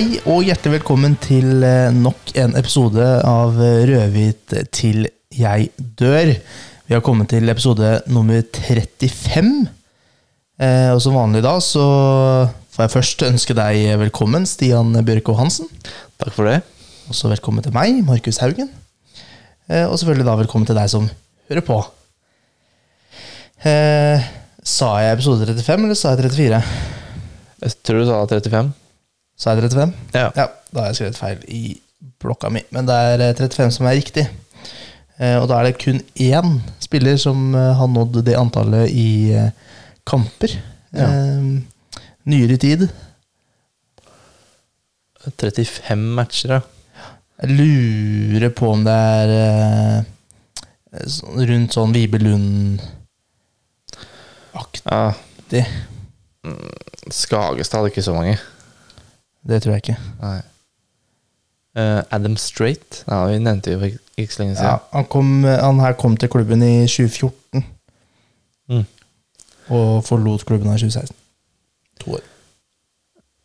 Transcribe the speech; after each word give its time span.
Hei 0.00 0.16
og 0.32 0.46
hjertelig 0.46 0.78
velkommen 0.78 1.12
til 1.20 1.60
eh, 1.60 1.90
nok 1.92 2.30
en 2.40 2.54
episode 2.56 3.04
av 3.28 3.58
eh, 3.60 3.82
Rødhvit 3.84 4.54
til 4.72 5.02
jeg 5.36 5.66
dør. 5.76 6.30
Vi 6.88 6.96
har 6.96 7.02
kommet 7.04 7.28
til 7.34 7.52
episode 7.52 7.90
nummer 8.08 8.40
35. 8.40 9.50
Eh, 10.56 10.88
og 10.94 11.02
som 11.04 11.18
vanlig 11.20 11.44
da 11.44 11.52
så 11.60 11.84
får 12.72 12.86
jeg 12.86 12.94
først 12.94 13.26
ønske 13.28 13.58
deg 13.60 14.00
velkommen, 14.06 14.48
Stian 14.48 14.96
Bjørko 15.04 15.36
Hansen. 15.36 15.68
Takk 16.16 16.32
for 16.32 16.48
det. 16.48 16.62
Også 17.12 17.28
velkommen 17.28 17.68
til 17.68 17.76
meg, 17.76 18.00
Markus 18.08 18.40
Haugen. 18.40 18.72
Eh, 19.68 19.84
og 19.84 20.00
selvfølgelig 20.00 20.30
da 20.32 20.40
velkommen 20.46 20.72
til 20.72 20.80
deg 20.80 20.88
som 20.96 21.12
hører 21.52 21.68
på. 21.68 21.82
Eh, 23.68 24.32
sa 24.64 24.94
jeg 25.04 25.20
episode 25.20 25.44
35, 25.44 25.90
eller 25.90 26.04
sa 26.06 26.16
jeg 26.16 26.30
34? 26.32 26.68
Jeg 27.68 27.82
tror 27.84 28.00
du 28.00 28.08
sa 28.08 28.24
35. 28.24 28.79
Sa 29.40 29.54
jeg 29.56 29.62
35? 29.70 29.92
Ja. 30.12 30.26
Ja, 30.36 30.46
da 30.70 30.80
har 30.84 30.90
jeg 30.90 30.98
skrevet 31.00 31.16
feil 31.20 31.38
i 31.48 31.62
blokka 32.20 32.50
mi. 32.52 32.60
Men 32.76 32.84
det 32.88 32.96
er 33.14 33.22
eh, 33.30 33.36
35 33.38 33.70
som 33.78 33.86
er 33.88 33.96
riktig. 33.96 34.26
Eh, 35.20 35.36
Og 35.40 35.46
da 35.48 35.54
er 35.60 35.64
det 35.70 35.78
kun 35.80 36.00
én 36.20 36.58
spiller 36.82 37.16
som 37.20 37.54
eh, 37.56 37.70
har 37.78 37.88
nådd 37.88 38.20
det 38.26 38.36
antallet 38.36 38.90
i 38.92 39.32
eh, 39.32 39.50
kamper. 40.08 40.50
Ja. 40.92 41.08
Eh, 41.08 41.42
Nyere 42.28 42.56
tid. 42.60 42.84
35 45.24 45.96
matcher, 46.16 46.50
ja. 46.58 46.60
Jeg 47.40 47.50
lurer 47.56 48.50
på 48.52 48.68
om 48.74 48.82
det 48.84 48.92
er 48.92 49.28
eh, 49.40 49.98
rundt 51.48 51.72
sånn 51.76 51.94
Vibe 51.96 52.18
Lund-aktig. 52.20 52.84
ja. 54.92 55.64
Skagestad 57.12 57.78
hadde 57.80 57.90
ikke 57.94 58.04
så 58.04 58.14
mange. 58.16 58.36
Det 59.48 59.62
tror 59.62 59.72
jeg 59.76 59.82
ikke. 59.84 59.98
Nei. 60.20 60.40
Eh, 61.80 62.02
Adam 62.12 62.34
Strait 62.36 63.04
ja, 63.06 63.20
vi 63.30 63.38
nevnte 63.38 63.70
jo 63.72 63.78
for 63.78 63.92
ikke 64.18 64.34
så 64.34 64.42
lenge 64.42 64.56
Ja, 64.56 64.58
siden. 64.58 64.80
han, 64.92 65.04
kom, 65.06 65.28
han 65.46 65.78
her 65.80 65.92
kom 65.98 66.16
til 66.18 66.28
klubben 66.32 66.62
i 66.66 66.86
2014 66.86 67.64
Mm. 68.70 68.84
og 69.74 70.04
forlot 70.06 70.44
klubben 70.46 70.68
i 70.70 70.76
2016. 70.78 71.16
To 72.00 72.12
år. 72.14 72.20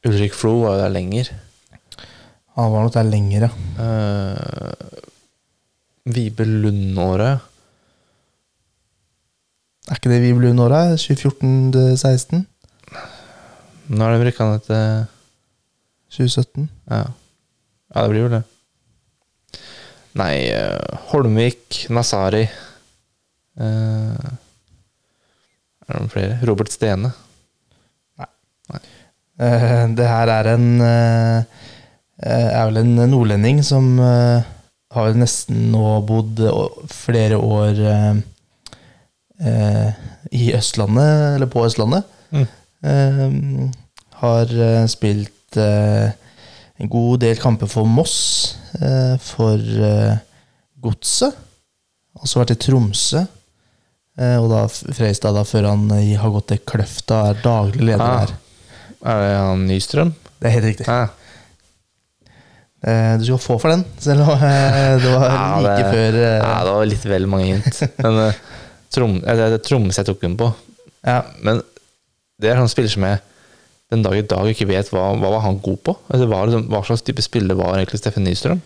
Ulrik 0.05 0.33
Flo 0.37 0.52
var 0.61 0.75
jo 0.75 0.81
der 0.83 0.89
lenger. 0.93 1.31
Han 2.55 2.71
var 2.71 2.83
nok 2.85 2.93
der 2.93 3.03
lenger, 3.09 3.47
ja. 3.47 3.49
Uh, 3.81 4.73
Vibe 6.13 6.45
Lund-året. 6.45 7.39
Er 9.89 9.95
ikke 9.97 10.09
det 10.13 10.21
Vibe 10.21 10.41
Lund-åra? 10.45 10.83
2014-16? 10.97 12.45
Nå 13.89 14.05
er 14.05 14.13
det 14.17 14.27
rykka 14.30 14.47
ned 14.52 14.63
til 14.69 15.05
2017? 16.16 16.69
ja. 16.89 17.05
ja, 17.94 18.02
det 18.02 18.09
blir 18.11 18.25
jo 18.25 18.33
det. 18.33 18.41
Nei, 20.16 20.47
eh, 20.47 20.99
Holmvik, 21.11 21.85
Nasari 21.91 22.45
eh, 22.45 24.16
Er 25.83 25.89
det 25.89 25.97
noen 25.97 26.11
flere? 26.11 26.38
Robert 26.47 26.71
Stene. 26.71 27.11
Eh, 29.36 29.81
det 29.97 30.08
her 30.08 30.31
er 30.31 30.47
en 30.53 30.67
eh, 30.80 31.63
Er 32.23 32.70
vel 32.70 32.80
en 32.80 32.93
nordlending 33.11 33.59
som 33.67 33.97
uh, 33.99 34.39
har 34.95 35.09
vel 35.09 35.17
nesten 35.20 35.65
nå 35.73 35.97
bodd 36.08 36.39
flere 36.87 37.36
år 37.36 37.82
i 40.32 40.45
Østlandet, 40.55 41.36
eller 41.36 41.49
på 41.52 41.65
Østlandet. 41.67 42.08
Mm. 42.32 43.73
Har 44.21 44.53
eh, 44.55 44.86
spilt 45.55 45.64
eh, 45.64 46.11
en 46.83 46.89
god 46.92 47.20
del 47.23 47.38
kamper 47.39 47.67
for 47.71 47.86
Moss, 47.88 48.58
eh, 48.82 49.16
for 49.23 49.55
eh, 49.60 50.17
Godset. 50.83 51.36
Også 52.21 52.39
vært 52.42 52.55
i 52.55 52.60
Tromsø. 52.67 53.26
Og 54.15 54.45
da 54.48 54.61
Freistad, 54.71 55.33
da, 55.36 55.42
før 55.44 55.65
han 55.67 55.89
har 55.92 56.30
gått 56.32 56.45
til 56.54 56.60
Kløfta, 56.64 57.17
er 57.33 57.42
daglig 57.44 57.83
leder 57.83 57.99
Ah. 58.05 58.21
der. 58.23 58.32
Er 59.11 59.17
det 59.20 59.33
han 59.36 59.65
Nystrøm? 59.67 60.14
Det 60.39 60.48
er 60.48 60.54
helt 60.55 60.67
riktig. 60.70 60.86
Ah. 60.88 61.10
Du 63.20 63.26
skal 63.27 63.42
få 63.44 63.58
for 63.60 63.73
den, 63.73 63.83
selv 63.99 64.21
om 64.23 64.39
det 64.39 65.11
var 65.11 65.26
Ja, 65.36 65.60
like 65.60 65.83
det- 65.83 65.92
før 65.92 66.17
Ja, 66.21 66.54
det 66.64 66.73
var 66.77 66.86
litt 66.88 67.05
vel 67.11 67.27
mange 67.27 67.45
hint. 67.58 67.82
Men 68.05 68.21
Trom, 68.94 69.17
Tromsø 69.67 69.99
jeg 69.99 70.08
tok 70.14 70.21
den 70.23 70.38
på. 70.39 70.48
ja. 71.04 71.20
Men 71.44 71.60
det 72.39 72.52
er 72.54 72.58
sånn 72.61 72.71
spiller 72.71 72.92
som 72.95 73.04
jeg 73.10 73.20
den 73.93 74.05
dag 74.05 74.15
i 74.17 74.25
dag 74.25 74.47
ikke 74.49 74.67
vet 74.69 74.89
hva, 74.93 75.11
hva 75.19 75.33
var 75.35 75.43
han 75.45 75.59
god 75.63 75.81
på. 75.85 75.93
Altså, 76.09 76.27
hva, 76.29 76.41
liksom, 76.47 76.65
hva 76.73 76.81
slags 76.87 77.05
type 77.05 77.21
spiller 77.25 77.57
var 77.59 77.77
egentlig 77.77 78.01
Steffen 78.01 78.25
Nystrøm? 78.25 78.61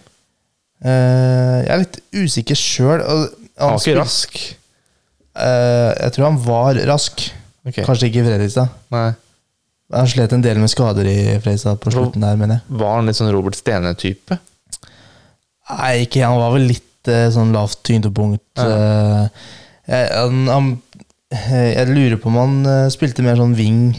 Uh, 0.80 1.60
Jeg 1.66 1.72
er 1.74 1.82
litt 1.84 2.00
usikker 2.16 2.60
sjøl. 2.60 3.04
Han 3.60 3.74
var 3.76 3.82
ikke 3.82 3.98
rask. 4.00 4.38
jeg 5.36 6.14
tror 6.16 6.30
han 6.30 6.40
var 6.46 6.80
rask. 6.88 7.26
Okay. 7.68 7.84
Kanskje 7.84 8.08
ikke 8.10 8.24
i 8.24 8.28
Fredrikstad. 8.30 8.72
Nei. 8.96 9.10
Han 9.94 10.08
slet 10.10 10.34
en 10.36 10.44
del 10.46 10.60
med 10.62 10.72
skader 10.72 11.08
i 11.10 11.18
Fredrikstad 11.42 11.82
på 11.84 11.92
slutten 11.94 12.24
der, 12.24 12.38
mener 12.40 12.60
jeg. 12.60 12.80
Var 12.80 12.96
han 12.96 13.10
litt 13.10 13.20
sånn 13.20 13.32
Robert 13.34 13.58
Stene-type? 13.58 14.38
Nei, 15.70 15.94
ikke 16.06 16.24
Han 16.26 16.40
var 16.40 16.54
vel 16.56 16.70
litt 16.72 17.12
uh, 17.12 17.28
sånn 17.34 17.52
lavt 17.54 17.82
tyngdepunkt. 17.90 18.46
Ja. 18.56 18.70
Uh, 18.72 19.58
jeg, 19.90 20.08
han, 20.14 20.46
han, 20.48 20.72
jeg 21.34 21.90
lurer 21.92 22.20
på 22.22 22.30
om 22.32 22.38
han 22.38 22.58
spilte 22.94 23.26
mer 23.26 23.40
sånn 23.42 23.58
wing. 23.58 23.90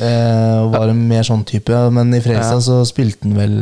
Eh, 0.00 0.70
var 0.72 0.88
en 0.88 1.02
mer 1.08 1.22
sånn 1.26 1.44
type. 1.44 1.76
Men 1.92 2.14
i 2.14 2.20
Fredrikstad 2.20 2.60
Ja. 2.60 2.66
så 2.66 2.80
spilte 2.88 3.26
han 3.28 3.34
vel 3.36 3.56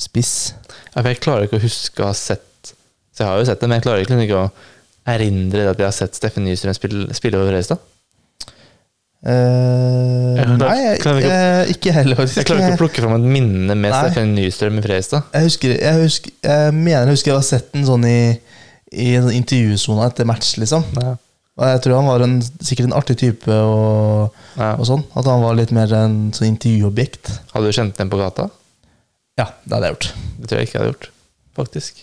spiss. 0.00 0.54
Ja, 0.94 1.02
for 1.02 1.08
jeg 1.12 1.20
klarer 1.20 1.46
ikke 1.46 1.60
å 1.60 1.62
huske 1.62 2.02
å 2.02 2.06
ha 2.10 2.12
sett 2.16 2.40
Så 3.12 3.22
jeg 3.24 3.28
har 3.28 3.38
jo 3.38 3.44
sett 3.44 3.60
det, 3.60 3.68
men 3.68 3.76
jeg 3.78 3.84
klarer 3.84 4.02
ikke, 4.06 4.16
ikke 4.24 4.38
å 4.40 4.50
erindre 5.12 5.66
at 5.70 5.78
jeg 5.78 5.84
har 5.84 5.92
sett 5.92 6.14
Steffen 6.16 6.44
Nystrøm 6.46 6.72
spille, 6.74 7.12
spille 7.14 7.36
over 7.36 7.50
Fredrikstad. 7.52 7.78
Uh, 9.22 10.34
Jeg 10.34 10.46
nei, 10.58 10.76
jeg, 10.82 10.96
ikke- 10.98 11.20
jeg, 11.22 11.68
ikke 11.76 11.92
heller. 11.94 12.16
Jeg 12.26 12.44
klarer 12.48 12.62
ikke 12.64 12.74
å 12.74 12.80
plukke 12.80 13.02
fram 13.04 13.12
et 13.20 13.26
minne 13.36 13.76
med 13.78 13.92
Steffen 13.94 14.32
Nystrøm 14.34 14.78
i 14.80 14.82
Fredrikstad. 14.82 15.22
Jeg, 15.36 15.42
husker, 15.46 15.74
jeg, 15.78 16.00
husker, 16.02 16.32
jeg 16.42 16.72
mener 16.74 17.04
jeg 17.06 17.14
husker 17.14 17.30
jeg 17.30 17.36
har 17.38 17.46
sett 17.46 17.68
den 17.76 17.84
sånn 17.86 18.06
i, 18.08 18.16
i 18.92 19.12
intervjusona 19.38 20.08
etter 20.10 20.26
match, 20.26 20.56
liksom. 20.58 20.82
Ja. 20.98 21.12
Og 21.60 21.66
jeg 21.68 21.82
tror 21.84 21.98
han 22.00 22.08
var 22.08 22.22
en, 22.24 22.38
sikkert 22.64 22.88
en 22.88 22.94
artig 22.96 23.18
type 23.20 23.52
og, 23.52 24.32
Ja. 24.56 24.70
og 24.78 24.86
sånn. 24.88 25.02
At 25.16 25.26
han 25.28 25.42
var 25.44 25.58
litt 25.58 25.72
mer 25.76 25.90
en 25.98 26.30
sånn 26.32 26.54
intervjuobjekt. 26.54 27.28
Hadde 27.52 27.68
du 27.68 27.76
kjent 27.76 27.98
den 27.98 28.08
på 28.12 28.20
gata? 28.20 28.48
Ja, 29.38 29.50
det 29.64 29.74
hadde 29.76 29.86
jeg 29.90 29.94
gjort. 29.96 30.08
Det 30.38 30.48
tror 30.48 30.58
jeg 30.60 30.68
ikke 30.68 30.78
jeg 30.78 30.82
hadde 30.82 30.92
gjort, 30.94 31.06
faktisk. 31.58 32.02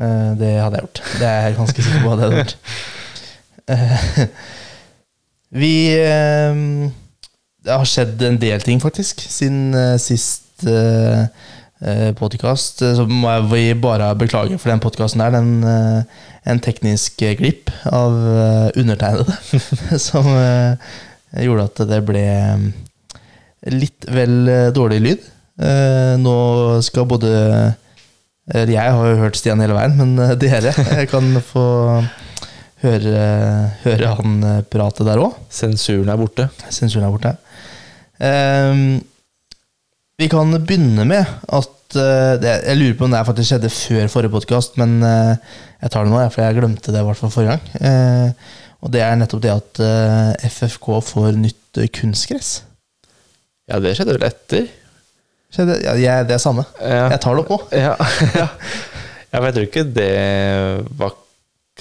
Eh, 0.00 0.32
det 0.40 0.50
hadde 0.62 0.80
jeg 0.80 0.86
gjort. 0.86 1.02
Det 1.20 1.28
er 1.28 1.46
jeg 1.46 1.56
ganske 1.60 1.84
sikker 1.86 2.02
på 2.06 2.12
at 2.12 2.18
jeg 2.22 2.28
hadde 2.30 2.42
gjort. 2.42 2.56
Eh, 3.72 4.26
vi 5.62 5.72
eh, 5.94 6.62
Det 7.62 7.70
har 7.76 7.86
skjedd 7.86 8.22
en 8.26 8.40
del 8.42 8.64
ting, 8.64 8.80
faktisk, 8.82 9.20
siden 9.30 9.74
eh, 9.78 9.94
sist 10.02 10.64
uh, 10.66 11.28
podkast. 12.18 12.84
Så 12.96 13.06
må 13.10 13.30
jeg 13.32 13.78
bare 13.82 14.12
beklage 14.18 14.58
for 14.60 14.70
den 14.70 14.82
podkasten 14.82 15.22
der. 15.24 15.34
Den, 15.34 15.64
eh, 15.66 16.28
en 16.48 16.62
teknisk 16.62 17.22
eh, 17.22 17.36
glipp 17.38 17.70
av 17.90 18.16
eh, 18.18 18.80
undertegnede 18.80 19.98
som 20.08 20.26
eh, 20.32 20.96
gjorde 21.44 21.68
at 21.68 21.84
det 21.90 22.00
ble 22.08 22.24
eh, 22.24 22.64
litt 23.74 24.08
vel 24.10 24.40
eh, 24.50 24.72
dårlig 24.74 25.00
lyd. 25.04 25.30
Eh, 25.62 26.14
nå 26.18 26.34
skal 26.82 27.06
både 27.10 27.30
jeg 28.52 28.74
har 28.74 29.06
jo 29.06 29.20
hørt 29.20 29.38
Stian 29.38 29.60
hele 29.62 29.76
veien, 29.76 29.94
men 30.00 30.18
eh, 30.18 30.34
dere 30.40 30.74
eh, 30.74 31.04
kan 31.10 31.30
få 31.46 31.64
høre, 32.82 33.22
høre 33.84 34.10
han 34.18 34.42
eh, 34.48 34.60
prate 34.66 35.06
der 35.06 35.22
òg. 35.22 35.38
Sensuren 35.52 36.10
er 36.10 36.18
borte. 36.18 36.48
Sensuren 36.68 37.06
er 37.06 37.14
borte. 37.14 37.36
Vi 40.22 40.28
kan 40.30 40.52
begynne 40.62 41.04
med 41.08 41.22
at 41.26 41.96
uh, 41.98 42.34
det, 42.40 42.52
Jeg 42.68 42.78
lurer 42.78 42.98
på 42.98 43.06
om 43.08 43.14
det 43.14 43.22
faktisk 43.26 43.48
skjedde 43.50 43.70
før 43.74 44.10
forrige 44.12 44.34
podkast, 44.36 44.76
men 44.78 45.00
uh, 45.02 45.34
jeg 45.82 45.90
tar 45.90 46.06
det 46.06 46.12
nå, 46.12 46.20
jeg, 46.22 46.32
for 46.34 46.44
jeg 46.44 46.58
glemte 46.60 46.94
det 46.94 47.00
i 47.00 47.06
hvert 47.08 47.18
fall 47.18 47.32
forrige 47.34 47.56
gang. 47.56 47.64
Uh, 47.82 48.60
og 48.82 48.92
det 48.94 49.02
er 49.02 49.18
nettopp 49.18 49.42
det 49.44 49.50
at 49.52 49.80
FFK 50.42 50.86
får 51.06 51.36
nytt 51.38 51.78
kunstgress. 51.94 52.48
Ja, 53.70 53.78
det 53.82 53.92
skjedde 53.94 54.16
vel 54.16 54.26
etter? 54.26 54.64
Skjedde, 55.54 55.76
ja, 55.84 55.92
jeg, 56.02 56.26
det 56.26 56.34
er 56.34 56.42
samme. 56.42 56.64
Ja. 56.80 57.04
Jeg 57.12 57.22
tar 57.22 57.38
det 57.38 57.44
opp 57.44 57.52
nå. 57.54 57.60
Ja, 57.84 57.92
ja. 58.34 58.48
ja, 58.48 59.36
men 59.36 59.46
jeg 59.48 59.54
tror 59.58 59.68
ikke 59.68 59.86
det 59.98 60.10
var 60.98 61.14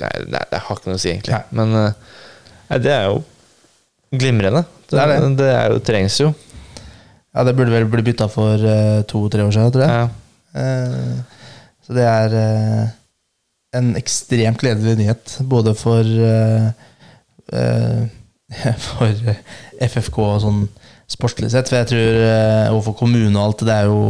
Nei, 0.01 0.11
nei 0.31 0.43
det 0.47 0.61
har 0.63 0.77
ikke 0.77 0.87
noe 0.87 0.97
å 0.97 1.01
si, 1.01 1.09
egentlig. 1.11 1.35
Nei. 1.35 1.57
Men 1.57 1.73
nei, 1.75 2.77
det 2.85 2.93
er 2.93 3.09
jo 3.09 3.17
glimrende. 4.21 4.61
Det, 4.85 4.93
Det 4.93 5.01
er 5.01 5.11
det. 5.11 5.33
det 5.41 5.49
er 5.51 5.73
jo, 5.73 5.81
trengs 5.89 6.21
jo. 6.21 6.29
Ja, 7.31 7.43
Det 7.47 7.55
burde 7.55 7.71
vel 7.71 7.87
bli 7.87 8.03
bytta 8.03 8.27
for 8.31 8.59
uh, 8.59 9.03
to-tre 9.07 9.45
år 9.45 9.53
siden, 9.55 9.71
tror 9.71 9.85
jeg. 9.85 9.91
Ja. 9.91 10.07
Uh, 10.51 11.45
så 11.85 11.95
det 11.95 12.03
er 12.07 12.35
uh, 12.35 12.89
en 13.79 13.93
ekstremt 13.99 14.59
gledelig 14.59 14.97
nyhet, 14.99 15.37
både 15.47 15.75
for 15.79 16.03
For 18.85 19.31
FFK 19.83 20.17
sånn, 20.43 20.61
sportslig 21.11 21.49
sett. 21.51 21.67
For 21.67 21.81
jeg 21.81 21.89
tror 21.89 22.19
eh, 22.23 22.67
overfor 22.71 22.95
kommune 22.99 23.33
og 23.35 23.43
alt, 23.43 23.63
det 23.67 23.73
er 23.75 23.89
jo 23.89 24.01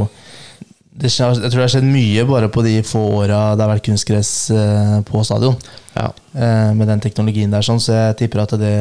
det, 0.91 1.09
Jeg 1.09 1.33
tror 1.33 1.55
det 1.55 1.63
har 1.63 1.71
skjedd 1.73 1.87
mye 1.89 2.25
bare 2.29 2.49
på 2.53 2.61
de 2.65 2.75
få 2.85 3.01
åra 3.21 3.39
det 3.55 3.63
har 3.63 3.71
vært 3.71 3.85
kunstgress 3.87 4.33
på 5.07 5.23
stadion. 5.25 5.57
Ja. 5.95 6.09
med 6.77 6.85
den 6.89 7.01
teknologien 7.01 7.53
der, 7.53 7.65
sånn, 7.65 7.81
så 7.81 7.97
jeg 7.97 8.19
tipper 8.21 8.43
at 8.43 8.53
det, 8.61 8.75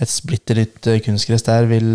et 0.00 0.12
splitter 0.12 0.62
nytt 0.62 0.88
kunstgress 1.04 1.44
der 1.48 1.68
vil 1.68 1.90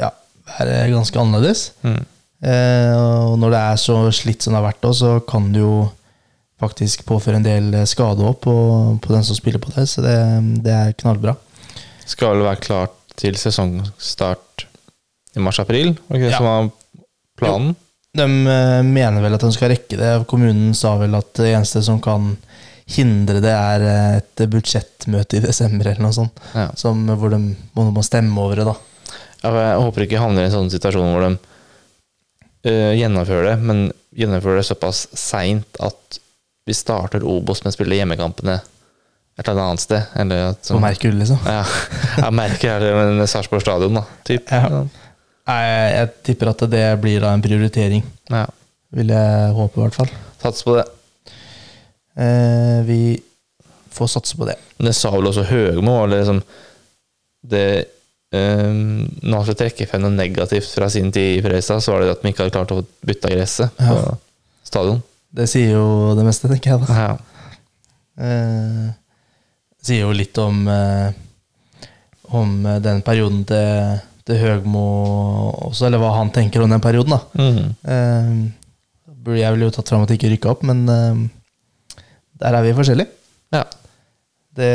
ja, 0.00 0.10
være 0.58 0.90
ganske 0.92 1.20
annerledes. 1.20 1.70
Mm. 1.86 2.00
Eh, 2.46 2.92
og 2.96 3.38
når 3.40 3.54
det 3.54 3.60
er 3.72 3.78
så 3.80 3.96
slitt 4.14 4.44
som 4.44 4.52
det 4.54 4.60
har 4.60 4.68
vært, 4.68 4.82
da, 4.84 4.92
så 4.96 5.14
kan 5.28 5.48
det 5.54 5.62
jo 5.64 5.88
faktisk 6.60 7.02
påføre 7.08 7.40
en 7.40 7.46
del 7.46 7.72
eh, 7.76 7.86
skade 7.88 8.24
opp 8.24 8.42
på, 8.46 8.54
på 9.04 9.12
den 9.14 9.24
som 9.26 9.36
spiller 9.38 9.60
på 9.62 9.72
det. 9.76 9.86
Så 9.90 10.04
det, 10.04 10.16
det 10.64 10.72
er 10.76 10.94
knallbra. 11.00 11.36
Skal 12.06 12.36
vel 12.36 12.46
være 12.46 12.62
klart 12.64 12.94
til 13.18 13.36
sesongstart 13.40 14.66
i 15.36 15.42
mars-april? 15.42 15.94
Var 16.08 16.16
ikke 16.20 16.28
det 16.28 16.32
Ja. 16.36 16.38
som 16.40 16.46
var 16.46 16.70
planen? 17.40 17.74
De 18.16 18.24
eh, 18.24 18.82
mener 18.86 19.20
vel 19.20 19.34
at 19.36 19.42
de 19.44 19.52
skal 19.52 19.72
rekke 19.74 19.98
det. 20.00 20.12
Kommunen 20.30 20.72
sa 20.76 20.94
vel 21.00 21.16
at 21.18 21.34
det 21.36 21.50
eneste 21.52 21.82
som 21.84 21.98
kan 22.00 22.34
hindre 22.86 23.40
det, 23.42 23.50
er 23.52 23.82
eh, 23.84 24.16
et 24.22 24.44
budsjettmøte 24.52 25.40
i 25.40 25.44
desember 25.44 25.90
eller 25.90 26.04
noe 26.06 26.14
sånt. 26.16 26.44
Ja. 26.54 26.68
Som, 26.78 27.02
hvor 27.18 27.32
de 27.34 27.40
må, 27.74 27.88
må 27.92 28.04
stemme 28.06 28.38
over 28.40 28.60
det, 28.62 28.68
da. 28.70 28.76
Jeg 29.54 29.82
håper 29.84 30.06
ikke 30.06 30.22
havner 30.22 30.44
i 30.44 30.48
en 30.50 30.54
sånn 30.54 30.72
situasjon 30.72 31.12
hvor 31.12 31.26
de 31.26 31.32
uh, 31.36 32.92
gjennomfører 32.98 33.52
det, 33.52 33.56
men 33.62 33.82
gjennomfører 34.16 34.62
det 34.62 34.68
såpass 34.68 35.06
seint 35.16 35.80
at 35.82 36.20
vi 36.66 36.74
starter 36.74 37.22
Obos 37.22 37.62
med 37.62 37.70
å 37.70 37.76
spille 37.76 37.98
hjemmekampene 37.98 38.58
et 39.36 39.48
eller 39.48 39.62
annet 39.68 39.84
sted. 39.84 40.12
Eller 40.18 40.50
at, 40.50 40.66
På 40.66 40.80
Merkur, 40.82 41.14
liksom. 41.14 41.38
Ja, 41.46 41.62
jeg 42.24 42.34
merker 42.34 42.82
det 42.82 42.92
med 42.96 43.28
Sarpsborg 43.30 43.62
stadion, 43.62 44.00
da. 44.00 44.04
Typ. 44.26 44.50
Ja. 44.50 44.82
Jeg, 45.46 45.90
jeg 45.92 46.12
tipper 46.26 46.50
at 46.50 46.64
det 46.72 46.84
blir 47.02 47.22
da 47.22 47.34
en 47.36 47.44
prioritering. 47.44 48.02
Ja. 48.32 48.46
Vil 48.96 49.12
jeg 49.12 49.56
håpe, 49.58 49.78
i 49.78 49.84
hvert 49.84 49.98
fall. 49.98 50.12
Sats 50.42 50.64
på 50.66 50.78
det. 50.78 50.86
Eh, 52.16 52.80
vi 52.88 53.00
får 53.92 54.08
satse 54.16 54.38
på 54.38 54.48
det. 54.48 54.56
Det 54.80 54.94
sa 54.96 55.12
vel 55.14 55.28
også 55.28 55.44
Høgmo, 55.46 56.00
eller 56.04 56.22
liksom 56.22 56.40
det 57.46 57.66
eh, 58.34 58.70
Når 58.72 59.34
han 59.34 59.44
skulle 59.44 59.60
trekke 59.60 59.86
frem 59.90 60.02
noe 60.04 60.14
negativt 60.14 60.70
fra 60.74 60.88
sin 60.92 61.12
tid 61.14 61.38
i 61.38 61.42
Fredrikstad, 61.44 61.84
så 61.84 61.94
var 61.94 62.04
det 62.04 62.14
at 62.16 62.24
de 62.24 62.32
ikke 62.32 62.44
hadde 62.44 62.56
klart 62.56 62.74
å 62.74 62.82
bytte 63.06 63.32
gresset 63.32 63.78
på 63.78 64.00
stadion. 64.66 65.02
Det 65.36 65.46
sier 65.50 65.74
jo 65.76 66.14
det 66.16 66.24
meste, 66.26 66.48
tenker 66.50 66.74
jeg. 66.74 66.86
da. 66.86 66.96
Ja. 66.96 67.14
Uh, 68.16 68.86
sier 69.84 70.06
jo 70.06 70.12
litt 70.16 70.38
om 70.40 70.62
uh, 70.72 71.10
Om 72.32 72.54
eh, 72.64 72.78
den 72.80 73.02
perioden 73.06 73.42
til, 73.46 73.98
til 74.26 74.38
Høgmo 74.40 74.84
også, 75.68 75.84
eller 75.86 76.00
hva 76.00 76.14
han 76.16 76.32
tenker 76.34 76.64
om 76.64 76.72
den 76.72 76.82
perioden. 76.82 77.14
da. 77.14 77.20
Mm. 77.38 77.68
Uh, 77.86 79.36
jeg 79.36 79.52
ville 79.52 79.68
jo 79.68 79.74
tatt 79.76 79.92
fram 79.92 80.06
at 80.06 80.10
de 80.10 80.16
ikke 80.18 80.32
rykka 80.32 80.52
opp, 80.52 80.64
men 80.66 80.84
der 80.86 82.54
er 82.54 82.62
vi 82.62 82.74
forskjellige. 82.78 83.10
ja. 83.54 83.64
Det 84.56 84.70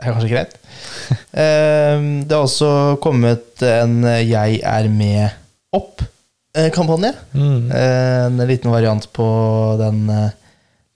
er 0.00 0.12
kanskje 0.14 0.32
greit. 0.34 0.54
Eh, 1.38 1.98
det 2.26 2.34
har 2.34 2.42
også 2.44 2.98
kommet 3.02 3.62
en 3.62 4.02
'Jeg 4.04 4.60
er 4.64 4.88
med 4.88 5.30
opp'-kampanje. 5.74 7.12
Mm. 7.34 7.70
En 7.72 8.38
liten 8.48 8.70
variant 8.72 9.06
på 9.12 9.26
den 9.80 10.08
eh, 10.10 10.30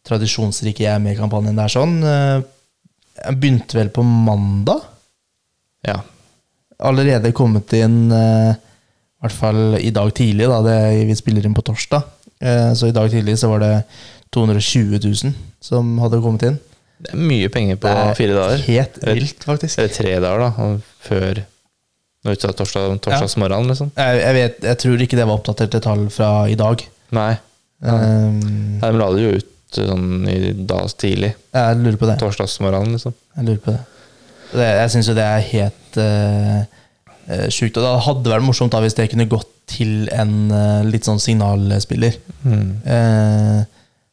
tradisjonsrike 0.09 0.83
'Jeg 0.83 0.95
er 0.95 0.99
med'-kampanjen 1.05 1.57
der. 1.57 1.69
sånn. 1.69 2.03
Eh, 2.03 2.43
Jeg 3.27 3.39
begynte 3.41 3.75
vel 3.79 3.89
på 3.91 4.03
mandag. 4.03 4.81
ja. 5.87 6.01
Allerede 6.81 7.33
kommet 7.33 7.73
inn, 7.73 8.11
eh, 8.11 8.55
i 8.55 9.21
hvert 9.23 9.33
fall 9.39 9.77
i 9.79 9.91
dag 9.91 10.13
tidlig, 10.15 10.49
da. 10.49 10.63
Det, 10.63 11.07
vi 11.07 11.15
spiller 11.15 11.45
inn 11.47 11.55
på 11.55 11.63
torsdag. 11.63 12.03
Eh, 12.41 12.73
Så 12.75 12.89
i 12.89 12.93
dag 12.93 13.09
tidlig 13.11 13.39
så 13.39 13.49
var 13.49 13.59
det 13.61 13.85
220 14.33 14.99
000 14.99 15.35
som 15.61 15.99
hadde 15.99 16.21
kommet 16.21 16.43
inn. 16.43 16.59
Det 17.03 17.15
er 17.17 17.23
mye 17.33 17.49
penger 17.51 17.79
på 17.83 17.93
fire 18.19 18.35
dager. 18.37 18.61
Helt 18.69 18.99
vilt, 19.03 19.47
faktisk. 19.47 19.81
Eller 19.83 19.95
tre 19.97 20.13
dager, 20.23 20.45
da. 20.45 20.69
Før 21.03 21.43
torsdag, 22.23 23.01
torsdagsmorgenen, 23.03 23.73
liksom. 23.73 23.91
Jeg, 23.97 24.21
jeg, 24.21 24.35
vet, 24.37 24.61
jeg 24.69 24.79
tror 24.85 25.07
ikke 25.07 25.19
det 25.19 25.27
var 25.27 25.41
oppdatert 25.41 25.73
til 25.75 25.83
tall 25.83 26.05
fra 26.15 26.29
i 26.51 26.59
dag. 26.59 26.85
Nei. 27.19 27.33
Um, 27.83 28.39
Nei, 28.79 28.93
De 28.93 29.01
la 29.01 29.09
det 29.17 29.25
jo 29.25 29.33
ut 29.41 29.49
sånn 29.73 30.29
i 30.29 30.53
dag 30.69 30.93
tidlig. 31.01 31.33
jeg 31.57 31.81
lurer 31.81 31.99
på 31.99 32.11
det. 32.11 32.19
Torsdagsmorgenen, 32.21 32.95
liksom. 32.99 33.17
Jeg 33.39 33.49
lurer 33.49 33.65
på 33.65 33.75
det. 33.75 33.83
det 34.53 34.71
jeg 34.79 34.95
syns 34.95 35.11
jo 35.11 35.17
det 35.19 35.27
er 35.27 35.47
helt 35.51 35.99
uh, 35.99 37.49
sjukt. 37.49 37.81
Og 37.81 37.83
det 37.83 37.93
hadde 38.07 38.35
vært 38.37 38.47
morsomt 38.47 38.75
da 38.75 38.83
hvis 38.85 38.99
det 38.99 39.11
kunne 39.11 39.31
gått 39.33 39.51
til 39.73 40.07
en 40.15 40.35
uh, 40.53 40.87
litt 40.87 41.09
sånn 41.09 41.23
signalspiller. 41.23 42.19
Mm. 42.47 42.67
Uh, 42.87 43.63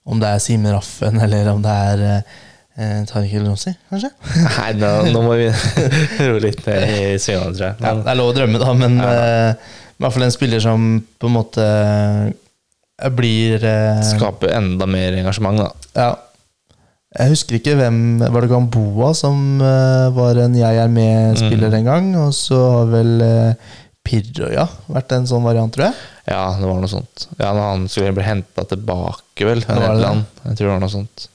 om 0.10 0.22
det 0.22 0.34
er 0.34 0.42
Simen 0.42 0.74
Raffen, 0.74 1.20
eller 1.22 1.52
om 1.54 1.62
det 1.62 1.74
er 1.94 2.06
uh, 2.08 2.38
Tariq 3.10 3.34
El-Nossi, 3.40 3.74
kanskje? 3.92 4.10
Nei, 4.60 4.72
nå, 4.80 4.90
nå 5.14 5.22
må 5.26 5.36
vi 5.40 5.50
roe 6.30 6.40
litt 6.44 6.62
ned 6.68 6.86
i 6.96 7.18
svingene, 7.22 7.52
tror 7.58 7.66
jeg. 7.70 7.76
Ja, 7.84 7.94
det 8.00 8.14
er 8.14 8.20
lov 8.20 8.32
å 8.32 8.38
drømme, 8.38 8.62
da, 8.62 8.74
men 8.78 8.98
Ja. 9.02 9.10
eh, 9.12 9.76
i 10.00 10.04
hvert 10.06 10.16
fall 10.16 10.24
en 10.30 10.32
spiller 10.36 10.62
som 10.64 10.86
på 11.20 11.28
en 11.28 11.34
måte 11.36 11.64
eh, 11.66 13.10
blir 13.16 13.64
eh, 13.68 14.00
Skaper 14.14 14.54
enda 14.56 14.88
mer 14.88 15.18
engasjement, 15.20 15.60
da. 15.60 15.70
Ja. 16.00 16.10
Jeg 17.20 17.32
husker 17.34 17.56
ikke 17.58 17.74
hvem 17.80 17.96
Var 18.22 18.46
det 18.46 18.50
Gamboa 18.52 19.08
som 19.18 19.40
uh, 19.64 20.12
var 20.14 20.38
en 20.44 20.54
Jeg 20.54 20.78
er 20.78 20.92
med-spiller 20.94 21.72
Mm. 21.74 21.78
en 21.80 21.88
gang? 21.88 22.10
Og 22.22 22.36
så 22.38 22.60
har 22.76 22.92
vel 22.92 23.16
uh, 23.26 23.72
Pirroja 24.06 24.68
vært 24.94 25.16
en 25.18 25.26
sånn 25.30 25.42
variant, 25.44 25.74
tror 25.74 25.88
jeg. 25.88 25.98
Ja, 26.30 26.44
det 26.60 26.70
var 26.70 26.78
noe 26.84 26.90
sånt. 26.92 27.26
Ja, 27.40 27.50
når 27.58 27.66
han 27.66 27.88
skulle 27.90 28.14
bli 28.16 28.24
henta 28.28 28.64
tilbake, 28.70 29.42
vel. 29.50 29.66
Det 29.66 29.76
var 29.82 29.98
det. 29.98 30.14
Jeg 30.46 30.56
tror 30.60 30.64
det 30.68 30.72
var 30.76 30.84
noe 30.86 30.94
sånt. 30.94 31.26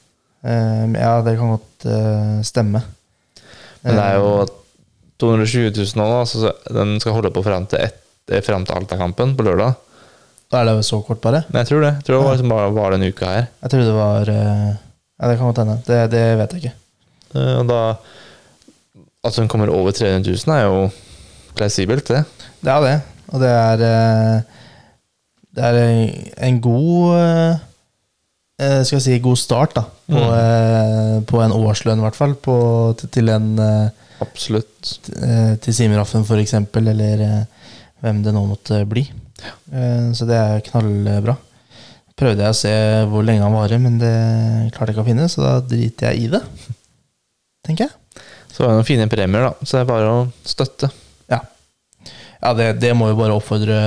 Eh, 0.44 0.85
ja, 1.00 1.14
det 1.25 1.37
kan 1.38 1.55
godt 1.55 1.87
eh, 1.88 2.36
stemme. 2.44 2.82
Men 3.84 3.96
det 3.98 4.05
er 4.05 4.19
jo 4.20 4.31
220 5.20 5.70
000 5.77 5.98
nå, 6.01 6.06
da, 6.10 6.20
så 6.29 6.53
den 6.74 6.96
skal 7.01 7.17
holde 7.17 7.31
på 7.34 7.43
fram 7.46 7.67
til, 7.70 7.81
et, 7.86 7.98
eh, 8.32 8.43
til 8.44 8.55
Alta-kampen 8.56 9.34
på 9.39 9.46
lørdag. 9.46 9.74
Da 10.53 10.60
er 10.60 10.69
det 10.69 10.84
så 10.86 11.01
kort, 11.03 11.20
bare. 11.24 11.44
Nei, 11.51 11.63
jeg 11.65 11.70
tror 11.72 11.84
det. 11.84 11.93
Jeg 11.98 12.06
tror 12.06 12.17
det 12.19 12.24
var, 12.27 12.34
liksom 12.36 12.53
bare 12.53 12.72
var 12.77 12.94
denne 12.94 13.08
uka 13.10 13.31
her. 13.32 13.46
Jeg 13.65 13.72
trodde 13.72 13.86
det 13.89 13.96
var 13.96 14.31
eh, 14.34 14.72
Ja, 15.15 15.29
det 15.31 15.36
kan 15.39 15.46
godt 15.48 15.60
hende. 15.63 15.77
Det, 15.86 15.98
det 16.13 16.24
vet 16.41 16.53
jeg 16.55 16.65
ikke. 16.65 16.74
Eh, 17.34 17.55
Og 17.63 17.67
da 17.70 17.81
At 19.24 19.36
den 19.39 19.48
kommer 19.48 19.70
over 19.72 19.94
300 19.96 20.29
000, 20.29 20.53
er 20.58 20.67
jo 20.69 20.91
plausibelt, 21.56 22.05
det. 22.13 22.24
Det 22.60 22.72
er 22.74 22.84
det. 22.84 22.96
Og 23.32 23.41
det 23.41 23.48
er 23.51 23.84
eh, 23.89 24.43
Det 25.55 25.65
er 25.65 25.79
en- 26.44 26.60
god 26.60 27.15
eh, 27.17 27.51
eh, 27.55 27.58
Skal 28.58 28.99
jeg 29.01 29.03
si 29.03 29.19
god 29.19 29.37
start, 29.41 29.73
da. 29.75 29.82
På, 30.06 30.20
Mm. 30.20 30.34
eh, 30.39 31.20
på 31.27 31.41
en 31.43 31.53
årslønn, 31.56 31.99
i 31.99 32.05
hvert 32.06 32.15
fall. 32.19 32.34
På, 32.39 32.55
til, 33.01 33.08
til 33.11 33.29
en 33.34 33.58
eh, 33.58 33.89
Absolutt. 34.23 34.93
eh, 35.17 35.56
til 35.58 35.75
Simraffen, 35.75 36.25
for 36.25 36.37
eksempel, 36.39 36.87
eller 36.93 37.20
eh, 37.25 37.73
hvem 38.05 38.23
det 38.23 38.32
nå 38.37 38.44
måtte 38.46 38.84
bli. 38.87 39.03
Eh, 39.73 40.13
Så 40.15 40.27
det 40.29 40.37
er 40.39 40.61
knallbra. 40.70 41.34
Prøvde 42.15 42.44
jeg 42.46 42.55
å 42.55 42.61
se 42.61 42.73
hvor 43.11 43.25
lenge 43.27 43.43
han 43.43 43.53
varer, 43.56 43.81
men 43.82 43.99
det 43.99 44.13
klarte 44.77 44.93
jeg 44.93 44.94
ikke 44.94 45.03
å 45.03 45.08
finne, 45.08 45.27
så 45.29 45.43
da 45.43 45.55
driter 45.67 46.13
jeg 46.13 46.29
i 46.29 46.29
det. 46.37 46.43
Tenker 47.67 47.89
jeg. 47.89 48.23
Så 48.55 48.63
var 48.63 48.69
det 48.70 48.77
noen 48.79 48.87
fine 48.87 49.08
premier, 49.11 49.49
da. 49.49 49.53
Så 49.67 49.75
det 49.75 49.81
er 49.82 49.89
bare 49.91 50.13
å 50.13 50.20
støtte. 50.46 50.93
Ja, 51.32 51.41
ja 52.39 52.53
det, 52.55 52.69
det 52.79 52.93
må 52.94 53.08
jo 53.11 53.17
bare 53.19 53.34
oppfordre 53.34 53.81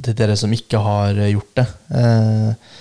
til 0.00 0.14
dere 0.16 0.36
som 0.40 0.50
ikke 0.56 0.80
har 0.80 1.12
gjort 1.28 1.52
det. 1.60 1.66
Eh, 1.92 2.72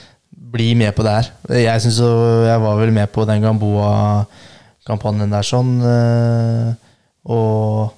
bli 0.53 0.73
med 0.77 0.93
på 0.95 1.05
det 1.05 1.13
her. 1.17 1.29
Jeg 1.57 1.81
synes 1.83 1.99
jeg 2.47 2.61
var 2.61 2.77
vel 2.79 2.93
med 2.93 3.09
på 3.13 3.25
den 3.29 3.41
Gamboa-kampanjen 3.43 5.33
der 5.33 5.47
sånn. 5.47 5.73
eh, 5.81 6.69
og, 7.23 7.93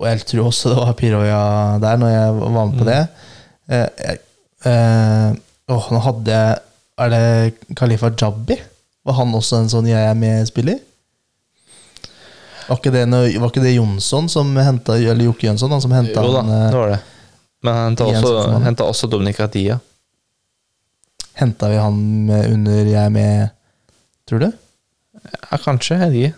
og 0.00 0.06
jeg 0.08 0.24
tror 0.26 0.48
også 0.48 0.72
det 0.72 0.80
var 0.80 0.96
Piroja 0.98 1.40
der 1.82 2.00
når 2.00 2.12
jeg 2.14 2.36
var 2.40 2.56
med 2.56 2.78
på 2.80 2.88
det. 2.88 3.00
Eh, 3.70 3.86
jeg, 4.06 4.20
eh, 4.66 5.28
åh, 5.70 5.88
nå 5.94 6.02
hadde 6.02 6.34
jeg 6.34 6.58
Er 7.00 7.08
det 7.08 7.76
Khalifa 7.78 8.10
Jabbi? 8.10 8.58
Var 9.06 9.16
han 9.16 9.30
også 9.32 9.60
en 9.62 9.70
sånn 9.72 9.86
jeg 9.88 10.04
er 10.04 10.16
med-spiller? 10.18 10.80
Var 12.66 12.76
ikke 12.76 12.92
det, 12.92 13.06
var 13.40 13.48
ikke 13.48 13.62
det 13.64 13.72
Jonsson 13.76 14.28
som 14.30 14.50
henta 14.60 14.98
Eller 14.98 15.24
Jokke 15.24 15.48
Jønsson 15.48 15.72
han 15.72 15.80
som 15.82 15.94
henta 15.96 16.22
Jo 16.22 16.34
da, 16.34 16.42
han 16.42 16.50
det 16.74 16.82
var 16.82 16.92
det. 16.92 16.98
Men 17.64 17.78
han 17.78 17.96
henta 17.96 18.84
også, 18.84 18.90
også 18.90 19.08
Dominika 19.10 19.46
Dia. 19.50 19.78
Henta 21.40 21.70
vi 21.72 21.78
han 21.80 21.96
med 22.28 22.52
under 22.52 22.84
jeg 22.84 23.00
er 23.00 23.12
med 23.14 23.50
Tror 24.28 24.42
du? 24.44 24.50
Ja, 25.50 25.56
kanskje. 25.64 25.96
Jeg 25.98 26.12
vet 26.12 26.30
ikke. 26.30 26.36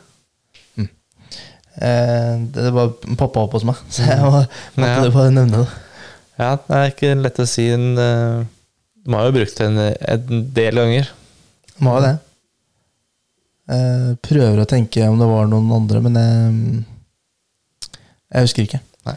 Eh, 1.73 2.35
det 2.53 2.65
det 2.67 2.73
bare 2.77 3.17
poppa 3.17 3.43
opp 3.47 3.55
hos 3.57 3.65
meg, 3.65 3.79
så 3.93 4.05
jeg 4.07 4.21
må, 4.21 4.43
måtte 4.77 4.91
Ja. 4.91 5.05
det 5.07 5.13
bare 5.15 5.33
nevne 5.33 5.63
det. 5.63 5.71
Ja, 6.41 6.51
det 6.57 6.77
er 6.79 6.91
ikke 6.93 7.13
lett 7.21 7.41
å 7.41 7.47
si. 7.49 7.65
En, 7.73 7.87
eh, 8.01 8.43
de 9.07 9.15
har 9.17 9.29
jo 9.29 9.35
brukt 9.39 9.57
det 9.59 9.67
en, 9.71 9.79
en 10.15 10.43
del 10.57 10.81
ganger. 10.81 11.09
Må 11.83 11.97
jo 11.97 12.05
det. 12.07 12.13
Eh, 13.73 14.09
prøver 14.29 14.61
å 14.63 14.69
tenke 14.69 15.07
om 15.09 15.21
det 15.21 15.29
var 15.31 15.49
noen 15.51 15.71
andre, 15.77 16.03
men 16.05 16.19
jeg, 16.21 16.83
jeg 18.37 18.47
husker 18.49 18.67
ikke. 18.69 18.83
Nei. 19.09 19.17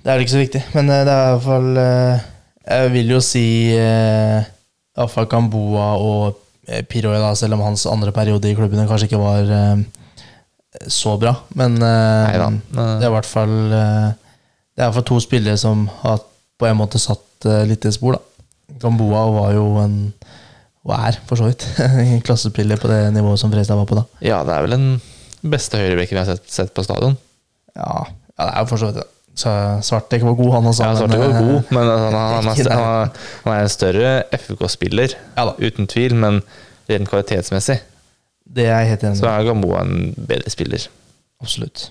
Det 0.00 0.08
er 0.10 0.14
vel 0.16 0.24
ikke 0.26 0.36
så 0.36 0.44
viktig, 0.44 0.62
men 0.76 0.90
eh, 0.94 1.02
det 1.08 1.14
er 1.16 1.26
i 1.26 1.32
hvert 1.34 1.46
fall 1.48 1.70
eh, 1.82 2.28
Jeg 2.70 2.92
vil 2.94 3.10
jo 3.16 3.20
si 3.24 3.46
eh, 4.94 5.00
iallfall 5.00 5.28
Gamboa 5.30 5.90
og 5.98 6.40
Piroi 6.70 6.84
Piroy, 6.86 7.16
da, 7.18 7.32
selv 7.34 7.56
om 7.56 7.64
hans 7.64 7.86
andre 7.88 8.12
periode 8.14 8.46
i 8.50 8.54
klubbene 8.54 8.86
kanskje 8.86 9.08
ikke 9.08 9.20
var 9.22 9.48
eh, 9.56 9.80
så 10.86 11.16
bra. 11.18 11.34
Men 11.58 11.78
eh, 11.82 12.30
Neida. 12.30 12.50
det 12.70 13.06
er 13.06 13.08
i 13.08 13.14
hvert 13.16 13.28
fall 13.28 13.54
eh, 13.74 14.10
Det 14.76 14.86
er 14.86 15.06
to 15.06 15.18
spillere 15.22 15.58
som 15.60 15.88
har 16.04 16.20
på 16.60 16.68
en 16.68 16.78
måte 16.78 17.00
satt 17.02 17.48
eh, 17.48 17.64
litt 17.68 17.86
i 17.88 17.92
spor. 17.94 18.18
da 18.18 18.78
Gamboa 18.80 19.24
var 19.34 19.56
jo 19.56 19.66
en 19.82 19.96
og 20.80 20.94
er, 20.96 21.18
for 21.28 21.36
så 21.36 21.44
vidt, 21.50 21.66
en 22.00 22.22
klassespiller 22.24 22.80
på 22.80 22.88
det 22.88 23.02
nivået 23.12 23.40
som 23.40 23.50
Fredstad 23.52 23.76
var 23.76 23.88
på 23.88 23.98
da. 23.98 24.06
Ja, 24.24 24.38
det 24.48 24.54
er 24.54 24.64
vel 24.64 24.72
den 24.72 24.86
beste 25.52 25.76
høyrebekken 25.76 26.16
jeg 26.16 26.24
har 26.24 26.38
sett, 26.38 26.46
sett 26.48 26.72
på 26.76 26.84
stadion. 26.86 27.18
Ja, 27.76 28.06
ja, 28.08 28.46
det 28.46 28.48
er 28.48 28.64
jo 28.64 28.70
for 28.70 28.80
så 28.80 28.88
vidt 28.88 29.02
det. 29.02 29.04
Så 29.40 29.52
Svartek 29.86 30.24
var 30.26 30.34
god, 30.38 30.50
han 30.58 30.66
også. 30.70 30.84
Ja, 30.84 30.96
Svarte 30.98 31.20
var 31.20 31.30
eh, 31.32 31.44
god, 31.44 31.70
men 31.76 31.86
han, 31.88 32.16
han, 32.18 32.48
han, 32.50 32.50
er, 32.50 33.14
han, 33.44 33.52
er, 33.54 33.62
en 33.62 33.72
større 33.72 34.10
FUK-spiller, 34.42 35.16
Ja 35.38 35.46
uten 35.56 35.88
tvil, 35.90 36.16
men 36.18 36.42
rent 36.90 37.08
kvalitetsmessig 37.08 37.78
Det 38.44 38.66
er 38.66 38.82
jeg 38.82 38.94
helt 38.94 39.06
enig 39.06 39.20
så 39.20 39.30
er 39.30 39.46
Gamboa 39.46 39.84
en 39.86 40.12
bedre 40.16 40.52
spiller. 40.52 40.86
Absolutt. 41.40 41.88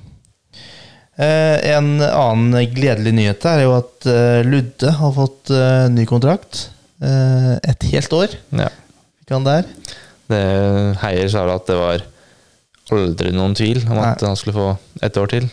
Eh, 1.19 1.57
en 1.73 1.97
annen 2.05 2.59
gledelig 2.75 3.15
nyhet 3.15 3.47
er 3.49 3.63
jo 3.65 3.73
at 3.79 4.07
eh, 4.07 4.41
Ludde 4.47 4.93
har 4.99 5.15
fått 5.15 5.51
eh, 5.51 5.87
ny 5.91 6.05
kontrakt. 6.07 6.69
Eh, 7.03 7.55
et 7.63 7.89
helt 7.91 8.15
år 8.15 8.35
Ja. 8.55 8.69
fikk 9.23 9.35
han 9.35 9.47
der. 9.47 9.67
Det, 10.29 10.43
Heier 11.01 11.31
sa 11.31 11.47
at 11.55 11.67
det 11.67 11.79
var 11.79 12.05
aldri 12.93 13.33
noen 13.33 13.55
tvil 13.57 13.81
om 13.87 13.97
at 14.01 14.21
Nei. 14.21 14.29
han 14.29 14.37
skulle 14.39 14.55
få 14.57 14.69
et 15.05 15.17
år 15.19 15.31
til. 15.33 15.49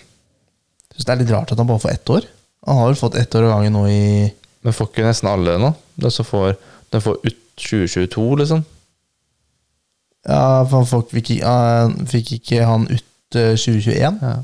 Syns 0.97 1.05
det 1.05 1.13
er 1.13 1.21
litt 1.21 1.31
rart 1.35 1.53
at 1.53 1.61
han 1.61 1.69
bare 1.69 1.83
får 1.83 1.93
ett 1.93 2.11
år. 2.15 2.27
Han 2.67 2.79
har 2.81 2.89
vel 2.91 2.99
fått 2.99 3.17
ett 3.21 3.35
år 3.37 3.45
av 3.47 3.53
gangen 3.59 3.77
nå 3.77 3.85
i 3.93 4.33
Men 4.65 4.73
får 4.75 4.89
ikke 4.91 5.05
nesten 5.07 5.29
alle 5.31 5.59
nå? 5.63 5.69
Den 6.01 6.11
som 6.11 6.25
får, 6.27 6.57
den 6.91 7.03
får 7.05 7.21
ut 7.23 7.37
2022, 7.61 8.25
liksom. 8.41 8.65
Ja, 10.27 10.65
for 10.67 10.83
han 10.83 10.87
fikk, 10.91 11.13
ikke- 11.23 11.39
ja, 11.45 11.89
fikk 12.11 12.33
ikke 12.41 12.65
han 12.67 12.89
ut 12.91 13.37
eh, 13.39 13.55
2021? 13.55 14.19
Ja. 14.23 14.35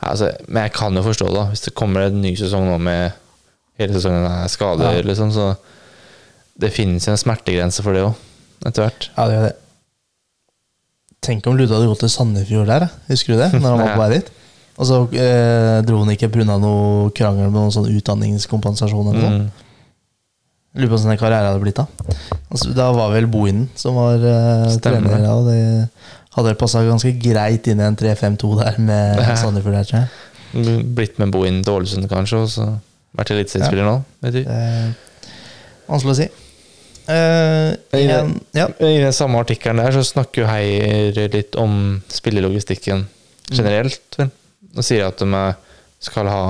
Altså, 0.00 0.30
men 0.48 0.62
jeg 0.64 0.72
kan 0.72 0.94
jo 0.96 1.02
forstå 1.04 1.28
det, 1.34 1.44
hvis 1.52 1.60
det 1.66 1.74
kommer 1.76 2.06
en 2.06 2.22
ny 2.22 2.32
sesong 2.36 2.64
nå 2.70 2.78
med 2.80 3.12
hele 3.78 3.92
sesongen 3.94 4.24
er 4.30 4.48
skader, 4.48 4.96
Ja. 4.96 5.02
liksom, 5.02 5.30
så 5.32 5.56
det 6.58 6.72
finnes 6.72 7.06
en 7.08 7.16
smertegrense 7.20 7.82
for 7.82 7.92
det 7.92 8.02
òg, 8.06 8.14
etter 8.66 8.82
hvert. 8.88 9.10
Ja, 9.16 9.26
det 9.28 9.34
gjør 9.36 9.46
det. 9.48 9.56
Tenk 11.22 11.46
om 11.46 11.56
Ludde 11.56 11.74
hadde 11.76 11.86
gått 11.90 12.00
til 12.00 12.08
Sandefjord 12.08 12.66
der, 12.66 12.88
husker 13.08 13.34
du 13.34 13.38
det? 13.42 13.52
Når 13.60 13.76
han 13.76 13.78
var 13.84 13.94
på 13.94 14.00
vei 14.08 14.10
dit. 14.18 14.30
Og 14.78 14.86
så 14.88 15.00
eh, 15.12 15.80
dro 15.84 16.02
han 16.04 16.12
ikke 16.14 16.30
pga. 16.32 16.44
noe 16.58 17.10
krangel 17.16 17.50
med 17.50 17.58
noen 17.58 17.74
sånn 17.74 17.90
utdanningskompensasjon 17.90 19.10
eller 19.12 19.20
noe. 19.26 19.40
Mm. 19.40 19.66
Lurer 20.78 20.86
på 20.86 20.94
hvordan 20.94 21.10
den 21.10 21.18
karrieren 21.18 21.48
hadde 21.50 21.62
blitt 21.64 21.80
da. 21.80 21.86
Altså, 22.48 22.70
da 22.76 22.90
var 22.94 23.10
vel 23.10 23.26
Bohinen 23.26 23.66
som 23.74 23.96
var 23.98 24.22
eh, 24.22 24.68
Stemmer. 24.76 25.08
trener 25.10 25.32
og 25.34 25.48
det 25.50 25.62
hadde 26.36 26.54
passa 26.60 26.84
ganske 26.86 27.10
greit 27.18 27.66
inn 27.66 27.82
i 27.82 27.88
en 27.88 27.98
3-5-2 27.98 28.52
der 28.60 28.78
med 28.78 29.18
Ja. 29.26 29.34
Sandefjord. 29.36 29.96
Blitt 30.94 31.18
med 31.18 31.34
Bohinen 31.34 31.64
til 31.66 31.74
Ålesund, 31.74 32.06
kanskje, 32.10 32.44
og 32.44 32.52
så 32.54 32.68
vært 33.18 33.32
eliteseriespiller 33.34 33.86
nå. 33.86 33.96
Vet 34.22 34.38
du. 34.38 34.42
Er 34.46 34.92
vanskelig 35.90 36.14
å 36.14 36.18
si. 36.20 36.28
Uh, 37.10 37.74
I 37.98 38.04
den, 38.06 38.36
ja. 38.54 38.68
I 38.78 39.00
den 39.02 39.14
samme 39.16 39.40
artikkelen 39.42 39.82
der 39.82 39.96
så 39.96 40.04
snakker 40.06 40.44
jo 40.44 40.50
Heier 40.52 41.16
litt 41.34 41.56
om 41.58 41.98
spillelogistikken 42.14 43.08
generelt. 43.50 44.04
vel. 44.14 44.30
Og 44.76 44.84
sier 44.86 45.02
jeg 45.02 45.10
at 45.12 45.22
de 45.24 45.42
skal 46.00 46.28
ha 46.30 46.42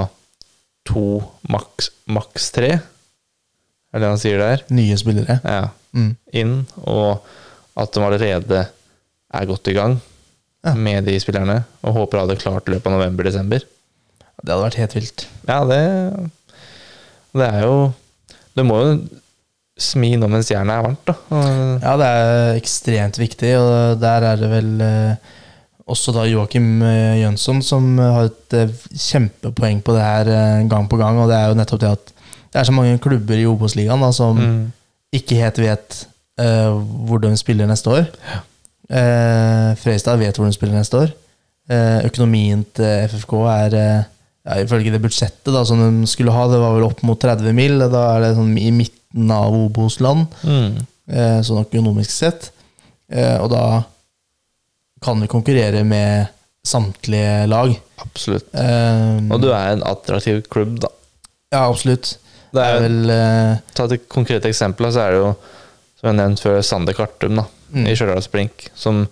to, 0.88 1.20
maks, 1.50 1.90
maks 2.10 2.50
tre. 2.54 2.72
Er 3.90 4.02
det 4.02 4.10
han 4.12 4.20
sier 4.22 4.38
der? 4.40 4.62
Nye 4.70 4.96
spillere. 5.00 5.38
Ja. 5.44 5.70
Mm. 5.96 6.12
Inn. 6.36 6.54
Og 6.86 7.24
at 7.80 7.92
de 7.96 8.04
allerede 8.04 8.60
er 9.34 9.46
godt 9.50 9.70
i 9.70 9.74
gang 9.76 9.98
Ja. 10.64 10.74
med 10.76 11.06
de 11.08 11.14
spillerne. 11.22 11.62
Og 11.82 11.94
håper 11.96 12.18
å 12.18 12.24
ha 12.26 12.30
det 12.30 12.40
klart 12.42 12.68
i 12.68 12.74
løpet 12.74 12.86
av 12.90 12.98
november-desember. 12.98 13.64
Det 14.40 14.52
hadde 14.52 14.64
vært 14.66 14.78
helt 14.80 14.94
vilt. 14.98 15.26
Ja, 15.48 15.64
det 15.64 16.30
Det 17.32 17.46
er 17.46 17.60
jo 17.62 17.92
Du 18.56 18.62
må 18.66 18.76
jo 18.82 18.94
smi 19.80 20.16
nå 20.18 20.26
mens 20.28 20.48
jernet 20.50 20.74
er 20.76 20.82
varmt, 20.84 21.04
da. 21.06 21.14
Ja, 21.80 21.92
det 21.96 22.06
er 22.06 22.58
ekstremt 22.58 23.16
viktig, 23.16 23.52
og 23.56 24.00
der 24.02 24.26
er 24.28 24.36
det 24.36 24.48
vel 24.50 24.72
eh, 24.84 25.14
også 25.86 26.14
da 26.16 26.26
Joakim 26.28 26.82
eh, 26.86 27.20
Jønsson 27.22 27.62
som 27.64 27.86
har 28.00 28.28
et 28.28 28.56
eh, 28.58 28.74
kjempepoeng 28.90 29.80
på 29.86 29.94
det 29.96 30.04
her 30.04 30.30
eh, 30.34 30.68
gang 30.70 30.88
på 30.90 30.98
gang, 31.00 31.18
og 31.20 31.30
det 31.30 31.38
er 31.38 31.50
jo 31.50 31.58
nettopp 31.58 31.82
det 31.84 31.94
at 31.94 32.14
det 32.50 32.60
er 32.60 32.66
så 32.66 32.74
mange 32.74 32.98
klubber 33.02 33.38
i 33.38 33.46
Obos-ligaen 33.46 34.04
som 34.12 34.38
mm, 34.38 34.62
ikke 35.14 35.38
helt 35.38 35.58
vet 35.62 35.98
uh, 36.42 36.74
hvor 37.06 37.20
de 37.22 37.30
spiller 37.38 37.68
neste 37.70 37.92
år. 37.94 38.08
Eh, 38.90 39.68
Freistad 39.78 40.18
vet 40.18 40.34
hvor 40.34 40.48
de 40.48 40.56
spiller 40.56 40.74
neste 40.74 40.98
år. 40.98 41.12
Uh, 41.70 42.02
økonomien 42.08 42.64
til 42.74 43.06
FFK 43.12 43.36
er 43.52 43.76
uh, 43.78 44.08
ja, 44.46 44.58
ifølge 44.64 44.92
det 44.94 45.02
budsjettet 45.02 45.52
da, 45.52 45.64
som 45.66 45.80
de 45.82 46.08
skulle 46.08 46.34
ha, 46.34 46.46
det 46.50 46.60
var 46.60 46.76
vel 46.76 46.88
opp 46.88 47.02
mot 47.06 47.20
30 47.20 47.54
mil. 47.56 47.78
Da 47.92 48.06
er 48.14 48.24
det 48.24 48.34
sånn 48.38 48.56
i 48.58 48.70
midten 48.74 49.32
av 49.34 49.54
Obos-land, 49.56 50.26
mm, 50.42 50.78
eh, 51.12 51.38
sånn 51.46 51.64
økonomisk 51.64 52.14
sett. 52.14 52.50
Eh, 53.10 53.36
og 53.42 53.50
da 53.52 53.82
kan 55.02 55.20
vi 55.20 55.26
konkurrere 55.32 55.84
med 55.84 56.26
samtlige 56.66 57.46
lag. 57.48 57.72
absolutt. 58.02 58.46
Um, 58.52 59.30
Og 59.32 59.40
du 59.42 59.48
er 59.52 59.72
en 59.72 59.82
attraktiv 59.88 60.42
klubb, 60.52 60.78
da. 60.82 60.88
ja, 61.52 61.62
absolutt. 61.70 62.18
Det 62.52 62.58
Det 62.58 62.62
er 62.66 62.74
er, 62.74 62.80
vel 62.82 63.10
uh, 63.10 63.58
Ta 63.74 63.84
et 63.86 64.08
konkret 64.08 64.44
eksempel, 64.44 64.90
så 64.92 65.00
er 65.06 65.10
det 65.14 65.20
jo, 65.22 65.34
som 66.00 66.08
jeg 66.10 66.16
nevnte 66.18 66.42
før, 66.42 66.60
Sander 66.62 66.92
Kartum 66.96 67.36
da, 67.36 67.44
Mm. 67.70 67.84
i 67.86 67.92
Stjørdalsblink. 67.94 68.64
Som 68.74 69.04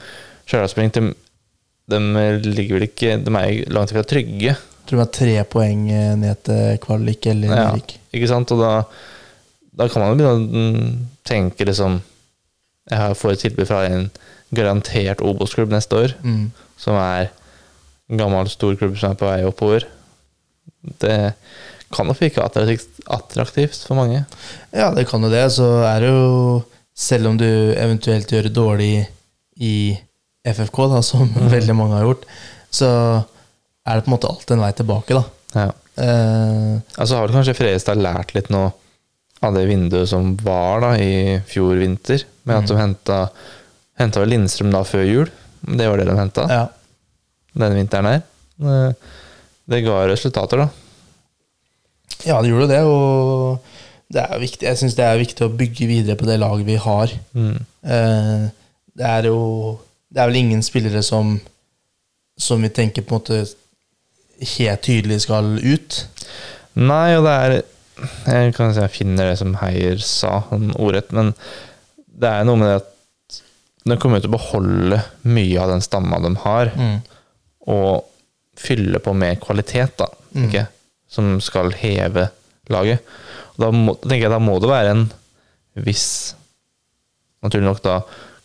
Stjørdalsblink, 0.44 0.92
de, 0.94 1.14
de 1.88 1.98
ligger 2.42 2.74
vel 2.80 2.86
ikke 2.88 3.12
De 3.24 3.30
er 3.38 3.52
jo 3.52 3.68
langt 3.70 3.92
ifra 3.92 4.02
trygge, 4.02 4.56
tror 4.88 4.96
de 4.98 5.04
har 5.04 5.12
tre 5.14 5.44
poeng 5.44 5.84
eh, 5.92 6.16
ned 6.18 6.42
til 6.42 6.78
kvalik 6.82 7.26
eller 7.30 7.48
Ja. 7.48 7.68
nedrykk. 7.70 7.92
ikke 8.12 8.28
sant? 8.28 8.50
Og 8.50 8.58
da, 8.58 8.72
da 9.78 9.86
kan 9.88 10.02
man 10.02 10.10
jo 10.10 10.16
begynne 10.18 10.42
å 10.42 10.96
tenke 11.24 11.64
liksom 11.68 12.00
Jeg 12.90 12.98
har- 12.98 13.14
får 13.14 13.32
et 13.32 13.38
tilbud 13.38 13.66
fra 13.68 13.84
en 13.86 14.10
garantert 14.54 15.20
Obos-klubb 15.24 15.70
neste 15.74 15.96
år, 15.96 16.14
Mm. 16.24 16.50
som 16.76 16.94
er 16.96 17.30
en 18.10 18.16
gammel, 18.20 18.48
stor 18.48 18.76
klubb 18.76 18.96
som 18.98 19.12
er 19.12 19.18
på 19.20 19.26
vei 19.28 19.42
oppover. 19.44 19.84
Det 21.00 21.34
kan 21.92 22.06
nok 22.06 22.20
virke 22.20 22.42
attraktivt, 22.44 22.88
attraktivt 23.08 23.84
for 23.86 23.96
mange. 23.98 24.24
Ja, 24.72 24.90
det 24.94 25.06
kan 25.08 25.22
jo 25.24 25.30
det. 25.32 25.46
Så 25.52 25.66
er 25.84 26.00
det 26.04 26.08
jo 26.12 26.64
Selv 26.98 27.28
om 27.28 27.36
du 27.38 27.44
eventuelt 27.78 28.26
gjør 28.26 28.42
det 28.48 28.54
dårlig 28.56 29.06
i 29.62 29.96
FFK, 30.44 30.78
da, 30.90 30.98
som 31.06 31.28
veldig 31.54 31.76
mange 31.78 31.94
har 31.94 32.02
gjort, 32.08 32.24
så 32.74 32.88
er 33.86 33.94
det 33.94 34.02
på 34.02 34.10
en 34.10 34.14
måte 34.16 34.26
alltid 34.26 34.56
en 34.56 34.64
vei 34.64 34.72
tilbake, 34.74 35.14
da. 35.14 35.22
Ja. 35.54 35.68
Uh, 35.94 36.80
Altså 36.98 37.20
har 37.20 37.28
kanskje 37.30 37.54
Fredrikstad 37.54 38.02
lært 38.02 38.34
litt 38.34 38.50
nå 38.50 38.64
av 39.46 39.54
det 39.54 39.68
vinduet 39.70 40.10
som 40.10 40.32
var 40.42 40.82
da 40.82 40.90
i 40.98 41.38
fjor 41.46 41.78
vinter, 41.78 42.24
med 42.42 42.64
at 42.64 42.66
de 42.66 42.80
henta 42.82 43.20
Henta 43.98 44.20
vel 44.22 44.30
Lindstrøm 44.34 44.70
da 44.74 44.82
før 44.86 45.04
jul. 45.06 45.30
Det 45.62 45.88
var 45.90 45.98
det 45.98 46.06
de 46.08 46.14
henta 46.18 46.44
ja. 46.50 46.64
denne 47.58 47.78
vinteren 47.80 48.06
her. 48.12 48.22
Eh, 48.62 48.92
Det 49.68 49.82
ga 49.84 49.96
resultater, 50.08 50.62
da. 50.62 50.68
ja, 52.24 52.38
det 52.42 52.48
gjorde 52.52 52.68
det, 52.70 52.80
og 52.88 53.58
det 54.08 54.22
er 54.22 54.38
viktig. 54.40 54.64
jeg 54.64 54.78
syns 54.80 54.94
det 54.96 55.04
er 55.04 55.18
viktig 55.20 55.44
å 55.44 55.50
bygge 55.52 55.86
videre 55.90 56.16
på 56.16 56.24
det 56.28 56.38
laget 56.40 56.64
vi 56.66 56.76
har. 56.80 57.12
Mm. 57.36 57.58
Eh, 57.84 58.46
det 58.98 59.06
er 59.06 59.28
jo 59.28 59.40
Det 60.08 60.22
er 60.22 60.30
vel 60.30 60.36
ingen 60.40 60.62
spillere 60.64 61.02
som 61.04 61.38
som 62.38 62.62
vi 62.62 62.68
tenker 62.70 63.02
på 63.02 63.16
en 63.16 63.18
måte 63.20 63.38
helt 64.56 64.82
tydelig 64.86 65.20
skal 65.24 65.56
ut. 65.58 65.96
Nei, 66.78 67.16
og 67.18 67.24
det 67.26 67.32
er 67.34 67.54
Jeg 68.30 68.54
kan 68.54 68.70
si 68.72 68.78
jeg 68.80 68.94
finner 68.94 69.26
det 69.32 69.38
som 69.40 69.56
Heier 69.58 69.98
sa, 69.98 70.44
han 70.52 70.70
ordrett, 70.78 71.10
men 71.12 71.32
det 72.06 72.30
er 72.30 72.44
noe 72.46 72.56
med 72.60 72.68
det 72.70 72.76
at 72.78 72.92
de 73.88 73.96
kommer 74.00 74.20
til 74.20 74.30
å 74.30 74.36
beholde 74.36 74.98
mye 75.24 75.58
av 75.62 75.70
den 75.72 75.80
stamma 75.84 76.18
de 76.24 76.34
har, 76.44 76.70
og 77.68 78.04
fylle 78.58 78.98
på 79.04 79.12
med 79.14 79.40
kvalitet, 79.40 79.96
da, 80.00 80.06
Mm. 80.34 80.48
ikke? 80.48 80.66
som 81.08 81.38
skal 81.40 81.70
heve 81.72 82.26
laget. 82.68 83.00
Og 83.56 83.62
da, 83.64 83.70
må, 83.72 83.94
tenker 84.02 84.26
jeg 84.26 84.30
da 84.34 84.38
må 84.38 84.58
det 84.60 84.68
være 84.68 84.90
en 84.92 85.06
viss 85.74 86.34
Naturlig 87.40 87.64
nok 87.68 87.80
da 87.84 88.00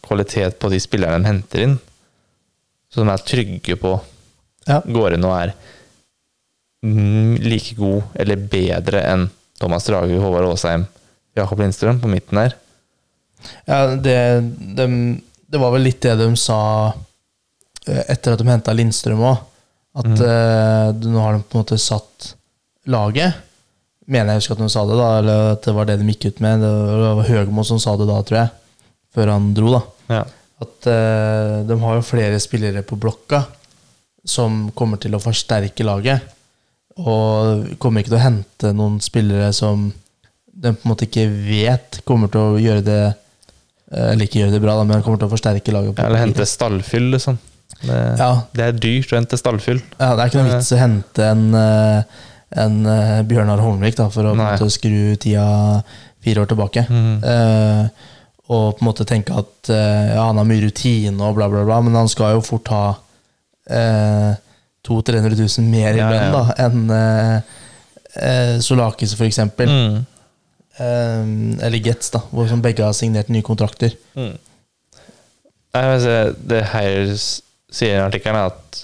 kvalitet 0.05 0.59
på 0.61 0.69
de 0.69 0.77
spillerne 0.79 1.17
de 1.23 1.25
henter 1.31 1.63
inn, 1.65 1.79
så 2.93 3.01
de 3.01 3.09
er 3.09 3.23
trygge 3.25 3.75
på 3.81 3.95
Ja. 4.67 4.81
går 4.85 5.15
inn 5.15 5.25
og 5.25 5.33
er 5.33 5.53
mm, 6.85 7.39
like 7.41 7.73
god 7.79 8.03
eller 8.19 8.35
bedre 8.51 9.01
enn 9.09 9.29
Thomas 9.59 9.85
Drage, 9.87 10.17
Håvard 10.21 10.45
Aasheim, 10.51 10.85
Jakob 11.35 11.59
Lindstrøm 11.63 11.99
på 12.03 12.09
midten 12.11 12.37
her. 12.37 12.53
Ja, 13.67 13.95
det, 13.95 14.17
dem- 14.77 15.21
det 15.53 15.61
var 15.61 15.73
vel 15.75 15.85
litt 15.85 16.01
det 16.01 16.15
de 16.17 16.29
sa 16.39 16.59
eh, 17.85 18.03
etter 18.09 18.33
at 18.33 18.41
de 18.41 18.49
henta 18.49 18.73
Lindstrøm 18.75 19.21
òg. 19.21 19.49
At 19.93 20.07
Mm. 20.09 20.21
uh, 20.25 20.89
nå 21.13 21.21
har 21.21 21.35
de 21.35 21.43
på 21.45 21.59
en 21.59 21.61
måte 21.61 21.77
satt 21.77 22.31
laget. 22.89 23.35
Mener 24.09 24.33
jeg 24.33 24.41
husker 24.41 24.55
at 24.57 24.63
de 24.63 24.69
sa 24.73 24.81
det, 24.89 24.95
da, 24.97 25.09
eller 25.19 25.51
at 25.53 25.67
det 25.67 25.73
var 25.77 25.85
det 25.85 25.99
de 26.01 26.07
gikk 26.09 26.25
ut 26.31 26.39
med. 26.41 26.63
Det 26.65 26.71
var 27.19 27.27
Høgmo 27.29 27.63
som 27.63 27.77
sa 27.79 27.93
det 27.99 28.07
da, 28.09 28.17
tror 28.25 28.39
jeg. 28.39 28.49
Før 29.13 29.29
han 29.35 29.51
dro, 29.53 29.75
da. 29.75 29.81
Ja. 30.09 30.23
At 30.65 30.89
uh, 30.89 31.61
de 31.69 31.77
har 31.85 31.99
jo 31.99 32.07
flere 32.09 32.41
spillere 32.41 32.81
på 32.87 32.97
blokka 32.97 33.43
som 34.25 34.71
kommer 34.73 34.97
til 34.97 35.13
å 35.13 35.21
forsterke 35.21 35.85
laget. 35.85 36.25
Og 36.97 37.77
kommer 37.81 38.01
ikke 38.01 38.15
til 38.15 38.19
å 38.21 38.25
hente 38.25 38.73
noen 38.73 38.97
spillere 39.03 39.51
som 39.53 39.91
de 40.53 40.73
på 40.73 40.85
en 40.85 40.89
måte 40.95 41.05
ikke 41.07 41.29
vet 41.29 42.01
kommer 42.05 42.29
til 42.33 42.41
å 42.41 42.61
gjøre 42.61 42.83
det 42.85 43.01
Eller 43.93 44.25
ikke 44.27 44.39
gjør 44.41 44.51
det 44.55 44.61
bra, 44.63 44.75
da, 44.79 44.83
men 44.89 45.03
kommer 45.05 45.19
til 45.21 45.27
å 45.29 45.33
forsterke 45.33 45.71
laget. 45.75 45.95
på- 45.95 46.05
Eller 46.05 46.17
hente 46.25 46.45
stallfyll, 46.49 47.11
liksom. 47.13 47.37
Det, 47.83 47.97
Ja, 48.19 48.31
det 48.53 48.63
er 48.67 48.71
dyrt 48.79 49.11
å 49.13 49.17
hente 49.19 49.37
stallfyll. 49.37 49.81
ja, 49.99 50.15
det 50.15 50.19
er 50.23 50.29
ikke 50.29 50.43
noe 50.43 50.53
vits 50.57 50.71
å 50.71 50.77
hente 50.79 51.23
en, 51.31 51.43
eh, 51.55 52.03
en 52.63 52.85
eh, 52.85 53.21
Bjørnar 53.23 53.59
Holmvik 53.59 53.95
da, 53.95 54.09
for 54.09 54.23
å 54.23 54.35
måte 54.37 54.69
skru 54.71 55.15
tida 55.17 55.83
fire 56.23 56.41
år 56.45 56.47
tilbake. 56.47 56.85
Mm. 56.89 57.23
Eh, 57.23 57.87
og 58.49 58.77
på 58.77 58.81
en 58.83 58.87
måte 58.87 59.05
tenke 59.05 59.35
at 59.35 59.69
eh, 59.69 60.13
ja, 60.15 60.25
han 60.27 60.37
har 60.37 60.45
mye 60.45 60.61
rutine 60.65 61.19
og 61.21 61.35
bla, 61.35 61.47
bla, 61.49 61.63
bla, 61.65 61.81
men 61.81 61.93
han 61.95 62.07
skal 62.11 62.35
jo 62.35 62.41
fort 62.41 62.67
ha 62.69 62.95
eh, 63.69 64.35
200 64.83 65.21
000-300 65.23 65.59
000 65.59 65.67
mer 65.71 65.93
i 65.95 65.97
Ja, 66.01 66.09
ja, 66.11 66.23
ja. 66.31 66.41
enn 66.65 66.89
eh, 66.91 67.41
eh, 68.19 68.57
Solakis, 68.59 69.13
for 69.15 69.25
eksempel. 69.25 69.67
Mm. 69.71 70.05
Eh, 70.77 71.25
eller 71.65 71.81
Gets, 71.83 72.09
da, 72.15 72.23
hvor 72.31 72.49
som 72.49 72.63
begge 72.63 72.85
har 72.85 72.95
signert 72.97 73.31
nye 73.33 73.45
kontrakter. 73.45 73.95
Mm. 74.17 74.35
Nei, 75.73 75.83
men 75.89 76.35
det 76.49 76.61
her 76.69 77.13
sier 77.73 78.03
artikkelen 78.03 78.37
at 78.45 78.83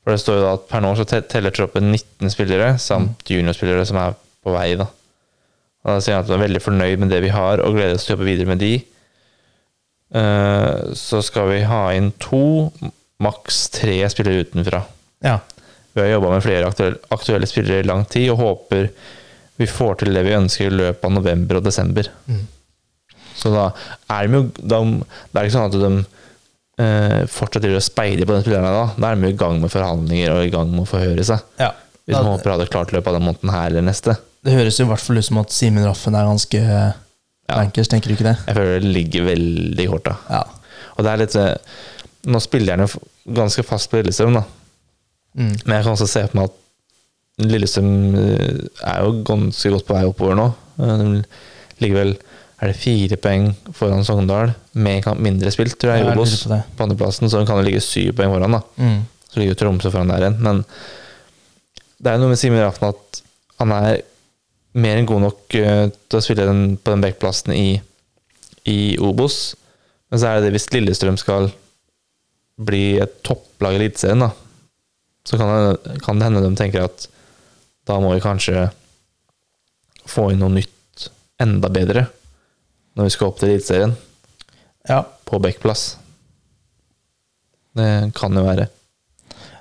For 0.00 0.14
det 0.14 0.20
står 0.22 0.38
jo 0.38 0.44
da 0.44 0.52
at 0.56 0.68
per 0.70 0.80
nå 0.80 0.94
så 0.96 1.04
teller 1.04 1.52
troppen 1.52 1.90
19 1.90 2.32
spillere, 2.32 2.70
samt 2.80 3.28
juniorspillere 3.28 3.84
som 3.84 3.98
er 4.00 4.14
på 4.40 4.54
vei. 4.54 4.72
da. 4.80 4.86
Og 5.84 5.90
da 5.92 5.98
sier 6.00 6.16
han 6.16 6.24
at 6.24 6.30
han 6.30 6.38
er 6.38 6.46
veldig 6.46 6.62
fornøyd 6.64 7.02
med 7.02 7.12
det 7.12 7.20
vi 7.24 7.32
har, 7.34 7.60
og 7.60 7.76
gleder 7.76 7.98
oss 7.98 8.06
til 8.06 8.14
å 8.14 8.16
jobbe 8.16 8.30
videre 8.30 8.48
med 8.48 8.62
de. 8.64 8.72
Uh, 10.10 10.90
så 10.96 11.20
skal 11.22 11.50
vi 11.52 11.60
ha 11.68 11.82
inn 11.94 12.10
to, 12.22 12.70
maks 13.20 13.66
tre 13.76 13.98
spillere 14.12 14.46
utenfra. 14.46 14.82
Ja. 15.24 15.36
Vi 15.92 16.02
har 16.02 16.14
jobba 16.14 16.32
med 16.32 16.44
flere 16.46 16.68
aktuelle, 16.70 17.00
aktuelle 17.12 17.48
spillere 17.50 17.84
i 17.84 17.88
lang 17.88 18.06
tid, 18.08 18.30
og 18.32 18.40
håper 18.40 18.88
vi 19.60 19.68
får 19.68 20.00
til 20.00 20.16
det 20.16 20.24
vi 20.24 20.36
ønsker 20.38 20.70
i 20.70 20.78
løpet 20.78 21.04
av 21.04 21.12
november 21.12 21.60
og 21.60 21.66
desember. 21.66 22.08
Mm. 22.30 22.46
Så 23.36 23.52
da 23.52 23.68
er 24.12 24.26
de 24.26 24.38
jo 24.38 24.42
de, 24.56 24.80
Det 25.30 25.40
er 25.40 25.46
ikke 25.46 25.56
sånn 25.56 25.68
at 25.68 25.76
de 25.80 25.90
eh, 26.84 27.20
fortsetter 27.30 27.76
å 27.76 27.84
speide 27.84 28.26
på 28.28 28.34
den 28.34 28.44
spilleren 28.44 28.66
da. 28.66 28.86
Da 28.96 29.10
er 29.10 29.20
de 29.20 29.28
jo 29.28 29.36
i 29.36 29.40
gang 29.44 29.60
med 29.62 29.72
forhandlinger 29.72 30.34
og 30.34 30.46
i 30.46 30.52
gang 30.52 30.72
med 30.72 30.84
å 30.86 30.90
forhøre 30.90 31.26
seg. 31.26 31.46
ja. 31.60 31.72
Hvis 32.08 32.16
man 32.16 32.32
håper 32.32 32.50
å 32.50 32.54
ha 32.56 32.58
det 32.58 32.70
klart 32.72 32.90
i 32.90 32.96
løpet 32.96 33.06
av 33.12 33.16
den 33.20 33.22
måneden 33.22 33.50
her 33.54 33.68
eller 33.70 33.84
neste. 33.86 34.16
Det 34.42 34.54
høres 34.56 34.80
jo 34.80 34.86
i 34.86 34.90
hvert 34.90 35.02
fall 35.04 35.20
ut 35.20 35.26
som 35.28 35.38
at 35.44 35.52
Simen 35.54 35.84
Raffen 35.86 36.16
er 36.18 36.26
ganske 36.26 36.60
ja. 36.64 36.94
bankers, 37.52 37.90
tenker 37.92 38.10
du 38.10 38.16
ikke 38.16 38.26
det? 38.26 38.32
Jeg 38.48 38.56
føler 38.56 38.80
det 38.82 38.92
ligger 38.96 39.26
veldig 39.28 39.84
i 39.84 39.90
korta. 39.92 40.16
Ja. 40.26 40.40
Og 40.96 41.06
det 41.06 41.12
er 41.12 41.22
litt 41.22 41.36
eh, 41.38 41.52
Nå 42.30 42.40
spiller 42.42 42.74
han 42.74 42.84
jo 42.84 43.36
ganske 43.36 43.62
fast 43.64 43.88
på 43.92 44.00
Lillestrøm, 44.00 44.34
da. 44.36 44.42
Mm. 45.38 45.54
Men 45.54 45.76
jeg 45.76 45.84
kan 45.86 45.94
også 45.94 46.08
se 46.10 46.24
på 46.28 46.36
meg 46.36 46.50
at 46.50 46.56
Lillestrøm 47.40 47.92
eh, 48.20 48.58
er 48.86 49.04
jo 49.04 49.20
ganske 49.26 49.72
godt 49.72 49.86
på 49.88 49.96
vei 49.96 50.04
oppover 50.08 50.36
nå. 50.38 50.50
Eh, 50.80 51.06
ligger 51.80 52.02
vel 52.02 52.14
er 52.60 52.68
det 52.68 52.76
fire 52.76 53.16
poeng 53.16 53.46
foran 53.72 54.04
Sogndal, 54.04 54.52
med 54.76 55.00
kamp 55.04 55.20
mindre 55.24 55.52
spilt, 55.52 55.78
tror 55.80 55.94
jeg, 55.94 56.04
i 56.04 56.10
Obos. 56.12 56.42
på 56.44 56.84
andreplassen, 56.84 57.30
så 57.32 57.40
kan 57.48 57.56
det 57.56 57.70
ligge 57.70 57.80
syv 57.84 58.12
poeng 58.18 58.34
foran, 58.34 58.58
da. 58.58 58.60
Mm. 58.76 58.98
Så 59.30 59.40
ligger 59.40 59.56
Tromsø 59.56 59.92
foran 59.92 60.12
der 60.12 60.26
igjen. 60.26 60.36
Men 60.44 60.60
det 62.00 62.10
er 62.10 62.18
jo 62.18 62.24
noe 62.24 62.34
med 62.34 62.40
Simen 62.40 62.60
Raffen 62.60 62.90
at 62.90 63.22
han 63.60 63.72
er 63.76 64.02
mer 64.80 65.00
enn 65.00 65.08
god 65.08 65.24
nok 65.24 65.56
eh, 65.56 65.86
til 65.88 66.18
å 66.18 66.24
spille 66.24 66.46
den, 66.48 66.76
på 66.76 66.92
den 66.92 67.04
backplassen 67.04 67.54
i, 67.56 67.80
i 68.68 68.80
Obos. 69.00 69.54
Men 70.10 70.20
så 70.20 70.28
er 70.28 70.38
det 70.38 70.50
det 70.50 70.58
hvis 70.58 70.68
Lillestrøm 70.74 71.16
skal 71.20 71.48
bli 72.60 73.00
et 73.00 73.22
topplag 73.24 73.78
i 73.78 73.80
Eliteserien, 73.80 74.26
da, 74.26 74.34
så 75.24 75.40
kan 75.40 75.50
det, 75.54 75.96
kan 76.04 76.20
det 76.20 76.28
hende 76.28 76.44
de 76.44 76.52
tenker 76.58 76.84
at 76.90 77.08
da 77.90 77.98
må 78.02 78.14
vi 78.14 78.22
kanskje 78.24 78.68
få 80.10 80.30
inn 80.32 80.40
noe 80.42 80.54
nytt 80.54 81.08
enda 81.42 81.70
bedre 81.72 82.06
når 82.98 83.06
vi 83.06 83.12
skal 83.14 83.30
opp 83.30 83.38
til 83.40 83.52
Eliteserien, 83.52 83.92
Ja. 84.88 85.02
på 85.24 85.38
backplass. 85.42 85.96
Det 87.76 88.12
kan 88.18 88.34
jo 88.34 88.42
være. 88.44 88.66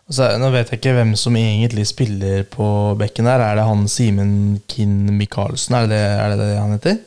Altså, 0.09 0.31
nå 0.41 0.49
vet 0.49 0.71
jeg 0.71 0.79
ikke 0.79 0.95
hvem 0.97 1.11
som 1.19 1.35
egentlig 1.37 1.85
spiller 1.85 2.41
på 2.49 2.95
bekken 2.97 3.27
der. 3.29 3.43
Er 3.45 3.59
det 3.59 3.67
han 3.67 3.85
Simen 3.87 4.31
Kinn 4.67 5.05
Michaelsen? 5.19 5.75
Er 5.77 5.91
er 5.93 6.33
det 6.33 6.39
det 6.41 6.57
han 6.57 6.73
heter? 6.73 6.97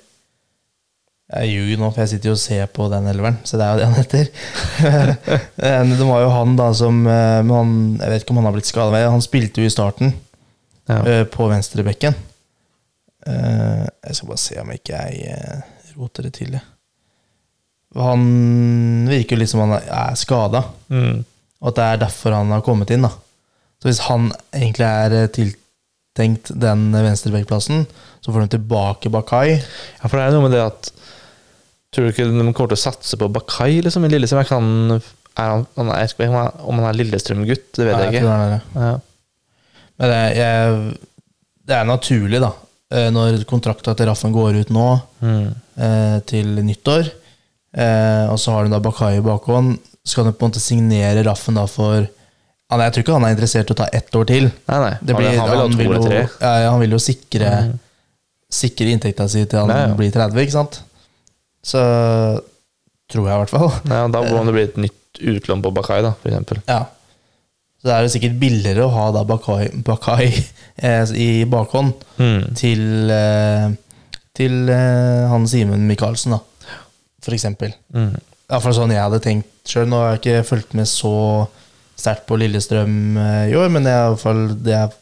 Jeg 1.33 1.49
ljuger 1.49 1.81
nå, 1.81 1.89
for 1.91 2.03
jeg 2.05 2.13
sitter 2.13 2.29
jo 2.29 2.37
og 2.37 2.43
ser 2.43 2.67
på 2.77 2.87
den 2.93 3.07
elveren, 3.09 3.39
så 3.49 3.57
det 3.59 3.65
er 3.67 3.73
jo 3.73 3.81
det 3.81 3.89
han 3.89 4.01
heter. 4.03 4.27
Eh, 5.63 5.83
det 5.89 6.07
var 6.07 6.21
jo 6.23 6.31
han 6.35 6.57
da 6.59 6.73
som 6.75 7.07
eh, 7.07 7.43
han, 7.49 7.73
jeg 8.01 8.11
vet 8.11 8.23
ikke 8.25 8.35
om 8.35 8.41
han 8.43 8.49
har 8.51 8.55
blitt 8.57 8.69
skada. 8.69 9.03
Han 9.11 9.23
spilte 9.25 9.63
jo 9.63 9.67
i 9.67 9.73
starten 9.73 10.13
Ja. 10.89 10.99
eh, 11.07 11.25
på 11.31 11.47
venstrebekken. 11.51 12.15
Eh, 13.27 13.87
Jeg 14.03 14.15
skal 14.19 14.29
bare 14.33 14.39
se 14.43 14.59
om 14.61 14.71
ikke 14.75 14.99
jeg 14.99 15.27
eh, 15.31 15.61
roter 15.97 16.23
det 16.27 16.33
til. 16.41 16.57
Han 17.95 18.23
virker 19.11 19.37
jo 19.37 19.43
litt 19.43 19.51
som 19.53 19.63
han 19.67 19.77
er 19.79 20.15
skada. 20.19 20.65
Mm. 20.93 21.21
Og 21.63 21.69
at 21.71 21.77
det 21.79 21.85
er 21.91 22.01
derfor 22.07 22.35
han 22.35 22.51
har 22.55 22.65
kommet 22.67 22.91
inn. 22.95 23.05
da 23.07 23.13
Så 23.83 23.91
hvis 23.91 24.01
han 24.09 24.31
egentlig 24.55 24.87
er 24.89 25.29
tiltenkt 25.37 26.51
den 26.59 26.89
venstrebekkplassen, 26.95 27.85
så 28.25 28.33
får 28.33 28.47
de 28.47 28.57
tilbake 28.57 29.11
Bakai. 29.13 29.59
Ja, 29.61 30.09
for 30.09 30.17
det 30.19 30.25
er 30.27 30.35
noe 30.37 30.49
med 30.49 30.57
det 30.57 30.65
at 30.67 30.93
Tror 31.93 32.07
du 32.07 32.09
ikke 32.15 32.25
de 32.25 32.53
kommer 32.57 32.71
til 32.73 32.79
å 32.79 32.81
satse 32.81 33.19
på 33.21 33.27
Bakai 33.29 33.83
liksom, 33.85 34.07
i 34.07 34.09
Lillestrøm? 34.09 34.39
Jeg 34.41 34.49
er 34.49 34.55
han, 35.37 35.67
han 35.77 35.91
er, 35.93 35.99
jeg 36.07 36.15
vet 36.17 36.23
ikke 36.31 36.45
om 36.65 36.79
han- 36.81 36.87
er 36.89 36.97
Lillestrøm-gutt, 36.97 37.67
det 37.77 37.85
vet 37.85 37.97
Nei, 37.99 38.07
jeg 38.07 38.15
tror 38.15 38.23
ikke. 38.23 38.31
han 38.33 38.41
er 38.47 38.53
det. 38.55 38.63
Ja. 38.81 38.95
Men 40.03 40.11
det, 40.11 40.21
jeg, 40.35 40.95
det 41.71 41.75
er 41.79 41.87
naturlig, 41.87 42.41
da. 42.43 42.49
eh, 42.91 43.09
Når 43.15 43.45
kontrakta 43.49 43.95
til 43.97 44.09
Raffen 44.11 44.35
går 44.35 44.61
ut 44.65 44.73
nå, 44.75 44.87
Mm. 45.23 45.53
eh, 45.79 46.17
til 46.27 46.49
nyttår, 46.67 47.07
eh, 47.79 48.25
og 48.33 48.41
så 48.43 48.57
har 48.57 48.67
du 48.67 48.73
da 48.75 48.81
Bakai 48.83 49.13
i 49.21 49.23
bakhånd, 49.23 49.77
skal 50.05 50.27
du 50.27 50.33
på 50.35 50.43
en 50.45 50.51
måte 50.51 50.61
signere 50.65 51.23
Raffen 51.29 51.55
da 51.55 51.67
for 51.71 52.09
Jeg 52.73 52.93
tror 52.95 53.03
ikke 53.05 53.13
han 53.15 53.25
er 53.29 53.35
interessert 53.37 53.69
i 53.71 53.75
å 53.75 53.77
ta 53.77 53.87
ett 53.93 54.11
år 54.17 54.25
til. 54.27 54.47
Nei, 54.67 54.79
nei. 54.81 54.93
Blir, 55.05 55.15
han 55.15 55.29
vil 55.29 55.39
ha 55.39 55.57
han, 55.61 55.75
vil 55.77 55.91
jo, 55.93 56.23
ja, 56.41 56.53
han 56.73 56.81
vil 56.81 56.95
jo 56.97 57.01
sikre, 57.05 57.51
Mm. 57.69 57.75
sikre 58.53 58.91
inntekta 58.97 59.27
si 59.29 59.45
til 59.45 59.59
han 59.61 59.69
nei, 59.69 59.83
ja. 59.91 59.95
blir 59.95 60.11
30, 60.11 60.41
ikke 60.41 60.55
sant? 60.57 60.79
Så 61.63 61.79
tror 63.13 63.29
jeg, 63.29 63.35
i 63.37 63.41
hvert 63.45 63.53
fall. 63.53 63.71
Ja, 63.93 64.07
da 64.09 64.23
må 64.25 64.41
det 64.49 64.55
bli 64.57 64.65
et 64.71 64.79
nytt 64.89 65.21
utlån 65.21 65.63
på 65.63 65.73
Bakai, 65.77 66.01
da, 66.03 66.15
for 66.23 66.33
eksempel. 66.33 66.63
Ja. 66.67 66.81
Så 67.83 67.89
det 67.89 67.95
er 67.97 68.05
jo 68.07 68.11
sikkert 68.15 68.37
billigere 68.39 68.85
å 68.87 68.93
ha 68.95 69.09
da 69.11 69.25
Bakai, 69.27 69.65
Bakai 69.83 70.29
eh, 70.79 71.03
i 71.19 71.31
bakhånd 71.51 72.05
Mm. 72.23 72.43
til, 72.55 72.83
eh, 73.11 73.73
til 74.39 74.69
eh, 74.71 75.25
han 75.33 75.47
Simen 75.51 75.89
Michaelsen, 75.89 76.37
da, 76.37 76.39
for 77.25 77.35
eksempel. 77.35 77.73
Mm. 77.93 78.13
Iallfall 78.53 78.77
sånn 78.77 78.93
jeg 78.95 79.03
hadde 79.03 79.19
tenkt 79.25 79.49
sjøl. 79.67 79.89
Nå 79.91 79.99
har 79.99 80.13
jeg 80.15 80.21
ikke 80.23 80.47
fulgt 80.53 80.77
med 80.79 80.87
så 80.87 81.11
sterkt 81.99 82.27
på 82.29 82.39
Lillestrøm 82.39 83.17
eh, 83.19 83.51
i 83.51 83.57
år, 83.59 83.69
men 83.75 83.83
det 83.87 83.91
er 83.97 84.05
iallfall 84.07 84.45
det 84.63 84.77
er 84.79 84.95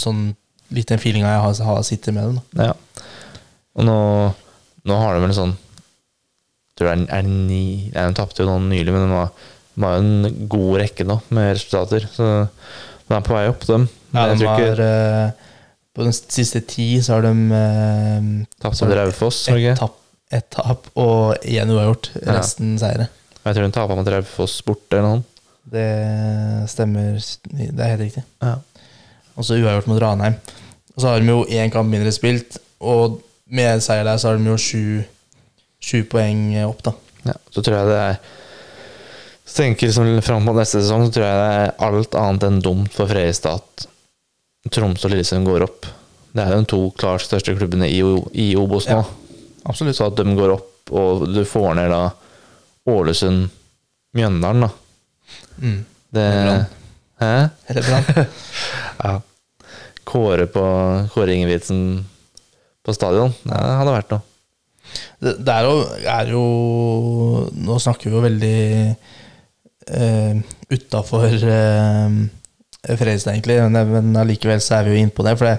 sånn 0.00 0.30
litt 0.72 0.88
den 0.88 1.00
feelinga 1.02 1.28
jeg 1.34 1.42
har, 1.44 1.58
har 1.68 1.82
sittet 1.84 2.14
med 2.16 2.30
dem. 2.30 2.40
Da. 2.56 2.70
Ja. 2.70 3.04
Og 3.76 3.84
nå, 3.84 3.98
nå 4.88 4.96
har 5.02 5.18
de 5.18 5.26
vel 5.26 5.36
sånn 5.36 5.52
tror 6.78 6.88
det 6.88 6.92
er, 6.94 7.02
er 7.18 7.26
ni 7.28 7.90
Nei, 7.92 8.06
De 8.08 8.16
tapte 8.16 8.40
jo 8.40 8.48
noen 8.48 8.70
nylig, 8.72 8.92
men 8.94 9.04
de 9.04 9.16
har, 9.18 9.28
de 9.74 9.84
har 9.86 9.96
jo 9.96 10.02
en 10.02 10.46
god 10.52 10.76
rekke 10.82 11.06
nå 11.08 11.18
med 11.32 11.54
resultater. 11.54 12.06
Så 12.12 12.28
de 13.08 13.16
er 13.16 13.24
på 13.24 13.34
vei 13.36 13.46
opp, 13.50 13.64
dem. 13.68 13.88
Men 14.12 14.22
Ja, 14.22 14.34
de 14.34 14.38
tror 14.42 14.52
har, 14.52 14.82
eh, 14.84 15.50
på 15.96 16.04
den 16.06 16.12
siste 16.16 16.60
ti 16.68 16.86
så 17.00 17.16
har 17.18 17.26
de 17.26 17.32
så 18.60 18.84
har 18.84 18.92
mot 18.92 18.96
de 18.96 19.00
Raufoss, 19.00 19.42
var 19.48 19.90
ett 20.32 20.48
tap, 20.50 20.88
og 20.96 21.36
én 21.44 21.68
uavgjort. 21.72 22.10
Ja. 22.22 22.38
Resten 22.38 22.78
seire. 22.80 23.08
Jeg 23.42 23.54
tror 23.56 23.66
hun 23.66 23.74
tapa 23.74 23.96
mot 23.98 24.08
Raufoss 24.08 24.60
borte 24.64 24.96
eller 24.98 25.18
noe. 25.18 25.24
Det 25.72 26.68
stemmer. 26.70 27.18
Det 27.52 27.70
er 27.78 27.92
helt 27.94 28.04
riktig. 28.06 28.24
Ja. 28.42 28.56
Og 29.36 29.44
så 29.46 29.56
uavgjort 29.60 29.88
mot 29.90 30.00
Ranheim. 30.02 30.36
Og 30.92 31.00
så 31.02 31.08
har 31.08 31.20
de 31.20 31.28
jo 31.32 31.44
én 31.48 31.72
kamp 31.72 31.88
mindre 31.88 32.12
spilt, 32.12 32.58
og 32.80 33.20
med 33.52 33.80
seier 33.84 34.04
der 34.04 34.20
så 34.20 34.32
har 34.32 34.40
de 34.40 34.48
jo 34.50 34.58
sju, 34.60 35.02
sju 35.82 36.02
poeng 36.08 36.50
opp, 36.66 36.82
da. 36.84 36.92
Ja, 37.28 37.36
så 37.54 37.62
tror 37.64 37.78
jeg 37.78 37.88
det 37.92 38.00
er 38.02 38.18
Så 39.52 39.58
tenker 39.58 39.90
liksom 39.90 40.22
fram 40.24 40.46
mot 40.48 40.56
neste 40.56 40.80
sesong, 40.80 41.02
så 41.04 41.12
tror 41.12 41.26
jeg 41.26 41.40
det 41.42 41.48
er 41.58 41.72
alt 41.84 42.14
annet 42.16 42.44
enn 42.46 42.60
dumt 42.64 42.94
for 42.94 43.10
Fredrikstad 43.10 43.82
Tromsø 44.72 45.10
og 45.10 45.12
Lillesund 45.12 45.44
går 45.44 45.66
opp. 45.66 45.88
Det 46.32 46.40
er 46.40 46.54
jo 46.54 46.62
de 46.62 46.68
to 46.70 46.78
klart 46.96 47.26
største 47.26 47.52
klubbene 47.58 47.90
i, 47.92 47.98
i 48.32 48.46
Obos 48.56 48.86
nå. 48.88 49.02
Ja, 49.02 49.42
Absolutt. 49.68 49.98
Så 49.98 50.08
at 50.08 50.16
de 50.16 50.36
går 50.38 50.54
opp, 50.54 50.70
og 50.88 51.26
du 51.28 51.42
får 51.44 51.74
ned 51.76 51.92
da 51.92 52.00
Ålesund, 52.88 53.50
Mjøndalen, 54.16 54.64
da. 54.64 54.70
Mm. 55.60 55.78
Det. 56.16 56.26
Hæ? 57.20 57.32
Eller 57.68 57.90
Brann. 57.90 58.26
Ja. 59.02 59.14
Kåre 60.08 60.48
på 60.50 60.62
Kåre 61.12 61.36
Ingebrigtsen 61.36 62.06
på 62.84 62.96
stadion. 62.96 63.36
Det 63.44 63.60
hadde 63.60 63.94
vært 64.00 64.16
noe. 64.16 64.24
Det, 65.20 65.36
det 65.44 65.54
er, 65.60 65.68
jo, 65.68 65.74
er 66.16 66.32
jo 66.32 66.42
Nå 67.68 67.76
snakker 67.80 68.10
vi 68.10 68.16
jo 68.16 68.22
veldig 68.24 68.56
uh, 69.90 70.38
utafor 70.72 71.34
uh, 71.34 72.16
Fredrikstad, 72.82 73.36
egentlig, 73.36 73.60
men, 73.70 74.16
allikevel 74.18 74.62
så 74.62 74.78
er 74.78 74.88
vi 74.88 74.96
jo 74.96 75.02
inne 75.02 75.14
på 75.14 75.26
det. 75.26 75.36
For 75.38 75.48
det, 75.48 75.58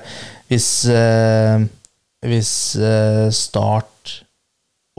hvis, 0.52 0.70
uh, 0.92 1.64
hvis 2.28 2.54
uh, 2.82 3.30
Start 3.34 4.18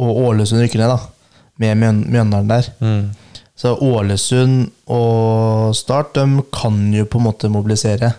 og 0.00 0.22
Ålesund 0.28 0.64
rykker 0.64 0.82
ned, 0.82 0.94
da, 0.94 1.44
med 1.62 2.02
Mjøndalen 2.10 2.50
der 2.50 2.72
Mm. 2.80 3.12
Så 3.54 3.76
Ålesund 3.78 4.72
og 4.90 5.76
Start 5.78 6.16
de 6.16 6.42
kan 6.52 6.78
jo 6.92 7.04
på 7.06 7.20
en 7.20 7.26
måte 7.28 7.48
mobilisere. 7.48 8.10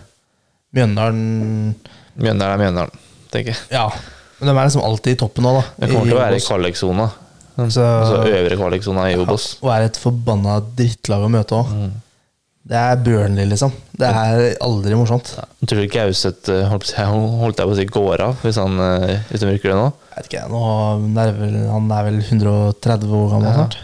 Mjøndalen 0.72 1.74
Mjøndalen 2.16 2.54
er 2.54 2.62
Mjøndalen, 2.62 3.02
tenker 3.32 3.52
jeg. 3.52 3.60
Ja, 3.70 3.90
men 4.38 4.48
de 4.48 4.54
er 4.54 4.68
liksom 4.68 4.84
alltid 4.84 5.16
i 5.16 5.20
toppen 5.20 5.44
nå, 5.44 5.52
da. 5.58 5.64
Det 5.76 5.90
kommer 5.90 6.08
til 6.08 6.16
å 6.16 6.22
være 6.22 6.40
i 6.40 6.44
Obos. 6.88 7.25
Så- 7.56 7.84
Altså 7.84 8.34
øvre 8.36 8.56
kvaliksona 8.60 9.06
i 9.10 9.16
Obos. 9.16 9.56
Og 9.62 9.70
er 9.72 9.86
et 9.88 9.96
forbanna 9.96 10.58
drittlag 10.76 11.24
å 11.24 11.30
møte 11.32 11.56
òg. 11.56 11.70
Mm. 11.72 11.92
Det 12.66 12.74
er 12.76 12.96
Burnley, 12.98 13.44
liksom. 13.46 13.70
Det 13.96 14.08
er 14.10 14.56
aldri 14.60 14.96
morsomt. 14.98 15.28
Jeg 15.62 15.68
tror 15.70 15.80
du 15.80 15.86
Gauseth 15.94 16.50
eh, 16.50 16.64
holdt, 16.66 16.90
holdt 16.98 17.60
jeg 17.62 17.68
på 17.68 17.74
å 17.74 17.76
si 17.78 17.84
går 17.94 18.20
av 18.24 18.40
hvis 18.42 18.58
han 18.58 18.80
eh, 18.82 19.20
de 19.30 19.46
rykker 19.52 19.70
det 19.70 19.76
nå? 19.78 19.92
Jeg 20.16 20.16
vet 20.16 20.30
ikke, 20.32 20.48
nå 20.50 20.62
er 21.22 21.30
vel, 21.38 21.54
Han 21.70 21.86
er 21.94 22.08
vel 22.08 22.18
130 22.24 23.14
år 23.20 23.30
gammel 23.36 23.54
snart. 23.54 23.78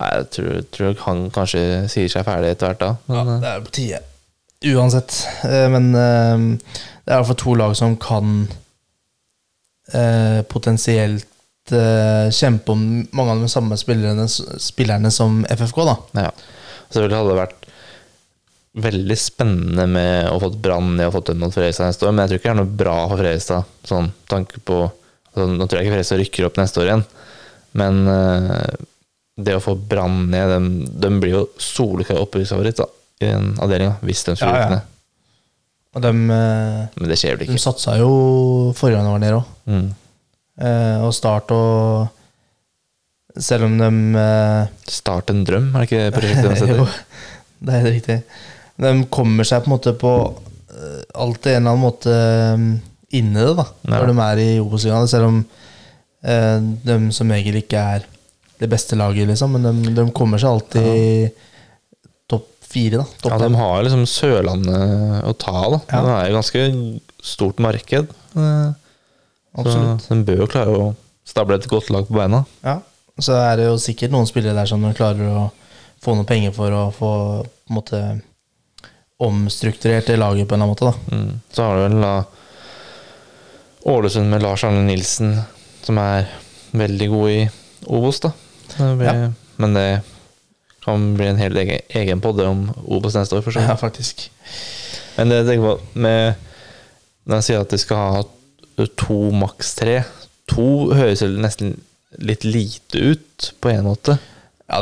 Nei, 0.00 0.08
Jeg 0.16 0.30
tror, 0.34 0.62
tror 0.74 0.96
han 1.04 1.22
kanskje 1.36 1.64
sier 1.92 2.08
seg 2.08 2.24
ferdig 2.26 2.54
etter 2.54 2.72
hvert 2.72 2.80
da. 2.80 2.90
Men, 3.12 3.34
Det 3.44 3.50
er 3.52 3.60
på 3.68 3.74
tide. 3.76 4.00
Uansett. 4.72 5.20
Eh, 5.44 5.68
Men 5.68 5.90
eh, 5.94 6.48
det 7.04 7.12
er 7.12 7.18
i 7.18 7.20
hvert 7.20 7.26
fall 7.34 7.42
to 7.44 7.54
lag 7.60 7.76
som 7.76 7.94
kan 8.00 8.48
eh, 9.92 10.40
potensielt 10.48 11.26
eh, 11.72 12.28
kjempe 12.34 12.74
om 12.74 12.82
mange 13.16 13.32
av 13.32 13.40
de 13.44 13.48
samme 13.48 13.76
spillerne, 13.80 14.26
spillerne 14.28 15.10
som 15.14 15.44
FFK, 15.48 15.84
da. 15.88 15.96
ja. 16.26 16.30
Så 16.92 17.02
det 17.08 17.16
hadde 17.16 17.34
vært 17.34 17.64
veldig 18.74 19.16
spennende 19.18 19.86
med 19.90 20.28
å 20.30 20.38
få 20.42 20.50
Brann 20.62 20.96
ned 20.98 21.08
og 21.08 21.14
fått 21.16 21.30
dem 21.30 21.40
mot 21.42 21.54
Fredrikstad 21.54 21.88
neste 21.90 22.06
år, 22.06 22.14
men 22.14 22.24
jeg 22.24 22.32
tror 22.32 22.40
ikke 22.40 22.48
det 22.48 22.54
er 22.54 22.60
noe 22.60 22.78
bra 22.82 22.96
for 23.08 23.22
Fredrikstad. 23.22 23.68
Sånn 23.86 24.10
tanke 24.30 24.60
på 24.66 24.80
altså, 24.84 25.46
Nå 25.50 25.66
tror 25.66 25.78
jeg 25.78 25.86
ikke 25.86 25.94
Fredrikstad 25.94 26.20
rykker 26.22 26.48
opp 26.48 26.58
neste 26.60 26.82
år 26.82 26.90
igjen, 26.90 27.04
men 27.80 28.00
uh, 28.06 28.74
det 29.34 29.56
å 29.58 29.62
få 29.62 29.74
Brann 29.74 30.28
ned 30.30 30.52
De, 30.52 30.88
de 31.06 31.12
blir 31.22 31.32
jo 31.34 31.44
soleklar 31.58 32.22
opprykksfavoritt 32.22 32.82
i 33.22 33.30
den 33.30 33.54
avdelinga, 33.62 33.96
hvis 34.06 34.26
de 34.26 34.36
skulle 34.36 34.54
Ja, 34.54 34.66
ja. 34.66 34.76
ned. 34.76 34.90
Og 35.94 36.02
de, 36.02 36.10
eh, 36.10 36.78
Men 36.98 37.10
det 37.10 37.18
skjer 37.20 37.36
vel 37.38 37.50
de 37.52 37.58
satsa 37.62 37.94
jo 38.00 38.08
forrige 38.74 38.98
gang 38.98 39.06
de 39.06 39.12
var 39.14 39.22
nede 39.22 39.36
òg. 39.38 39.50
Mm. 39.70 39.84
Eh, 40.60 40.98
og 41.02 41.10
Start 41.16 41.50
og 41.50 42.08
Selv 43.42 43.66
om 43.66 43.74
de 43.80 43.88
eh, 44.20 44.68
Start 44.86 45.32
en 45.32 45.40
drøm, 45.46 45.72
er 45.74 45.82
det 45.82 45.88
ikke 45.88 46.12
prosjektet 46.14 46.60
de 46.62 46.76
Jo, 46.78 46.86
det 47.64 47.72
er 47.74 47.80
helt 47.82 47.94
riktig. 47.96 48.18
De 48.84 48.92
kommer 49.14 49.46
seg 49.48 49.64
på 49.64 49.70
en 49.70 49.74
måte 49.74 49.94
på 49.98 50.12
eh, 50.70 51.00
alltid 51.14 51.56
en 51.56 51.62
eller 51.64 51.72
annen 51.72 51.84
måte 51.84 52.14
inni 53.14 53.40
det, 53.42 53.54
da, 53.58 53.64
Ja. 53.86 53.96
når 53.98 54.10
de 54.10 54.14
er 54.26 54.42
i 54.44 54.48
Obos-ligaen. 54.62 55.08
Selv 55.10 55.30
om 55.32 55.40
eh, 56.26 56.58
de 56.86 56.96
som 57.14 57.30
regel 57.34 57.58
ikke 57.62 57.82
er 57.96 58.06
det 58.62 58.68
beste 58.70 58.94
laget, 58.98 59.26
liksom. 59.30 59.54
Men 59.58 59.82
de, 59.82 59.94
de 59.96 60.04
kommer 60.14 60.38
seg 60.42 60.50
alltid 60.54 61.34
topp 62.30 62.46
fire, 62.70 63.00
da. 63.02 63.06
Topp 63.22 63.34
Ja, 63.34 63.40
de 63.48 63.58
har 63.58 63.82
liksom 63.86 64.06
Sørlandet 64.10 65.26
å 65.26 65.34
ta, 65.38 65.56
da. 65.74 65.80
Ja. 65.90 66.02
Det 66.06 66.14
er 66.20 66.30
jo 66.30 66.38
ganske 66.38 66.64
stort 67.34 67.62
marked. 67.62 68.14
eh, 68.38 68.72
Absolutt. 69.54 70.02
Så 70.02 70.14
de 70.14 70.26
bør 70.26 70.44
jo 70.44 70.50
klare 70.50 70.76
å 70.76 70.86
stable 71.24 71.58
et 71.58 71.68
godt 71.70 71.90
lag 71.94 72.06
på 72.08 72.16
beina. 72.18 72.44
Ja. 72.64 72.78
Så 73.22 73.36
er 73.38 73.58
det 73.60 73.68
jo 73.68 73.76
sikkert 73.78 74.12
noen 74.14 74.26
spillere 74.26 74.56
der 74.58 74.68
som 74.68 74.82
de 74.82 74.90
klarer 74.96 75.30
å 75.30 75.44
få 76.02 76.16
noen 76.16 76.28
penger 76.28 76.54
for 76.56 76.74
å 76.74 76.84
få 76.92 77.10
på 77.44 77.72
en 77.72 77.78
måte 77.78 78.00
omstrukturert 79.24 80.08
det 80.10 80.18
laget 80.18 80.48
på 80.48 80.56
en 80.56 80.64
eller 80.64 80.74
annen 80.74 80.92
måte. 80.92 81.14
Mm. 81.14 81.40
Så 81.54 81.62
har 81.62 81.76
du 81.78 81.84
vel 81.86 82.00
da 82.02 82.14
Ålesund 83.84 84.30
med 84.32 84.42
Lars 84.42 84.64
Arne 84.64 84.82
Nilsen, 84.86 85.36
som 85.84 85.98
er 86.00 86.26
veldig 86.72 87.08
god 87.12 87.30
i 87.30 87.40
Obos, 87.86 88.20
da. 88.24 88.32
Det 88.74 88.90
blir, 88.98 89.06
Ja. 89.06 89.32
Men 89.56 89.74
det 89.74 90.02
kan 90.84 91.14
bli 91.16 91.26
en 91.28 91.36
helt 91.38 91.56
egen, 91.56 91.80
egen 91.88 92.20
podde 92.20 92.46
om 92.48 92.72
Obos 92.84 93.14
neste 93.14 93.36
år, 93.36 93.42
for 93.44 93.52
så 93.52 93.60
vidt. 93.60 93.68
Ja, 93.68 93.76
faktisk. 93.76 94.30
Men 95.16 95.28
det 95.30 95.36
jeg 95.42 95.46
tenker 95.46 95.68
på 95.68 96.00
med 96.02 96.34
Når 97.24 97.36
jeg 97.38 97.44
sier 97.46 97.60
at 97.62 97.70
de 97.70 97.78
skal 97.78 97.96
ha 97.96 98.24
to, 98.76 99.16
maks 99.32 99.74
tre 99.78 100.02
To 100.52 100.92
høres 100.92 101.22
jo 101.22 101.28
nesten 101.40 101.70
litt 102.20 102.44
lite 102.44 103.00
ut, 103.00 103.46
på 103.64 103.70
en 103.72 103.86
måte. 103.86 104.18
Ja, 104.68 104.80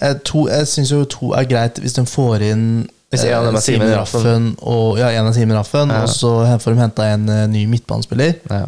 ja 0.00 0.12
to- 0.24 0.48
jeg 0.50 0.66
syns 0.68 0.90
jo 0.92 1.04
to 1.08 1.30
er 1.36 1.44
greit 1.48 1.78
hvis 1.80 1.94
de 1.96 2.04
får 2.08 2.44
inn 2.50 2.66
Hvis 3.10 3.24
en 3.24 3.34
av 3.38 3.46
dem 3.48 3.54
er 3.56 3.58
eh, 3.58 3.64
Simen 3.64 3.92
Raffen. 3.94 4.20
Raffen 4.20 4.48
og, 4.60 4.98
ja, 5.00 5.08
en 5.16 5.26
av 5.30 5.32
Simen 5.36 5.56
Raffen, 5.56 5.88
Ja. 5.88 6.02
og 6.04 6.08
så 6.12 6.32
får 6.60 6.74
de 6.74 6.80
henta 6.82 7.06
en 7.14 7.28
eh, 7.32 7.46
ny 7.48 7.64
midtbanespiller, 7.72 8.34
Ja. 8.52 8.66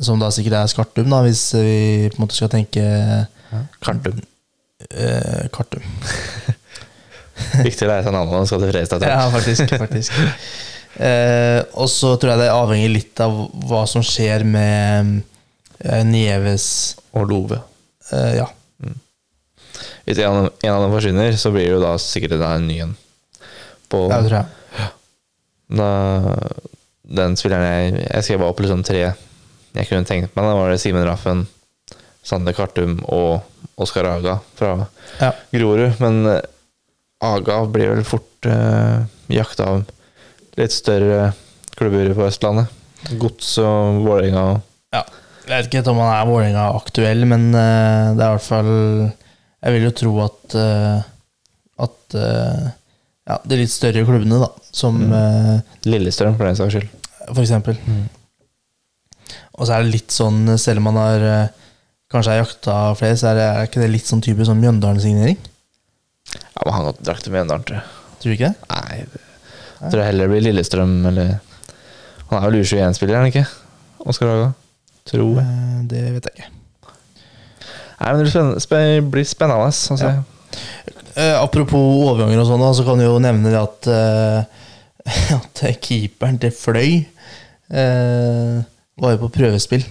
som 0.00 0.20
da 0.20 0.28
sikkert 0.34 0.52
er 0.60 0.66
Skartum, 0.68 1.08
da, 1.08 1.22
hvis 1.24 1.46
vi 1.56 2.10
på 2.12 2.18
en 2.20 2.26
måte 2.26 2.36
skal 2.36 2.52
tenke 2.52 2.84
Kartum. 3.80 4.20
eh, 4.90 5.48
Kartum. 5.54 5.82
Viktig 7.64 7.86
å 7.86 7.90
lære 7.90 8.04
seg 8.04 8.12
navnet 8.14 8.30
når 8.32 8.38
man 8.44 8.46
skal 8.50 8.60
til 8.62 8.70
Fredrikstad. 8.72 9.08
Ja, 9.08 9.24
faktisk. 9.32 9.74
faktisk. 9.80 10.12
Eh, 10.94 11.60
og 11.74 11.88
så 11.90 12.12
tror 12.20 12.34
jeg 12.34 12.42
det 12.44 12.50
avhenger 12.54 12.92
litt 12.92 13.20
av 13.24 13.32
hva 13.66 13.80
som 13.90 14.02
skjer 14.06 14.44
med 14.46 15.22
eh, 15.82 16.02
Nieves 16.06 16.66
Og 17.16 17.26
Love. 17.32 17.58
eh, 18.12 18.36
Ja. 18.42 18.50
Hvis 20.04 20.18
en 20.20 20.28
av, 20.28 20.36
dem, 20.36 20.50
en 20.68 20.74
av 20.74 20.82
dem 20.84 20.92
forsvinner, 20.92 21.36
så 21.40 21.50
blir 21.50 21.64
det 21.64 21.72
jo 21.72 21.80
da 21.82 21.94
sikkert 21.98 22.36
da 22.38 22.52
en 22.58 22.66
ny 22.68 22.76
en. 22.84 22.92
På, 23.90 24.04
ja, 24.12 24.18
det 24.20 24.28
tror 24.28 24.42
jeg. 24.42 24.90
da, 25.80 25.88
den 27.18 27.36
spilleren 27.40 27.64
jeg 27.64 28.04
Jeg 28.04 28.24
skrev 28.26 28.44
opp 28.46 28.60
liksom 28.62 28.82
tre 28.86 29.00
jeg 29.74 29.88
kunne 29.88 30.06
tenkt 30.06 30.36
meg. 30.36 30.44
Da 30.46 30.54
var 30.54 30.70
det 30.70 30.78
Simen 30.78 31.02
Raffen, 31.08 31.40
Sande 32.22 32.52
Kartum 32.54 33.00
og 33.10 33.42
Oskar 33.82 34.06
Aga 34.12 34.36
fra 34.54 34.86
Ja. 35.18 35.32
Grorud. 35.50 35.96
Men 35.98 36.20
eh, 36.30 36.40
Aga 37.24 37.64
blir 37.66 37.90
vel 37.96 38.04
fort 38.06 38.46
eh, 38.46 39.02
jakta 39.34 39.66
av 39.72 39.82
litt 40.58 40.74
større 40.74 41.32
klubber 41.74 42.14
på 42.16 42.26
Østlandet. 42.28 42.70
Gods 43.20 43.50
og 43.60 44.04
Vålerenga. 44.06 44.44
Ja. 44.94 45.02
Jeg 45.44 45.50
vet 45.50 45.68
ikke 45.68 45.92
om 45.92 46.00
han 46.00 46.12
er 46.14 46.28
Vålerenga-aktuell, 46.28 47.26
men 47.28 47.50
eh, 47.52 48.14
det 48.16 48.24
er 48.24 48.30
i 48.30 48.36
hvert 48.38 48.46
fall 48.46 48.70
Jeg 48.72 49.74
vil 49.74 49.82
jo 49.84 49.90
tro 49.98 50.12
at 50.24 50.54
eh, 50.56 51.02
At 51.84 52.16
eh, 52.16 52.62
ja, 53.28 53.36
de 53.44 53.58
litt 53.58 53.72
større 53.72 54.04
klubbene, 54.08 54.38
da, 54.40 54.48
som 54.72 55.00
eh, 55.04 55.58
Lillestrøm, 55.88 56.38
for 56.38 56.48
den 56.48 56.56
saks 56.58 56.76
skyld. 56.76 56.88
for 57.30 57.40
eksempel. 57.40 57.78
Og 59.56 59.64
så 59.64 59.76
er 59.76 59.84
det 59.84 59.94
litt 59.94 60.12
sånn, 60.12 60.42
selv 60.60 60.82
om 60.82 60.90
man 60.90 61.00
har 61.00 61.24
kanskje 62.12 62.34
har 62.34 62.42
jakta 62.42 62.76
flere, 63.00 63.16
så 63.16 63.30
er, 63.30 63.40
det, 63.40 63.46
er 63.48 63.68
ikke 63.70 63.80
det 63.80 63.92
litt 63.94 64.08
sånn 64.08 64.20
type 64.24 64.44
sånn 64.44 64.60
Mjøndalen-signering? 64.60 65.40
Ja, 66.34 66.66
men 66.66 66.74
han 66.76 66.90
har 66.90 67.00
drakt 67.00 67.24
til 67.24 67.32
Mjøndalen, 67.32 67.64
tror 67.64 67.80
jeg. 67.80 68.02
Tror 68.20 68.28
du 68.28 68.36
ikke 68.36 68.52
det? 68.52 68.68
Nei, 68.74 69.06
det 69.08 69.33
tror 69.80 70.00
jeg 70.00 70.08
heller 70.12 70.30
blir 70.30 70.44
Lillestrøm 70.46 70.94
eller 71.10 71.34
Han 72.30 72.38
er 72.40 72.50
vel 72.50 72.60
U21-spiller, 72.62 73.14
er 73.14 73.22
han 73.24 73.30
ikke? 73.30 73.46
Oskar 74.08 74.30
Haga? 74.32 74.50
Tror 75.08 75.38
jeg. 75.38 75.44
Eh, 75.44 75.80
Det 75.90 76.02
vet 76.14 76.28
jeg 76.30 76.38
ikke. 76.38 76.50
Nei, 77.94 78.08
men 78.10 78.18
det 78.18 78.24
blir 78.24 78.32
spennende. 78.34 78.62
spe- 78.64 79.10
blir 79.12 79.24
spennende 79.28 79.66
å. 79.68 79.98
Ja. 80.00 80.14
Uh, 81.14 81.36
apropos 81.44 81.78
overganger 82.08 82.40
og 82.42 82.48
sånn, 82.48 82.64
så 82.74 82.84
kan 82.86 82.98
du 82.98 83.04
jo 83.06 83.18
nevne 83.22 83.52
det 83.52 83.60
at, 83.60 83.86
uh, 83.86 84.40
at 85.38 85.62
keeperen 85.84 86.40
til 86.42 86.50
Fløy 86.56 87.04
uh, 87.70 88.62
var 88.98 89.14
jo 89.14 89.20
på 89.26 89.30
prøvespill 89.38 89.84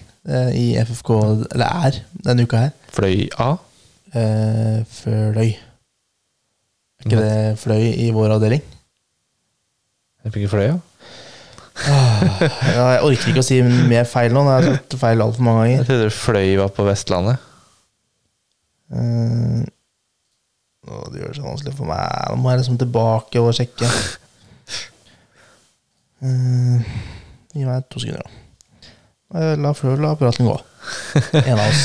i 0.56 0.70
FFK, 0.80 1.10
eller 1.52 1.88
er, 1.88 1.98
denne 2.24 2.46
uka 2.48 2.62
her. 2.62 2.70
Fløy 2.96 3.26
A. 3.44 3.50
Fløy. 4.88 5.50
Er 5.60 7.04
ikke 7.04 7.20
det 7.20 7.58
Fløy 7.60 7.90
i 8.06 8.06
vår 8.16 8.32
avdeling? 8.38 8.62
Jeg 10.24 10.32
fikk 10.34 10.46
ikke 10.46 10.54
Fløy, 10.56 10.66
ja. 10.72 10.80
Ja, 11.84 12.84
jeg 12.94 13.00
orker 13.08 13.32
ikke 13.32 13.42
å 13.42 13.46
si 13.46 13.58
mer 13.66 14.06
feil 14.08 14.34
nå, 14.34 14.44
nå 14.46 14.52
har 14.54 14.62
jeg 14.64 14.76
sagt 14.78 14.96
feil 15.02 15.24
altfor 15.26 15.46
mange 15.48 15.64
ganger. 15.64 15.80
Jeg 15.82 15.88
trodde 15.90 16.12
Fløy 16.16 16.52
var 16.62 16.74
på 16.76 16.86
Vestlandet. 16.88 17.50
Eh, 18.94 19.64
nå 20.84 21.00
det 21.12 21.24
gjør 21.24 21.34
det 21.34 21.40
så 21.40 21.48
vanskelig 21.48 21.76
for 21.80 21.90
meg. 21.90 22.04
Nå 22.30 22.40
må 22.44 22.54
jeg 22.54 22.62
liksom 22.62 22.80
tilbake 22.82 23.42
og 23.42 23.56
sjekke. 23.58 23.90
Eh, 26.24 26.94
gi 27.58 27.66
meg 27.68 27.90
to 27.92 28.00
sekunder, 28.00 28.24
da. 28.24 28.30
La, 29.60 29.74
la 29.98 30.14
praten 30.16 30.48
gå. 30.48 30.54
En 31.42 31.58
av 31.58 31.66
oss. 31.66 31.84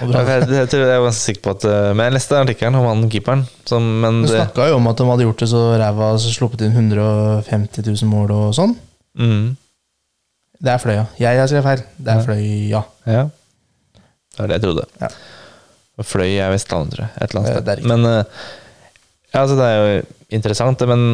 Jeg, 0.00 0.48
jeg, 0.52 0.68
tror 0.72 0.82
jeg 0.90 1.02
var 1.04 1.14
sikker 1.16 1.42
på 1.44 1.52
at 1.56 1.64
eh, 1.68 1.90
Men 1.96 2.08
jeg 2.08 2.14
leste 2.16 2.38
artikkelen 2.38 2.78
om 2.80 2.86
han 2.90 3.04
keeperen. 3.12 3.44
Som, 3.68 3.86
men 4.02 4.22
Du 4.24 4.30
snakka 4.32 4.68
jo 4.70 4.76
om 4.80 4.88
at 4.90 4.98
de 5.00 5.06
hadde 5.10 5.26
gjort 5.28 5.44
det 5.44 5.48
så 5.52 5.62
ræva, 5.80 6.10
så 6.22 6.32
sluppet 6.34 6.66
inn 6.66 6.74
150 6.76 7.86
000 7.86 8.10
mål 8.10 8.34
og 8.36 8.50
sånn. 8.58 8.76
mm, 9.18 9.46
Det 10.60 10.72
er 10.74 10.82
Fløya. 10.82 11.06
Jeg 11.20 11.40
har 11.40 11.50
skrevet 11.50 11.68
feil. 11.70 11.84
Det 11.96 12.12
er 12.12 12.20
Ja. 12.20 12.26
Fløya. 12.28 12.84
ja. 13.16 13.24
Det 14.36 14.42
var 14.42 14.48
det 14.52 14.56
jeg 14.58 14.64
trodde. 14.66 14.86
Ja. 15.00 15.08
Fløy 16.04 16.32
er 16.44 16.50
Vestlandet, 16.52 16.92
tror 16.92 17.06
jeg. 17.06 17.12
Et 17.16 17.30
eller 17.30 17.40
annet 17.40 17.54
sted. 17.56 17.70
er 17.72 17.88
men 17.88 18.04
eh, 18.10 18.24
ja, 19.32 19.40
altså, 19.42 19.56
det 19.56 19.68
er 19.68 19.78
jo 19.80 20.02
interessant, 20.36 20.82
men 20.90 21.06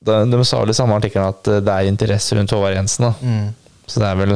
de, 0.00 0.14
de 0.32 0.44
sa 0.48 0.62
vel 0.62 0.72
i 0.72 0.76
samme 0.78 0.96
artikkel 0.96 1.26
at 1.26 1.50
eh, 1.52 1.60
det 1.64 1.74
er 1.74 1.90
interesse 1.90 2.38
rundt 2.38 2.54
Håvard 2.56 2.78
Jensen. 2.78 3.10
Da. 3.10 3.12
Mm. 3.20 3.76
Så 3.84 4.00
det 4.00 4.08
er 4.08 4.16
vel 4.22 4.34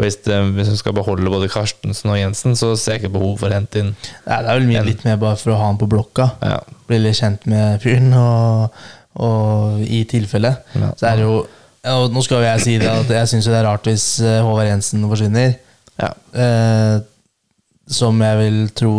for 0.00 0.08
hvis, 0.08 0.16
det, 0.24 0.38
hvis 0.56 0.70
du 0.72 0.78
skal 0.80 0.94
beholde 0.96 1.28
både 1.28 1.50
Karstensen 1.52 2.08
og 2.08 2.16
Jensen, 2.16 2.56
så 2.56 2.72
ser 2.80 2.96
jeg 2.96 3.02
ikke 3.04 3.18
behov 3.18 3.34
for 3.42 3.52
å 3.52 3.58
hente 3.58 3.82
inn 3.82 3.90
Nei, 3.92 4.38
det 4.40 4.48
er 4.48 4.54
vel 4.56 4.68
mye 4.70 4.84
litt 4.86 5.04
mer 5.04 5.18
bare 5.20 5.36
for 5.36 5.52
å 5.52 5.58
ha 5.60 5.66
han 5.68 5.76
på 5.80 5.88
blokka. 5.92 6.30
ja, 6.40 6.56
Bli 6.88 7.02
litt 7.04 7.20
kjent 7.20 7.44
med 7.50 7.82
fyren, 7.84 8.08
og, 8.16 8.80
og 9.20 9.82
i 9.84 10.00
tilfelle. 10.08 10.54
Ja. 10.72 10.88
Så 10.96 11.10
er 11.10 11.20
det 11.20 11.26
jo 11.28 11.40
og 11.90 12.12
Nå 12.12 12.20
skal 12.24 12.42
jo 12.42 12.48
jeg 12.48 12.60
si 12.64 12.74
det 12.80 12.88
at 12.92 13.08
jeg 13.08 13.28
syns 13.30 13.46
det 13.48 13.54
er 13.56 13.64
rart 13.64 13.86
hvis 13.88 14.06
eh, 14.20 14.40
Håvard 14.44 14.68
Jensen 14.68 15.04
forsvinner. 15.08 15.54
ja. 16.00 16.10
Eh, 16.36 16.98
som 17.90 18.20
jeg 18.22 18.36
vil 18.38 18.58
tro 18.78 18.92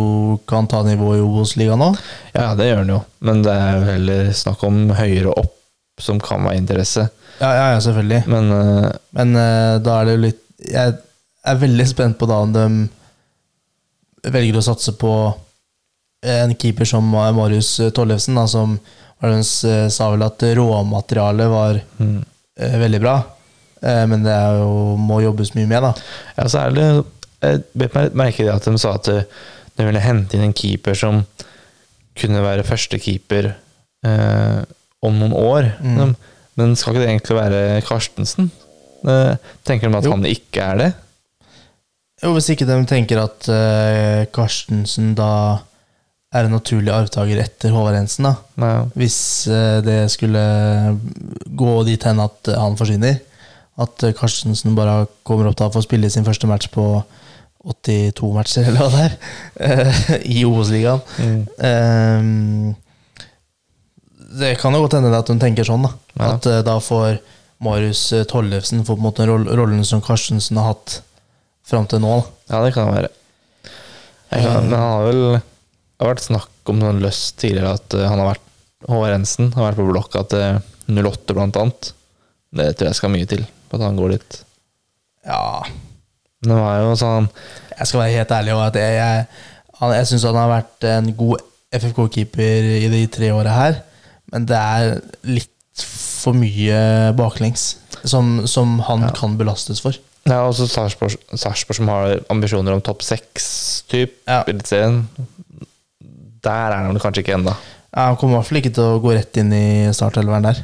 kan 0.50 0.66
ta 0.68 0.82
nivået 0.84 1.16
i 1.16 1.24
Obos-ligaen 1.24 1.80
nå. 1.80 1.86
ja, 2.34 2.50
det 2.58 2.66
gjør 2.66 2.82
han 2.82 2.90
jo. 2.92 2.98
Men 3.24 3.40
det 3.46 3.54
er 3.56 3.78
jo 3.78 3.86
heller 3.86 4.32
snakk 4.36 4.64
om 4.68 4.82
høyere 4.98 5.32
opp 5.32 5.54
som 6.02 6.20
kan 6.20 6.44
være 6.44 6.60
interesse. 6.60 7.06
Ja, 7.38 7.54
ja, 7.56 7.64
ja, 7.72 7.78
selvfølgelig. 7.80 8.20
Men 8.28 8.50
uh, 8.52 8.90
Men 9.16 9.32
uh, 9.38 9.78
da 9.80 9.94
er 10.00 10.10
det 10.10 10.16
jo 10.18 10.22
litt 10.26 10.41
Jeg 10.66 10.96
er 11.42 11.62
veldig 11.62 11.86
spent 11.90 12.18
på 12.20 12.28
da 12.30 12.42
om 12.44 12.52
de 12.54 12.66
velger 14.32 14.60
å 14.60 14.64
satse 14.64 14.94
på 14.98 15.12
en 16.22 16.52
keeper 16.54 16.86
som 16.86 17.08
Marius 17.10 17.74
Tollefsen, 17.96 18.36
da, 18.38 18.46
som 18.46 18.76
var 19.22 19.42
sa 19.42 20.10
vel 20.12 20.24
at 20.26 20.42
råmaterialet 20.58 21.50
var 21.50 21.78
mm, 21.98 22.18
eh, 22.58 22.76
veldig 22.78 23.00
bra. 23.02 23.16
Eh, 23.82 24.04
men 24.10 24.22
det 24.26 24.34
jo, 24.58 24.94
må 24.98 25.20
jobbes 25.22 25.54
mye 25.56 25.70
med, 25.70 25.82
da. 25.82 25.92
ja, 26.36 26.46
så 26.50 26.66
er 26.66 26.76
det 26.76 26.86
Jeg 27.42 27.62
bet 27.74 28.14
merke 28.14 28.44
det 28.44 28.52
at 28.54 28.66
de 28.68 28.78
sa 28.78 28.94
at 28.94 29.08
eh, 29.10 29.24
de 29.78 29.86
ville 29.88 30.02
hente 30.02 30.36
inn 30.36 30.44
en 30.46 30.54
keeper 30.54 30.94
som 30.98 31.24
kunne 32.18 32.42
være 32.44 32.66
første 32.66 33.00
keeper 33.02 33.54
eh, 34.06 34.58
om 35.02 35.16
noen 35.18 35.34
år. 35.34 35.72
Mm. 35.80 36.12
Men 36.60 36.76
skal 36.76 36.94
ikke 36.94 37.02
det 37.02 37.08
egentlig 37.08 37.38
være 37.38 37.62
Karstensen? 37.86 38.50
Eh, 39.08 39.34
tenker 39.66 39.90
de 39.90 39.98
at 39.98 40.04
Jo. 40.06 40.12
han 40.14 40.24
ikke 40.30 40.62
er 40.62 40.76
det? 40.78 40.90
Jo, 42.22 42.32
Hvis 42.36 42.50
ikke 42.54 42.66
de 42.68 42.76
tenker 42.86 43.18
at 43.18 43.48
uh, 43.50 44.22
Karstensen 44.34 45.14
da 45.18 45.30
er 46.32 46.46
en 46.46 46.54
naturlig 46.54 46.92
arvtaker 46.94 47.40
etter 47.42 47.74
Håvard 47.74 47.96
Jensen, 47.98 48.28
da. 48.28 48.36
Nei, 48.62 48.70
Hvis 48.96 49.16
uh, 49.50 49.80
det 49.84 50.04
skulle 50.14 50.44
gå 51.50 51.72
dit 51.88 52.06
hen 52.06 52.22
at 52.22 52.52
han 52.56 52.78
forsvinner. 52.78 53.18
At 53.82 54.04
Karstensen 54.18 54.76
bare 54.78 55.06
kommer 55.26 55.48
opp 55.50 55.58
da 55.58 55.66
for 55.72 55.80
å 55.82 55.86
spille 55.86 56.10
sin 56.12 56.24
første 56.28 56.46
match 56.46 56.68
på 56.72 56.86
82 57.64 58.30
matcher, 58.34 58.66
eller 58.68 58.80
hva 58.80 58.88
det 58.94 59.04
er, 59.66 60.22
i 60.26 60.44
Obos-ligaen. 60.46 61.02
mm, 61.18 61.42
Um, 61.62 62.74
det 64.38 64.54
kan 64.60 64.72
jo 64.74 64.80
godt 64.86 64.94
hende 64.96 65.12
at 65.14 65.28
hun 65.28 65.40
tenker 65.42 65.66
sånn, 65.68 65.84
da. 65.84 65.90
Ja. 66.16 66.30
At 66.38 66.46
uh, 66.48 66.60
da 66.64 66.78
får 66.80 67.18
Marius 67.62 68.02
eh, 68.16 68.24
Tollefsen 68.28 68.84
får 68.84 68.96
på 68.96 69.00
en 69.00 69.06
måte 69.06 69.26
rollen 69.28 69.84
som 69.86 70.02
Karstensen 70.04 70.58
har 70.60 70.72
hatt 70.72 70.98
fram 71.66 71.86
til 71.90 72.02
nå. 72.02 72.16
Da. 72.18 72.56
ja, 72.56 72.62
det 72.66 72.72
kan 72.74 72.90
være. 72.92 73.10
Jeg 74.32 74.44
kan, 74.46 74.64
men 74.64 74.72
han 74.78 74.88
har 74.96 75.02
vel 75.06 75.20
Det 75.36 76.06
har 76.06 76.08
vært 76.14 76.24
snakk 76.24 76.70
om 76.72 76.78
noen 76.80 77.02
løst 77.04 77.36
tidligere 77.42 77.74
at 77.78 77.94
eh, 77.98 78.06
han 78.08 78.18
har 78.22 78.32
vært 78.32 78.48
Håvard 78.90 79.14
Ensen 79.14 79.52
har 79.54 79.68
vært 79.68 79.78
på 79.78 79.84
blokka 79.92 80.24
til 80.32 80.96
08, 80.98 81.34
blant 81.36 81.58
annet. 81.60 81.92
Det 82.52 82.64
tror 82.76 82.88
jeg 82.90 82.98
skal 82.98 83.12
mye 83.14 83.28
til 83.30 83.44
på 83.70 83.78
at 83.78 83.84
han 83.86 83.96
går 84.00 84.16
dit. 84.16 84.38
Ja, 85.28 85.62
det 86.42 86.56
var 86.58 86.80
jo 86.82 86.96
sånn 86.98 87.28
Jeg 87.76 87.86
skal 87.86 88.00
være 88.02 88.16
helt 88.16 88.32
ærlig 88.34 88.56
at 88.58 88.78
jeg, 88.80 88.96
jeg, 88.98 89.26
han- 89.78 89.94
jeg 89.94 90.08
syns 90.10 90.26
han 90.26 90.40
har 90.40 90.50
vært 90.50 90.88
en 90.90 91.12
god 91.20 91.44
FFK-keeper 91.78 92.66
i 92.82 92.88
de 92.92 93.04
tre 93.14 93.30
åra 93.32 93.54
her, 93.54 93.78
men 94.34 94.44
det 94.50 94.58
er 94.58 94.98
litt 95.24 95.48
for 96.22 96.36
mye 96.38 96.78
baklengs 97.18 97.64
som, 98.04 98.44
som 98.46 98.78
han 98.88 99.02
Ja. 99.08 99.10
kan 99.18 99.36
belastes 99.40 99.80
for. 99.82 99.96
Ja, 100.28 100.44
også 100.46 100.68
Sarpsborg 100.70 101.16
Sarpsborg 101.34 101.76
som 101.80 101.88
har 101.90 102.20
ambisjoner 102.30 102.76
om 102.76 102.82
topp 102.84 103.02
seks, 103.02 103.82
typ, 103.90 104.14
Ja. 104.28 104.44
Eliteserien. 104.46 105.08
Der 106.42 106.70
er 106.72 106.76
han 106.86 106.98
kanskje 107.02 107.22
ikke 107.24 107.34
ennå. 107.38 107.54
Ja, 107.92 108.06
han 108.08 108.16
kommer 108.16 108.36
i 108.36 108.38
hvert 108.40 108.48
fall 108.48 108.60
ikke 108.62 108.74
til 108.74 108.84
å 108.94 109.00
gå 109.02 109.12
rett 109.16 109.36
inn 109.42 109.52
i 109.52 109.64
startelveren 109.94 110.46
der. 110.46 110.62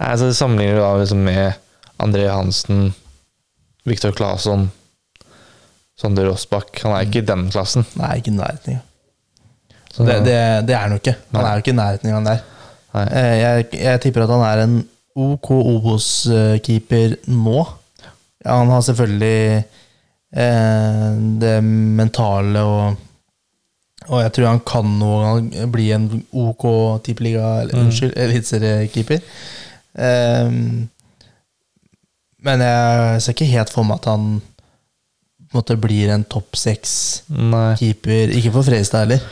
Altså, 0.00 0.32
sammenligner 0.36 0.76
du 0.76 0.82
da 0.82 0.90
liksom 1.00 1.22
med 1.24 1.54
André 2.02 2.26
Hansen, 2.32 2.90
Viktor 3.86 4.12
Claesson, 4.16 4.70
Sander 5.96 6.26
Rossbakk 6.28 6.82
Han 6.82 6.92
er 6.92 7.06
ikke 7.06 7.22
i 7.22 7.28
den 7.28 7.46
klassen. 7.52 7.86
Nei, 7.96 8.18
ikke 8.20 8.32
i 8.32 8.36
nærheten. 8.36 8.80
Så- 9.94 10.04
Det, 10.04 10.18
det, 10.26 10.66
det 10.66 10.74
er 10.76 10.82
han 10.82 10.90
jo 10.92 10.98
ikke. 11.00 11.16
Han 11.32 11.44
er 11.44 11.54
jo 11.56 11.62
ikke 11.64 11.72
i 11.72 11.78
nærheten 11.80 12.10
engang 12.10 12.24
der. 12.26 12.42
Eh, 13.10 13.34
Jeg, 13.40 13.66
jeg 13.82 14.00
tipper 14.04 14.24
at 14.26 14.30
han 14.34 14.44
er 14.46 14.62
en 14.64 14.76
OK 15.16 15.50
Obos-keeper 15.56 17.16
nå. 17.32 17.58
Ja, 18.44 18.58
han 18.60 18.68
har 18.70 18.82
selvfølgelig 18.84 19.64
eh, 20.36 21.10
det 21.42 21.56
mentale 21.64 22.60
og 22.62 22.96
Og 24.08 24.20
jeg 24.22 24.32
tror 24.36 24.46
han 24.52 24.60
kan 24.62 24.90
noen 25.00 25.48
gang 25.50 25.70
bli 25.72 25.88
en 25.96 26.04
OK 26.30 26.66
tippeliga 27.02 27.46
eller, 27.62 27.74
Mm. 27.74 27.86
Unnskyld, 27.88 28.12
eliteseriekeeper. 28.16 29.18
Eh, 29.98 30.50
men 32.46 32.60
jeg 32.62 33.22
ser 33.24 33.32
ikke 33.34 33.48
helt 33.50 33.72
for 33.74 33.82
meg 33.88 33.98
at 33.98 34.06
han 34.12 34.28
på 34.38 35.48
en 35.50 35.58
måte 35.58 35.76
blir 35.80 36.12
en 36.14 36.22
topp 36.30 36.54
seks-keeper. 36.60 38.30
Ikke 38.36 38.52
for 38.54 38.62
Fredrikstad 38.66 39.06
heller. 39.06 39.24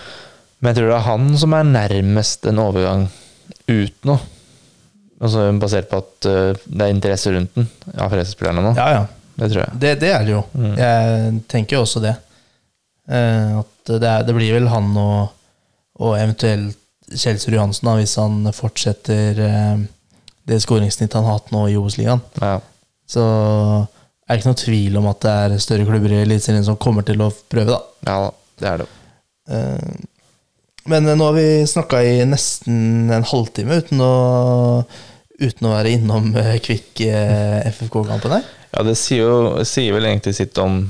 Men 0.59 0.71
jeg 0.73 0.77
tror 0.81 0.91
det 0.91 0.97
er 0.97 1.07
han 1.11 1.29
som 1.39 1.53
er 1.55 1.63
nærmest 1.71 2.47
en 2.51 2.59
overgang 2.65 3.07
ut 3.71 4.09
nå. 4.09 4.17
Altså 5.25 5.47
Basert 5.61 5.89
på 5.91 6.01
at 6.03 6.29
eh, 6.29 6.65
det 6.67 6.87
er 6.87 6.93
interesse 6.93 7.33
rundt 7.33 7.55
den 7.57 7.69
av 7.95 8.11
Fredrikstad-spillerne 8.13 8.65
nå. 8.65 8.75
Ja, 8.79 8.89
ja. 8.99 9.05
Det 9.35 9.49
tror 9.51 9.65
jeg. 9.65 9.81
Det, 9.83 9.93
det 10.03 10.11
er 10.15 10.27
det 10.27 10.35
jo. 10.35 10.43
Mm. 10.55 10.75
Jeg 10.79 11.39
tenker 11.51 11.77
jo 11.79 11.83
også 11.87 12.03
det. 12.05 12.15
Eh, 13.11 13.57
at 13.59 13.91
det, 13.91 14.11
er, 14.11 14.23
det 14.27 14.37
blir 14.37 14.55
vel 14.55 14.71
han 14.71 14.93
og, 15.01 15.35
og 16.01 16.15
eventuelt 16.19 16.79
Kjelsrud 17.15 17.53
Johansen, 17.53 17.89
da, 17.89 17.99
hvis 17.99 18.15
han 18.17 18.53
fortsetter 18.57 19.41
eh, 19.45 19.83
det 20.49 20.61
skåringssnittet 20.65 21.19
han 21.19 21.27
har 21.29 21.39
hatt 21.39 21.53
nå 21.55 21.67
i 21.69 21.77
Obos-ligaen. 21.79 22.23
Ja. 22.41 22.57
Så 23.11 23.25
er 23.25 24.33
det 24.33 24.41
ikke 24.41 24.53
noe 24.53 24.61
tvil 24.63 24.97
om 25.01 25.11
at 25.11 25.21
det 25.25 25.35
er 25.43 25.63
større 25.63 25.87
klubber 25.89 26.15
i 26.15 26.23
Eliteserien 26.23 26.65
som 26.65 26.81
kommer 26.81 27.05
til 27.07 27.21
å 27.21 27.29
prøve, 27.53 27.77
da. 27.77 27.81
ja 28.09 28.33
det 28.61 28.71
er 28.71 28.83
det. 28.85 28.89
Eh, 29.51 29.95
Men 30.91 31.07
nå 31.09 31.25
har 31.25 31.33
vi 31.37 31.47
snakka 31.69 32.03
i 32.05 32.17
nesten 32.29 33.11
en 33.15 33.25
halvtime 33.25 33.79
uten 33.81 34.03
å, 34.05 34.11
uten 35.41 35.69
å 35.69 35.73
være 35.73 35.95
innom 35.97 36.27
eh, 36.37 36.59
Kvikk 36.65 37.01
eh, 37.07 37.63
FFK-kampen 37.71 38.35
her. 38.37 38.45
Ja, 38.75 38.83
det 38.85 38.97
sier 39.01 39.23
jo 39.25 39.65
sier 39.69 39.95
vel 39.97 40.09
egentlig 40.11 40.35
sitt 40.37 40.59
om 40.61 40.83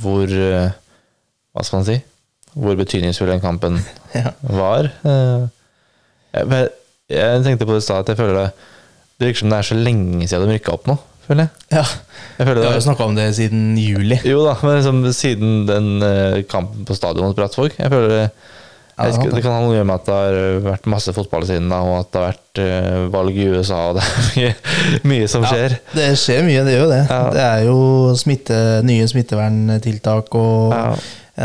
hvor 0.00 0.28
eh, 0.30 0.72
Hva 1.54 1.64
skal 1.66 1.80
man 1.80 1.86
si? 1.88 1.96
Hvor 2.54 2.76
betydningsfull 2.78 3.30
den 3.32 3.42
kampen 3.42 3.78
Ja. 4.18 4.32
var. 4.42 4.90
Eh, 5.06 5.46
Jeg, 6.34 6.68
jeg 7.10 7.42
tenkte 7.46 7.66
på 7.66 7.74
det 7.74 7.80
i 7.82 7.86
stad 7.88 8.04
at 8.04 8.12
jeg 8.12 8.18
føler 8.20 8.36
det 8.38 8.50
Det 9.18 9.26
virker 9.30 9.42
som 9.44 9.50
det 9.54 9.58
er 9.62 9.68
så 9.70 9.78
lenge 9.80 10.28
siden 10.30 10.46
de 10.50 10.54
rykka 10.58 10.74
opp 10.76 10.86
nå, 10.90 10.94
føler 11.26 11.46
jeg. 11.48 11.64
ja. 11.78 11.82
jeg 12.38 12.46
føler 12.50 12.60
Vi 12.60 12.68
har 12.68 12.76
jo 12.76 12.82
det, 12.82 12.86
snakka 12.90 13.08
om 13.08 13.16
det 13.18 13.26
siden 13.38 13.64
juli. 13.80 14.20
jo 14.28 14.44
da, 14.46 14.54
men 14.62 14.76
liksom, 14.78 15.00
siden 15.16 15.56
den 15.70 15.90
eh, 16.06 16.38
kampen 16.50 16.84
på 16.88 16.96
stadion 16.98 17.30
mot 17.30 17.38
Brattvåg 17.38 17.74
Jeg 17.80 17.90
føler 17.96 18.14
det, 18.18 18.24
Ja, 19.08 19.30
det 19.32 19.42
kan 19.44 19.52
ha 19.54 19.60
noe 19.64 19.82
med 19.86 19.94
at 19.96 20.06
det 20.08 20.16
har 20.18 20.38
vært 20.64 20.88
masse 20.92 21.12
fotball 21.16 21.46
siden 21.48 21.68
da, 21.72 21.78
og 21.86 21.98
at 22.02 22.10
det 22.12 22.20
har 22.20 22.32
vært 22.34 22.60
eh, 22.64 22.98
valg 23.14 23.38
i 23.40 23.46
USA, 23.54 23.78
og 23.90 23.98
det 23.98 24.04
er 24.04 24.26
mye, 24.36 24.54
mye 25.14 25.28
som 25.32 25.46
skjer. 25.48 25.76
Ja, 25.78 25.94
det 25.96 26.08
skjer 26.20 26.42
mye, 26.48 26.64
det 26.66 26.74
gjør 26.76 26.84
jo 26.86 26.90
det. 26.92 27.02
Ja. 27.08 27.20
Det 27.34 27.44
er 27.46 27.64
jo 27.68 27.78
smitte, 28.20 28.58
nye 28.88 29.06
smitteverntiltak 29.10 30.34
og 30.40 30.74
Ja. 30.76 30.88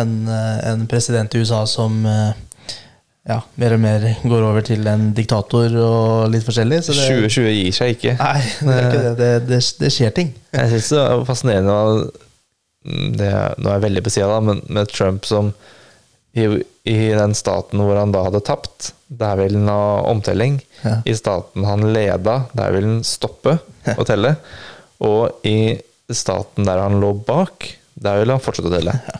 en, 0.01 0.17
eh, 0.27 0.57
en 0.73 0.87
president 0.91 1.35
i 1.35 1.43
USA 1.45 1.61
som 1.69 2.01
eh, 2.09 2.33
ja, 3.25 3.39
mer 3.57 3.73
og 3.73 3.79
mer 3.81 4.03
går 4.21 4.43
over 4.45 4.61
til 4.61 4.85
en 4.87 5.07
diktator 5.17 5.73
og 5.81 6.27
litt 6.29 6.43
forskjellig. 6.45 6.83
Så 6.85 6.93
det, 6.93 7.07
2020 7.09 7.55
gir 7.55 7.71
seg 7.73 7.95
ikke. 7.95 8.11
Nei, 8.19 8.41
det 8.59 8.75
er 8.75 8.83
ikke 8.89 8.99
det. 9.05 9.13
Det, 9.21 9.29
det, 9.49 9.61
det 9.81 9.89
skjer 9.95 10.13
ting. 10.13 10.29
Jeg 10.53 10.69
syns 10.75 10.91
det 10.93 10.99
er 11.07 11.23
fascinerende 11.25 11.79
det, 13.17 13.31
Nå 13.57 13.69
er 13.71 13.79
jeg 13.79 13.83
veldig 13.87 14.03
på 14.05 14.11
sida, 14.13 14.35
men 14.45 14.59
med 14.69 14.91
Trump 14.93 15.25
som 15.25 15.49
i, 16.35 16.45
i 16.91 16.97
den 17.15 17.33
staten 17.37 17.79
hvor 17.81 17.95
han 17.97 18.11
da 18.13 18.25
hadde 18.27 18.41
tapt, 18.45 18.91
der 19.07 19.37
vil 19.39 19.55
han 19.55 19.69
ha 19.71 20.01
omtelling. 20.11 20.57
Ja. 20.83 20.97
I 21.07 21.13
staten 21.15 21.63
han 21.67 21.85
leda, 21.95 22.41
der 22.57 22.73
vil 22.75 22.87
han 22.89 23.03
stoppe 23.07 23.57
å 23.95 24.05
telle. 24.07 24.35
Og 25.05 25.45
i 25.47 25.77
staten 26.11 26.67
der 26.67 26.81
han 26.83 26.99
lå 27.01 27.13
bak, 27.25 27.69
der 27.95 28.19
vil 28.21 28.33
han 28.35 28.43
fortsette 28.43 28.67
å 28.69 28.75
telle. 28.75 28.97
Ja. 29.07 29.19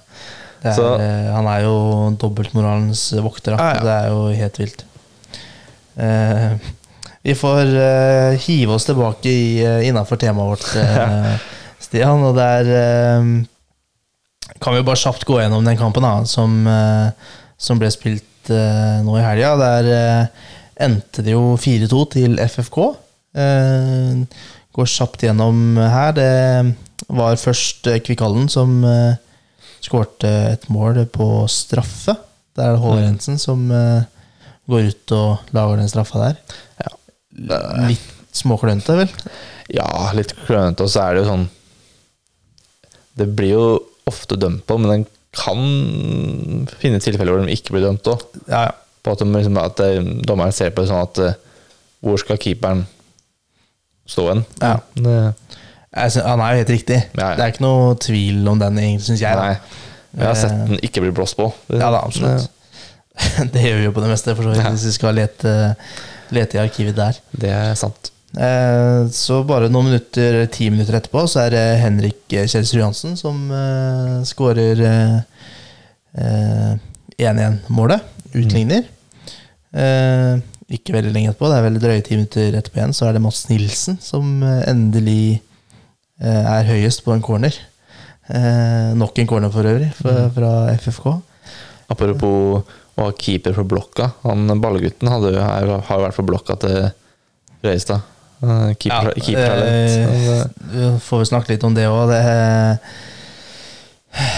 er, 0.65 0.73
Så- 0.75 0.91
eh, 0.99 1.31
han 1.31 1.47
er 1.47 1.61
jo 1.63 1.75
dobbeltmoralens 2.19 3.07
vokter. 3.23 3.55
Da. 3.55 3.71
Ja. 3.75 3.83
Det 3.85 3.95
er 3.95 4.07
jo 4.11 4.21
helt 4.43 4.59
vilt. 4.59 4.85
Uh, 5.95 6.57
vi 7.23 7.33
får 7.39 7.69
uh, 7.71 8.35
hive 8.43 8.73
oss 8.75 8.85
tilbake 8.85 9.31
i, 9.31 9.45
uh, 9.65 9.79
innafor 9.87 10.19
temaet 10.21 10.51
vårt, 10.51 10.65
eh, 10.83 11.37
Stian. 11.81 12.21
Og 12.27 12.35
det 12.37 12.49
eh, 12.67 13.29
kan 14.59 14.75
vi 14.75 14.83
bare 14.85 14.99
kjapt 14.99 15.25
gå 15.27 15.39
gjennom 15.41 15.65
den 15.65 15.77
kampen 15.79 16.05
da, 16.05 16.15
som, 16.29 16.65
eh, 16.67 17.09
som 17.57 17.79
ble 17.81 17.89
spilt 17.93 18.51
eh, 18.53 19.01
nå 19.05 19.17
i 19.19 19.25
helga. 19.25 19.55
Der 19.61 19.89
eh, 19.93 20.51
endte 20.87 21.25
det 21.25 21.35
jo 21.35 21.55
4-2 21.59 22.03
til 22.15 22.39
FFK. 22.41 22.81
Går 24.75 24.91
kjapt 24.91 25.23
gjennom 25.25 25.79
her. 25.79 26.13
Det 26.15 27.05
var 27.11 27.39
først 27.39 27.87
Kvikallen 28.05 28.47
som 28.51 28.77
skårte 29.83 30.31
et 30.53 30.67
mål 30.71 31.01
på 31.11 31.27
straffe. 31.51 32.15
Det 32.55 32.63
er 32.63 32.75
det 32.75 32.81
Håvard 32.83 33.03
Jensen 33.03 33.39
som 33.39 33.65
går 33.69 34.91
ut 34.91 35.15
og 35.15 35.51
lager 35.55 35.81
den 35.81 35.91
straffa 35.91 36.21
der. 36.23 36.39
Ja. 36.83 36.93
Litt 37.89 38.07
småklønete, 38.35 38.95
vel? 39.01 39.11
Ja, 39.75 39.89
litt 40.15 40.31
klønete, 40.45 40.87
og 40.87 40.91
så 40.91 41.03
er 41.05 41.15
det 41.15 41.23
jo 41.23 41.29
sånn 41.31 41.45
Det 43.17 43.27
blir 43.35 43.53
jo 43.55 43.67
ofte 44.09 44.37
dømt 44.39 44.65
på, 44.69 44.77
men 44.81 44.91
den 44.91 45.05
kan 45.35 45.61
finne 46.79 46.99
tilfeller 47.03 47.33
hvor 47.35 47.43
de 47.45 47.55
ikke 47.55 47.73
blir 47.75 47.83
dømt 47.87 48.07
òg. 48.11 48.21
Ja, 48.47 48.65
ja. 48.69 48.73
På 49.05 49.13
at, 49.13 49.19
de, 49.21 49.27
liksom, 49.35 49.57
at 49.61 49.81
eh, 49.85 49.99
dommeren 50.25 50.53
ser 50.55 50.71
på 50.73 50.81
det 50.81 50.89
sånn 50.89 51.03
at 51.03 51.19
eh, 51.21 51.35
Hvor 52.05 52.17
skal 52.21 52.39
keeperen 52.41 52.79
stå 54.09 54.23
hen? 54.31 54.41
Ja. 54.61 54.79
Synes, 54.95 56.17
han 56.25 56.41
er 56.43 56.55
jo 56.55 56.61
helt 56.63 56.71
riktig. 56.73 56.97
Ja, 57.17 57.27
ja. 57.31 57.35
Det 57.37 57.43
er 57.45 57.53
ikke 57.53 57.63
noe 57.65 57.93
tvil 58.01 58.47
om 58.51 58.59
den, 58.61 58.79
egentlig, 58.81 59.05
syns 59.07 59.21
jeg. 59.23 59.37
nei. 59.39 59.53
Jeg 60.15 60.27
har 60.29 60.37
sett 60.39 60.57
den 60.69 60.79
ikke 60.85 61.01
bli 61.03 61.11
blåst 61.15 61.35
på. 61.39 61.49
Det- 61.69 61.79
Ja 61.81 61.89
da, 61.93 62.01
absolutt. 62.05 62.49
Det 63.53 63.61
gjør 63.67 63.77
vi 63.79 63.85
jo 63.87 63.93
på 63.95 64.03
det 64.03 64.09
meste, 64.11 64.35
for 64.35 64.43
så 64.47 64.53
vidt, 64.55 64.65
hvis 64.75 64.85
vi 64.89 64.95
skal 64.97 65.15
lete, 65.17 65.53
lete 66.35 66.57
i 66.57 66.61
arkivet 66.65 66.97
der. 66.97 67.17
Det 67.31 67.51
er 67.51 67.73
sant. 67.79 68.11
Eh, 68.35 69.07
Så 69.15 69.43
bare 69.47 69.69
noen 69.71 69.87
minutter, 69.91 70.41
ti 70.51 70.69
minutter 70.73 70.97
etterpå, 70.99 71.23
så 71.31 71.45
er 71.45 71.53
det 71.55 71.63
Henrik 71.83 72.25
Kjelsrud 72.33 72.81
Johansen 72.81 73.15
som 73.19 73.45
eh, 73.53 74.17
skårer 74.27 74.81
eh, 74.83 75.19
eh, 76.19 76.73
1-1-målet. 77.21 78.11
Utligner. 78.35 78.83
Eh, 79.75 80.33
ikke 80.75 80.95
veldig 80.95 81.13
lenge 81.13 81.31
etterpå, 81.31 81.47
det 81.51 81.59
er 81.59 81.65
vel 81.67 81.79
drøye 81.79 82.03
ti 82.03 82.17
minutter 82.17 82.57
etterpå 82.59 82.81
igjen, 82.81 82.95
så 82.97 83.07
er 83.07 83.15
det 83.15 83.21
Mats 83.23 83.45
Nilsen 83.51 83.99
som 84.03 84.41
eh, 84.43 84.63
endelig 84.71 85.37
eh, 86.19 86.43
er 86.57 86.67
høyest 86.71 87.05
på 87.05 87.13
en 87.15 87.23
corner. 87.23 87.55
Eh, 88.27 88.91
nok 88.97 89.21
en 89.21 89.29
corner 89.29 89.53
for 89.53 89.69
øvrig, 89.69 89.91
fra, 89.95 90.25
fra 90.35 90.51
FFK. 90.75 91.07
Apropos 91.93 92.63
å 92.95 93.05
ha 93.05 93.11
keeper 93.19 93.53
på 93.59 93.65
blokka. 93.75 94.09
Han 94.25 94.47
Ballegutten 94.63 95.11
hadde, 95.11 95.35
har 95.37 95.67
jo 95.69 95.79
vært 95.85 96.17
på 96.17 96.25
blokka 96.27 96.55
til 96.63 96.87
Røistad. 97.65 98.01
Eh, 98.43 98.71
Keeper, 98.79 99.11
Ja, 99.15 99.23
keepertalent. 99.25 99.91
eh, 99.95 100.69
vi 100.73 100.89
får 101.05 101.19
vi 101.23 101.27
snakke 101.31 101.53
litt 101.53 101.63
om 101.63 101.73
det 101.77 101.85
òg. 101.87 102.09
Det, 102.11 102.21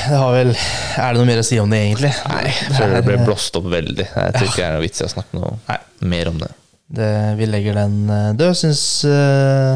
det 0.09 0.17
har 0.17 0.31
vel 0.33 0.51
Er 0.55 1.13
det 1.13 1.19
noe 1.19 1.27
mer 1.29 1.41
å 1.41 1.45
si 1.45 1.57
om 1.61 1.69
det, 1.69 1.79
egentlig? 1.85 2.11
Nei, 2.31 2.45
jeg 2.49 2.77
føler 2.77 2.95
det 2.97 3.03
ble 3.07 3.17
blåst 3.25 3.57
opp 3.59 3.67
veldig. 3.69 4.07
Jeg 4.09 4.33
tror 4.37 4.47
ikke 4.47 4.61
det 4.61 4.67
er 4.69 4.77
noe 4.77 4.85
vits 4.85 5.01
i 5.03 5.05
å 5.05 5.11
snakke 5.11 5.37
noe 5.37 5.51
Nei. 5.67 5.79
mer 6.13 6.31
om 6.31 6.39
det. 6.41 6.49
Det, 6.97 7.09
vi 7.37 7.49
legger 7.49 7.75
den 7.81 7.97
eh, 8.09 8.29
død. 8.39 8.55
Syns 8.61 8.83
uh... 9.09 9.75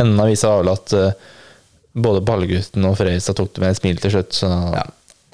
Enden 0.00 0.22
av 0.24 0.30
visa 0.32 0.48
var 0.48 0.62
vel 0.64 0.72
at 0.72 0.94
eh, 0.96 1.12
både 2.00 2.22
ballgutten 2.24 2.86
og 2.88 2.96
Freistad 2.96 3.36
tok 3.36 3.52
det 3.54 3.60
med 3.66 3.74
et 3.74 3.80
smil 3.82 4.00
til 4.00 4.14
slutt, 4.14 4.32
så 4.38 4.48
Ja. 4.72 4.86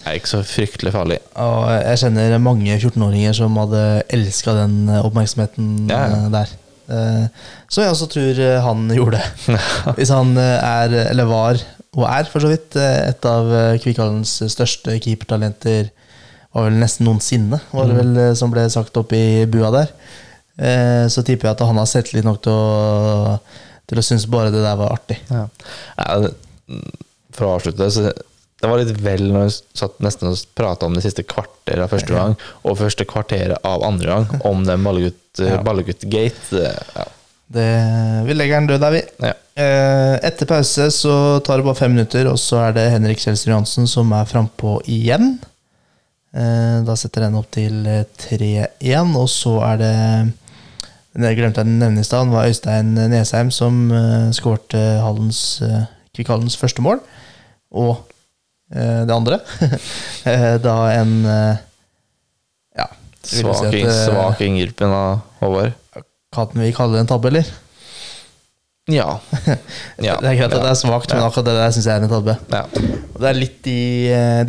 det 0.03 0.09
er 0.11 0.19
ikke 0.19 0.33
så 0.33 0.41
fryktelig 0.43 0.93
farlig. 0.97 1.21
Og 1.39 1.69
jeg 1.77 2.01
kjenner 2.03 2.35
mange 2.43 2.75
14-åringer 2.81 3.37
som 3.39 3.57
hadde 3.63 3.85
elska 4.19 4.57
den 4.59 4.77
eh, 4.91 5.05
oppmerksomheten 5.07 5.71
Ja, 5.93 6.01
ja. 6.11 6.19
eh, 6.25 6.31
der. 6.35 6.57
Eh, 6.89 7.27
Så 7.73 7.83
jeg 7.83 7.93
også 7.93 8.09
tror 8.13 8.41
eh, 8.45 8.61
han 8.63 8.85
gjorde. 8.99 9.21
Hvis 9.99 10.13
han 10.15 10.35
eh, 10.39 10.59
er, 10.63 10.95
eller 11.11 11.29
var, 11.31 11.61
og 11.97 12.05
er 12.11 12.29
for 12.31 12.45
så 12.45 12.51
vidt, 12.53 12.77
et 12.77 13.27
av 13.29 13.51
eh, 13.53 13.89
største 14.53 14.99
keepertalenter, 15.03 15.91
var 16.57 16.71
vel 16.71 16.79
nesten 16.81 17.05
noensinne, 17.05 17.59
var 17.73 17.91
det 17.91 17.97
vel 17.99 18.15
eh, 18.23 18.35
som 18.39 18.53
ble 18.55 18.65
sagt 18.73 18.97
opp 18.97 19.13
i 19.17 19.45
bua 19.51 19.73
der. 19.75 19.91
Så 21.13 21.21
tipper 21.21 21.51
jeg 21.51 21.53
at 21.59 21.63
han 21.69 21.77
har 21.77 21.85
sett 21.91 22.15
litt 22.15 22.25
nok 22.25 22.39
til 22.47 22.55
å, 22.57 23.35
til 23.85 23.99
å 24.01 24.05
synes 24.07 24.25
bare 24.33 24.49
det 24.55 24.63
der 24.65 24.79
var 24.81 24.95
artig. 24.95 25.19
Ja. 25.29 25.43
For 27.37 27.45
å 27.45 27.51
avslutte 27.59 27.91
så 27.93 28.07
det 28.63 28.71
var 28.71 28.81
litt 28.81 28.95
vel 29.05 29.27
når 29.29 29.49
vi 29.51 29.55
satt 29.77 29.99
nesten 30.05 30.31
og 30.31 30.39
prata 30.57 30.89
om 30.89 30.95
det 30.97 31.03
siste 31.05 31.27
kvarteret 31.29 31.85
av 31.85 31.93
første 31.93 32.15
gang, 32.15 32.37
og 32.65 32.79
første 32.81 33.05
kvarteret 33.09 33.59
av 33.69 33.85
andre 33.85 34.15
gang, 34.15 34.41
om 34.49 34.65
den 34.67 34.87
Ballegutt- 34.87 35.23
Ja. 35.37 35.59
Ballegutt-gate. 35.61 36.63
Ja. 36.97 37.03
Det, 37.53 37.67
vi 38.25 38.33
legger 38.33 38.57
den 38.63 38.71
død 38.71 38.81
der, 38.81 38.95
vi. 38.95 39.03
Ja. 39.21 39.35
Eh, 39.61 40.15
Etter 40.25 40.49
pause 40.49 40.87
så 40.95 41.17
tar 41.45 41.61
det 41.61 41.67
bare 41.67 41.77
fem 41.77 41.93
minutter, 41.93 42.31
og 42.31 42.41
så 42.41 42.63
er 42.65 42.73
det 42.79 42.87
Henrik 42.95 43.21
Kjelsrud 43.21 43.53
Johansen 43.53 43.91
som 43.91 44.15
er 44.17 44.25
frampå 44.31 44.79
igjen. 44.89 45.35
Eh, 46.33 46.81
Da 46.89 46.97
setter 46.97 47.27
den 47.27 47.37
opp 47.37 47.53
til 47.53 47.85
eh, 47.85 48.09
3-1, 48.25 49.13
og 49.21 49.29
så 49.29 49.59
er 49.69 49.83
det 49.85 49.93
jeg 51.17 51.37
glemte 51.39 51.63
jeg 51.63 51.69
å 51.69 51.77
nevne 51.81 52.03
i 52.03 52.05
stad, 52.05 52.29
var 52.29 52.49
Øystein 52.49 52.91
Nesheim 53.09 53.49
som 53.55 53.87
uh, 53.89 54.27
skårte 54.37 54.81
Hallens, 55.01 55.63
uh, 55.65 55.87
første 56.61 56.85
mål. 56.85 57.01
Og 57.73 58.03
det 58.71 59.15
andre. 59.15 59.41
Eh, 60.27 60.57
da 60.59 60.75
en 60.91 61.11
eh, 61.31 61.59
Ja, 62.75 62.87
vil 62.91 63.29
si 63.29 63.45
Svak, 63.45 63.75
eh, 63.79 63.93
svak 63.95 64.41
inngripen 64.43 64.91
av 64.91 65.21
Håvard. 65.39 65.77
kan 66.35 66.51
vi 66.53 66.73
kalle 66.75 66.97
det 66.97 67.05
en 67.05 67.11
tabbe, 67.13 67.31
eller? 67.31 67.47
Ja. 68.91 69.21
ja. 70.03 70.17
Det 70.19 70.33
er 70.33 70.39
greit 70.41 70.51
at 70.51 70.65
det 70.65 70.73
er 70.73 70.79
svakt, 70.79 71.15
men 71.15 71.23
akkurat 71.23 71.47
det 71.47 71.55
der 71.61 71.71
syns 71.75 71.87
jeg 71.87 71.95
er 72.01 72.07
en 72.09 72.11
tabbe. 72.11 72.35
Ja. 72.51 72.65
Og 73.15 73.23
det 73.23 73.29
er 73.31 73.39
litt 73.39 73.61
de, 73.63 73.79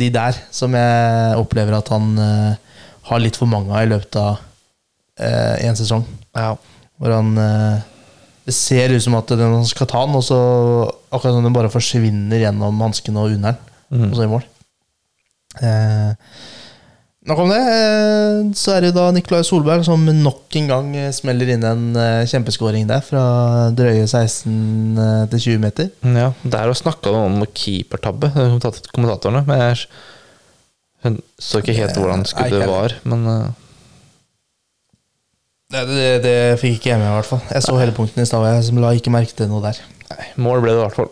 de 0.02 0.10
der 0.14 0.40
som 0.54 0.74
jeg 0.74 1.38
opplever 1.38 1.78
at 1.78 1.90
han 1.94 2.10
uh, 2.18 2.82
har 3.08 3.22
litt 3.22 3.38
for 3.38 3.50
mange 3.50 3.70
av 3.70 3.86
i 3.86 3.92
løpet 3.94 4.18
av 4.18 4.44
én 5.62 5.78
sesong. 5.78 6.04
Ja. 6.36 6.52
Hvor 6.98 7.14
han 7.14 7.32
uh, 7.38 7.80
Det 8.46 8.54
ser 8.54 8.94
ut 8.94 9.02
som 9.02 9.16
at 9.18 9.30
den 9.38 9.56
skal 9.66 9.90
ta 9.90 10.04
den, 10.06 10.18
og 10.18 10.26
så 10.26 10.38
akkurat 11.08 11.38
som 11.38 11.46
den 11.46 11.56
bare 11.56 11.72
forsvinner 11.72 12.42
gjennom 12.42 12.82
hansken 12.82 13.18
og 13.18 13.32
under 13.32 13.54
den, 13.54 13.68
Mhm. 13.90 14.08
og 14.10 14.16
så 14.18 14.24
i 14.26 14.30
mål. 14.30 14.46
Eh, 15.58 16.12
nok 17.28 17.38
om 17.44 17.50
det. 17.52 17.60
Eh, 17.60 18.40
så 18.56 18.74
er 18.76 18.86
det 18.86 18.94
da 18.96 19.10
Nikolai 19.12 19.42
Solberg 19.46 19.84
som 19.86 20.04
nok 20.04 20.56
en 20.60 20.68
gang 20.70 20.90
eh, 20.96 21.10
smeller 21.12 21.54
inn 21.54 21.64
en 21.66 21.86
eh, 21.96 22.26
kjempeskåring 22.28 22.86
der, 22.88 23.00
fra 23.04 23.22
drøye 23.76 24.06
16 24.06 24.98
eh, 24.98 25.22
til 25.32 25.44
20 25.58 25.62
meter. 25.64 25.90
ja. 26.04 26.32
Der 26.44 26.72
snakka 26.72 27.08
snakka 27.08 27.14
om 27.24 27.40
keepertabbe, 27.54 28.30
kommentatorene. 28.92 29.44
Men 29.48 29.64
jeg 29.64 31.16
så 31.38 31.60
ikke 31.62 31.76
helt 31.78 31.96
hvordan 31.96 32.26
skuddet 32.26 32.68
var. 32.68 32.94
Men 33.04 33.54
Det, 35.68 35.82
det, 35.84 36.22
det 36.24 36.36
fikk 36.62 36.78
ikke 36.78 36.90
jeg 36.94 36.98
med, 37.02 37.10
i 37.10 37.16
hvert 37.18 37.28
fall. 37.28 37.40
Jeg 37.52 37.62
så 37.66 37.74
hele 37.76 37.92
punkten 37.92 38.22
i 38.22 38.26
stad, 38.28 38.40
og 38.40 38.48
jeg 38.48 38.80
la 38.80 38.92
ikke 38.96 39.12
merke 39.12 39.36
til 39.36 39.50
noe 39.50 39.60
der. 39.60 39.76
nei, 40.08 40.28
mål 40.40 40.62
ble 40.64 40.72
det 40.72 40.78
i 40.78 40.84
hvert 40.86 40.96
fall. 40.96 41.10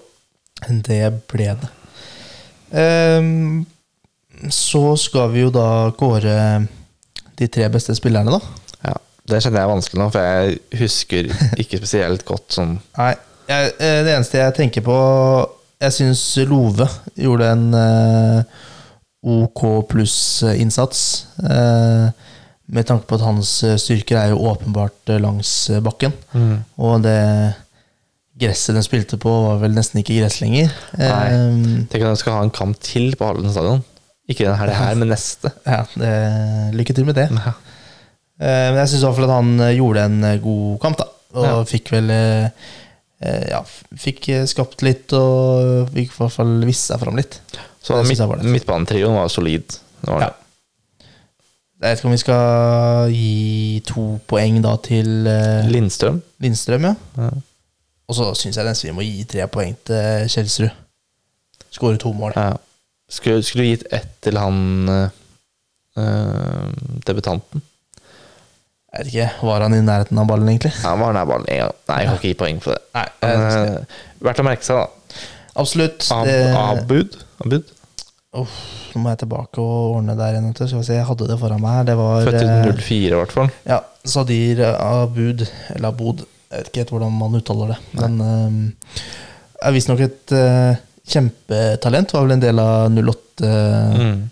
Det 0.87 1.01
ble 1.29 1.51
det. 1.61 1.69
Ehm, 2.75 3.65
så 4.53 4.97
skal 5.01 5.31
vi 5.33 5.45
jo 5.45 5.53
da 5.55 5.91
kåre 5.97 6.37
de 7.37 7.49
tre 7.53 7.69
beste 7.73 7.95
spillerne, 7.97 8.33
da. 8.33 8.41
Ja, 8.91 8.97
Det 9.27 9.43
kjenner 9.43 9.61
jeg 9.61 9.67
er 9.67 9.73
vanskelig 9.75 10.01
nå, 10.03 10.09
for 10.15 10.27
jeg 10.27 10.81
husker 10.81 11.31
ikke 11.61 11.81
spesielt 11.81 12.25
godt 12.29 12.57
sånn 12.57 12.77
Nei, 13.01 13.15
jeg, 13.49 13.73
eh, 13.79 14.01
det 14.07 14.15
eneste 14.15 14.41
jeg 14.41 14.57
tenker 14.57 14.85
på 14.87 14.97
Jeg 15.83 15.95
syns 15.95 16.23
Love 16.49 16.89
gjorde 17.21 17.51
en 17.53 17.67
eh, 17.77 18.63
OK 19.27 19.63
pluss-innsats. 19.91 21.01
Eh, 21.43 22.07
med 22.67 22.87
tanke 22.87 23.07
på 23.07 23.19
at 23.19 23.25
hans 23.27 23.51
styrker 23.83 24.19
er 24.21 24.33
jo 24.33 24.41
åpenbart 24.51 25.13
langs 25.23 25.51
bakken. 25.83 26.15
bakken. 26.33 26.61
Og 26.83 27.03
det 27.03 27.19
gresset 28.41 28.75
den 28.77 28.85
spilte 28.85 29.17
på, 29.21 29.31
var 29.47 29.61
vel 29.63 29.73
nesten 29.77 30.03
ikke 30.03 30.19
gress 30.21 30.41
lenger. 30.43 30.73
Nei. 31.01 31.27
Eh, 31.33 31.61
Tenk 31.91 32.03
at 32.05 32.11
de 32.15 32.21
skal 32.21 32.37
ha 32.37 32.43
en 32.45 32.53
kamp 32.55 32.79
til 32.85 33.15
på 33.17 33.29
Halden 33.31 33.53
stadion. 33.55 33.85
Ikke 34.29 34.45
den 34.49 34.57
her, 34.59 34.67
det 34.67 34.75
her, 34.81 34.95
men 34.99 35.09
neste. 35.13 35.53
ja, 35.71 35.85
det, 35.97 36.11
lykke 36.77 36.97
til 36.99 37.07
med 37.09 37.15
det. 37.21 37.29
Ja. 37.33 37.53
Men 38.43 38.77
jeg 38.83 38.91
syns 38.93 39.01
i 39.05 39.07
hvert 39.07 39.17
fall 39.17 39.31
at 39.31 39.37
han 39.39 39.53
eh, 39.65 39.75
gjorde 39.79 40.03
en 40.11 40.19
eh, 40.29 40.41
god 40.45 40.75
kamp, 40.83 40.99
da. 41.01 41.07
Og 41.37 41.47
Ja. 41.47 41.55
fikk 41.69 41.93
vel 41.95 42.11
eh, 42.13 42.51
Ja, 43.49 43.63
fikk 43.97 44.27
skapt 44.51 44.83
litt, 44.85 45.13
og 45.17 45.89
fikk 45.95 46.11
i 46.13 46.19
hvert 46.19 46.35
fall 46.35 46.53
vist 46.69 46.91
seg 46.91 47.01
fram 47.01 47.17
litt. 47.17 47.39
Så 47.81 47.97
midt, 48.05 48.21
midtbanetrioen 48.45 49.17
var 49.17 49.31
solid. 49.33 49.79
Det 50.03 50.11
var 50.11 50.27
Ja. 50.27 50.33
Jeg 51.77 51.91
vet 51.93 51.99
ikke 52.01 52.09
om 52.09 52.15
vi 52.15 52.21
skal 52.21 53.11
gi 53.13 53.81
to 53.89 54.05
poeng 54.29 54.61
da 54.65 54.75
til 54.85 55.09
Lindstrøm. 55.73 56.21
Lindstrøm, 56.41 56.87
ja. 56.89 56.95
Ja. 57.21 57.31
Og 58.07 58.15
så 58.15 58.29
syns 58.39 58.57
jeg 58.59 58.67
nesten 58.69 58.91
vi 58.91 58.95
må 58.97 59.05
gi 59.07 59.25
tre 59.27 59.47
poeng 59.51 59.75
til 59.89 60.29
Kjelsrud. 60.31 60.71
Skåre 61.75 61.99
to 62.01 62.13
mål. 62.17 62.37
Ja. 62.37 62.53
Skulle, 63.11 63.43
skulle 63.47 63.65
du 63.67 63.71
gitt 63.75 63.87
ett 63.95 64.13
til 64.25 64.39
han 64.39 64.89
eh, 64.91 66.69
debutanten? 67.07 67.63
Jeg 68.97 69.05
vet 69.05 69.11
ikke, 69.13 69.31
Var 69.51 69.65
han 69.67 69.75
i 69.77 69.81
nærheten 69.85 70.19
av 70.23 70.29
ballen, 70.31 70.49
egentlig? 70.49 70.73
Ja, 70.81 70.95
Han 70.95 71.03
var 71.03 71.13
nær 71.13 71.27
ballen 71.29 71.49
en 71.53 71.59
gang. 71.65 71.75
Nei, 71.91 71.97
jeg 72.01 72.09
kan 72.09 72.17
ikke 72.21 72.31
gi 72.31 72.39
poeng 72.41 72.61
for 72.65 72.77
det. 72.77 72.83
Nei, 72.97 73.07
Men, 73.23 73.43
eh, 73.43 74.05
verdt 74.25 74.41
å 74.41 74.47
merke 74.47 74.65
seg, 74.67 74.79
da. 74.81 75.25
Absolutt. 75.57 76.07
Ab 76.17 76.25
Det, 76.31 76.39
Abud? 76.63 77.19
Abud? 77.45 77.73
Uff, 78.37 78.55
nå 78.95 79.03
må 79.03 79.13
jeg 79.13 79.21
tilbake 79.25 79.61
og 79.61 79.97
ordne 79.99 80.17
der 80.17 80.37
igjen. 80.39 80.55
Skal 80.57 80.79
vi 80.81 80.87
se, 80.89 80.97
Jeg 80.97 81.07
hadde 81.09 81.29
det 81.29 81.39
foran 81.41 81.61
meg 81.61 81.77
her. 81.79 81.85
Det 81.91 81.97
var 81.99 82.25
Født 82.31 82.41
i 82.41 82.47
eh, 82.47 82.73
04, 82.81 83.03
i 83.13 83.21
hvert 83.21 83.33
fall. 83.37 83.53
Ja, 83.69 83.79
Sadir 84.07 84.63
Abud, 84.73 85.47
eller 85.75 85.89
Abud, 85.93 86.25
jeg 86.51 86.61
vet 86.61 86.69
ikke 86.71 86.83
helt 86.85 86.93
hvordan 86.95 87.15
man 87.19 87.35
uttaler 87.41 87.73
det. 87.75 87.79
Men 87.99 88.21
eh, 88.23 89.05
er 89.67 89.75
visstnok 89.75 90.01
et 90.05 90.33
uh, 90.37 90.77
kjempetalent. 91.11 92.13
Var 92.15 92.25
vel 92.27 92.35
en 92.37 92.43
del 92.45 92.61
av 92.63 92.91
08, 92.93 93.23
Mm. 93.97 94.31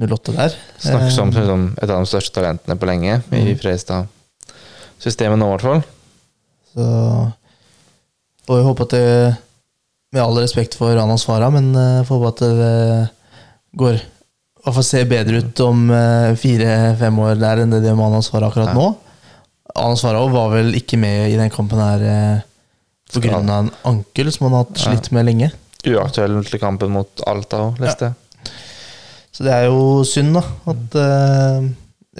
08 0.00 0.32
der. 0.36 0.54
Snakkes 0.80 1.16
om 1.20 1.32
som 1.32 1.40
liksom 1.42 1.62
et 1.76 1.90
av 1.90 1.98
de 2.00 2.08
største 2.08 2.32
talentene 2.38 2.76
på 2.80 2.86
lenge 2.88 3.16
i 3.18 3.40
Mm. 3.40 3.58
Fredrikstad-systemet 3.60 5.38
nå, 5.40 5.48
i 5.48 5.54
hvert 5.56 5.66
fall. 5.66 5.82
Så 6.74 6.86
får 8.46 8.60
vi 8.60 8.68
håpe 8.68 8.86
at 8.86 8.94
det 8.96 9.36
Med 10.12 10.22
all 10.24 10.38
respekt 10.42 10.74
for 10.74 10.96
Anas 10.98 11.22
Farah, 11.24 11.52
men 11.54 11.68
uh, 11.76 12.02
får 12.02 12.18
håpe 12.18 12.30
at 12.32 12.40
det 12.58 13.10
går 13.78 13.94
i 14.00 14.64
hvert 14.64 14.74
fall 14.74 14.84
ser 14.84 15.04
bedre 15.08 15.38
ut 15.40 15.60
om 15.64 15.86
fire-fem 16.36 17.18
år 17.22 17.38
der 17.40 17.62
enn 17.62 17.70
det 17.72 17.78
det 17.84 17.92
Anas 17.94 18.28
Farah 18.28 18.50
akkurat 18.50 18.74
Nei. 18.74 18.82
nå. 18.82 18.88
Anas 19.74 20.02
Farah 20.04 20.30
var 20.32 20.50
vel 20.54 20.74
ikke 20.78 20.98
med 21.00 21.30
i 21.30 21.38
den 21.38 21.52
kampen 21.52 21.80
her 21.82 22.04
eh, 22.06 22.46
pga. 23.14 23.40
en 23.40 23.70
ankel 23.88 24.32
som 24.32 24.48
han 24.48 24.56
har 24.56 24.66
hatt 24.66 24.82
slitt 24.82 25.10
med 25.14 25.28
lenge. 25.28 25.50
Uaktuell 25.88 26.42
til 26.44 26.60
kampen 26.60 26.92
mot 26.92 27.22
Alta 27.28 27.64
òg, 27.68 27.80
leste 27.82 28.10
jeg. 28.10 28.54
Så 29.32 29.46
det 29.46 29.52
er 29.54 29.68
jo 29.70 30.02
synd, 30.04 30.34
da. 30.36 30.42
At 30.68 30.96
eh, 31.00 31.68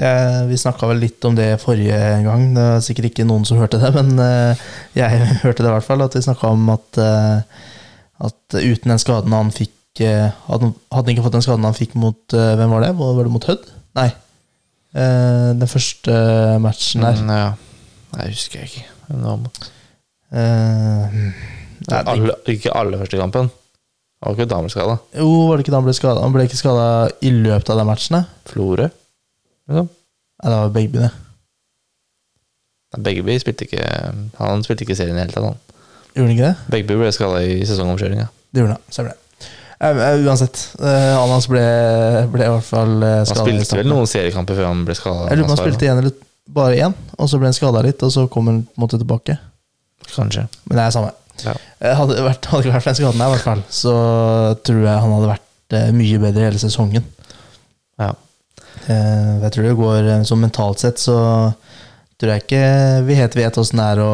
jeg, 0.00 0.46
Vi 0.48 0.60
snakka 0.62 0.88
vel 0.88 1.02
litt 1.02 1.26
om 1.28 1.34
det 1.36 1.50
forrige 1.60 1.98
gang. 2.24 2.46
Det 2.56 2.64
var 2.64 2.84
sikkert 2.86 3.10
ikke 3.10 3.26
noen 3.28 3.44
som 3.48 3.60
hørte 3.60 3.80
det, 3.82 3.90
men 3.98 4.14
eh, 4.24 4.62
jeg 4.96 5.26
hørte 5.44 5.64
det 5.64 5.68
i 5.68 5.74
hvert 5.74 5.86
fall. 5.88 6.06
At 6.06 6.16
vi 6.16 6.24
snakka 6.24 6.54
om 6.54 6.70
at, 6.72 7.02
eh, 7.02 7.68
at 8.30 8.56
uten 8.56 8.94
den 8.94 9.02
skaden 9.02 9.36
han 9.36 9.52
fikk 9.54 9.76
eh, 10.06 10.30
Hadde 10.46 10.72
han 10.94 11.12
ikke 11.12 11.26
fått 11.26 11.36
den 11.36 11.44
skaden 11.44 11.66
han 11.66 11.76
fikk 11.76 11.96
mot 11.98 12.36
eh, 12.36 12.54
Hvem 12.56 12.72
var 12.72 12.86
det? 12.86 12.94
Var 12.96 13.22
det 13.24 13.32
mot 13.34 13.48
Hødd? 13.50 13.70
Nei. 13.98 14.10
Eh, 14.94 15.50
den 15.60 15.68
første 15.70 16.14
matchen 16.62 17.04
her. 17.06 17.20
Mm, 17.22 17.30
ja. 17.30 17.50
Nei, 18.16 18.26
husker 18.32 18.60
jeg 18.64 18.70
ikke. 18.72 18.86
Eh, 20.30 21.14
nei, 21.14 21.32
det, 21.86 22.00
alle, 22.10 22.34
ikke 22.50 22.72
alle 22.76 22.98
første 23.00 23.18
kampen. 23.20 23.50
Var 24.20 24.36
ikke 24.36 24.50
dameskada. 24.50 24.98
jo, 25.16 25.28
var 25.48 25.56
det 25.56 25.64
ikke 25.64 25.72
da 25.72 25.78
han 25.80 25.86
ble 25.86 25.94
skada? 25.96 26.20
Han 26.20 26.34
ble 26.34 26.44
ikke 26.44 26.58
skada 26.60 26.86
i 27.24 27.30
løpet 27.32 27.70
av 27.72 27.78
de 27.80 27.86
matchene. 27.88 28.20
da? 28.26 28.50
Florø. 28.50 28.90
Liksom. 29.70 29.88
Nei, 30.40 30.50
det 30.50 30.58
var 30.58 30.74
Begby, 30.74 30.98
det. 31.06 31.10
Begby 33.00 33.36
spilte 33.38 33.66
ikke 33.68 33.84
Han 34.40 34.64
spilte 34.66 34.82
ikke 34.82 34.96
serien 34.98 35.14
i 35.16 35.20
det 35.20 35.28
hele 35.28 35.36
tatt. 35.36 35.46
han. 35.46 35.58
Gjorde 36.10 36.26
han 36.26 36.34
ikke 36.36 36.48
det? 36.50 36.70
Begby 36.74 36.98
ble 37.00 37.12
skada 37.14 37.40
i 37.46 37.60
sesongomkjøringa. 37.68 38.26
Det 38.50 38.64
gjorde 38.64 38.76
han, 38.76 38.84
stemmer 38.90 39.14
det. 39.14 39.29
Eh, 39.80 40.00
eh, 40.06 40.24
uansett, 40.28 40.58
eh, 40.82 41.14
Anas 41.16 41.46
ble, 41.48 41.62
ble 42.32 42.44
i 42.44 42.50
hvert 42.52 42.66
fall 42.66 42.96
skada. 43.24 43.44
Han 43.46 43.46
spilte 43.48 43.78
vel 43.80 43.88
noen 43.88 44.08
seriekamper 44.10 44.58
før 44.58 44.68
han 44.68 44.82
ble 44.84 44.96
skada. 44.98 45.28
Jeg 45.30 45.40
lurer 45.40 45.48
på 45.48 45.54
han 45.56 45.62
spilte 45.64 45.86
igjen 45.88 46.02
eller 46.02 46.18
bare 46.50 46.80
én, 46.84 46.96
og 47.16 47.30
så 47.30 47.38
ble 47.40 47.48
han 47.48 47.56
skada 47.56 47.80
litt, 47.86 48.02
og 48.04 48.10
så 48.12 48.26
kom 48.28 48.50
han 48.50 48.62
på 48.66 48.76
en 48.76 48.84
måte 48.84 48.98
tilbake. 49.00 49.38
Kanskje. 50.10 50.44
Men 50.68 50.80
det 50.80 50.84
er 50.84 50.94
samme. 50.96 51.12
Ja. 51.46 51.54
Eh, 51.80 51.94
Hadde 51.96 52.16
det 52.18 52.24
vært, 52.26 52.48
hadde 52.50 52.66
ikke 52.66 52.74
vært 52.74 52.84
for 52.84 52.90
den 52.92 52.98
skaden 53.00 53.22
her, 53.24 53.30
i 53.30 53.36
hvert 53.36 53.46
fall, 53.46 53.62
så 53.72 53.94
tror 54.66 54.82
jeg 54.84 55.04
han 55.06 55.14
hadde 55.16 55.30
vært 55.30 55.76
eh, 55.78 55.92
mye 55.96 56.20
bedre 56.26 56.48
hele 56.50 56.60
sesongen. 56.60 57.06
ja. 58.00 58.10
Eh, 58.90 59.32
jeg 59.44 59.50
tror 59.54 59.66
det 59.66 59.72
går 59.78 60.06
eh, 60.08 60.22
så 60.26 60.36
mentalt 60.40 60.80
sett, 60.82 60.98
så 61.02 61.16
tror 62.20 62.32
jeg 62.34 62.44
ikke 62.44 62.62
vi 63.06 63.16
helt 63.18 63.34
vet 63.36 63.58
åssen 63.60 63.80
det 63.80 63.86
er 63.94 64.00
å 64.04 64.12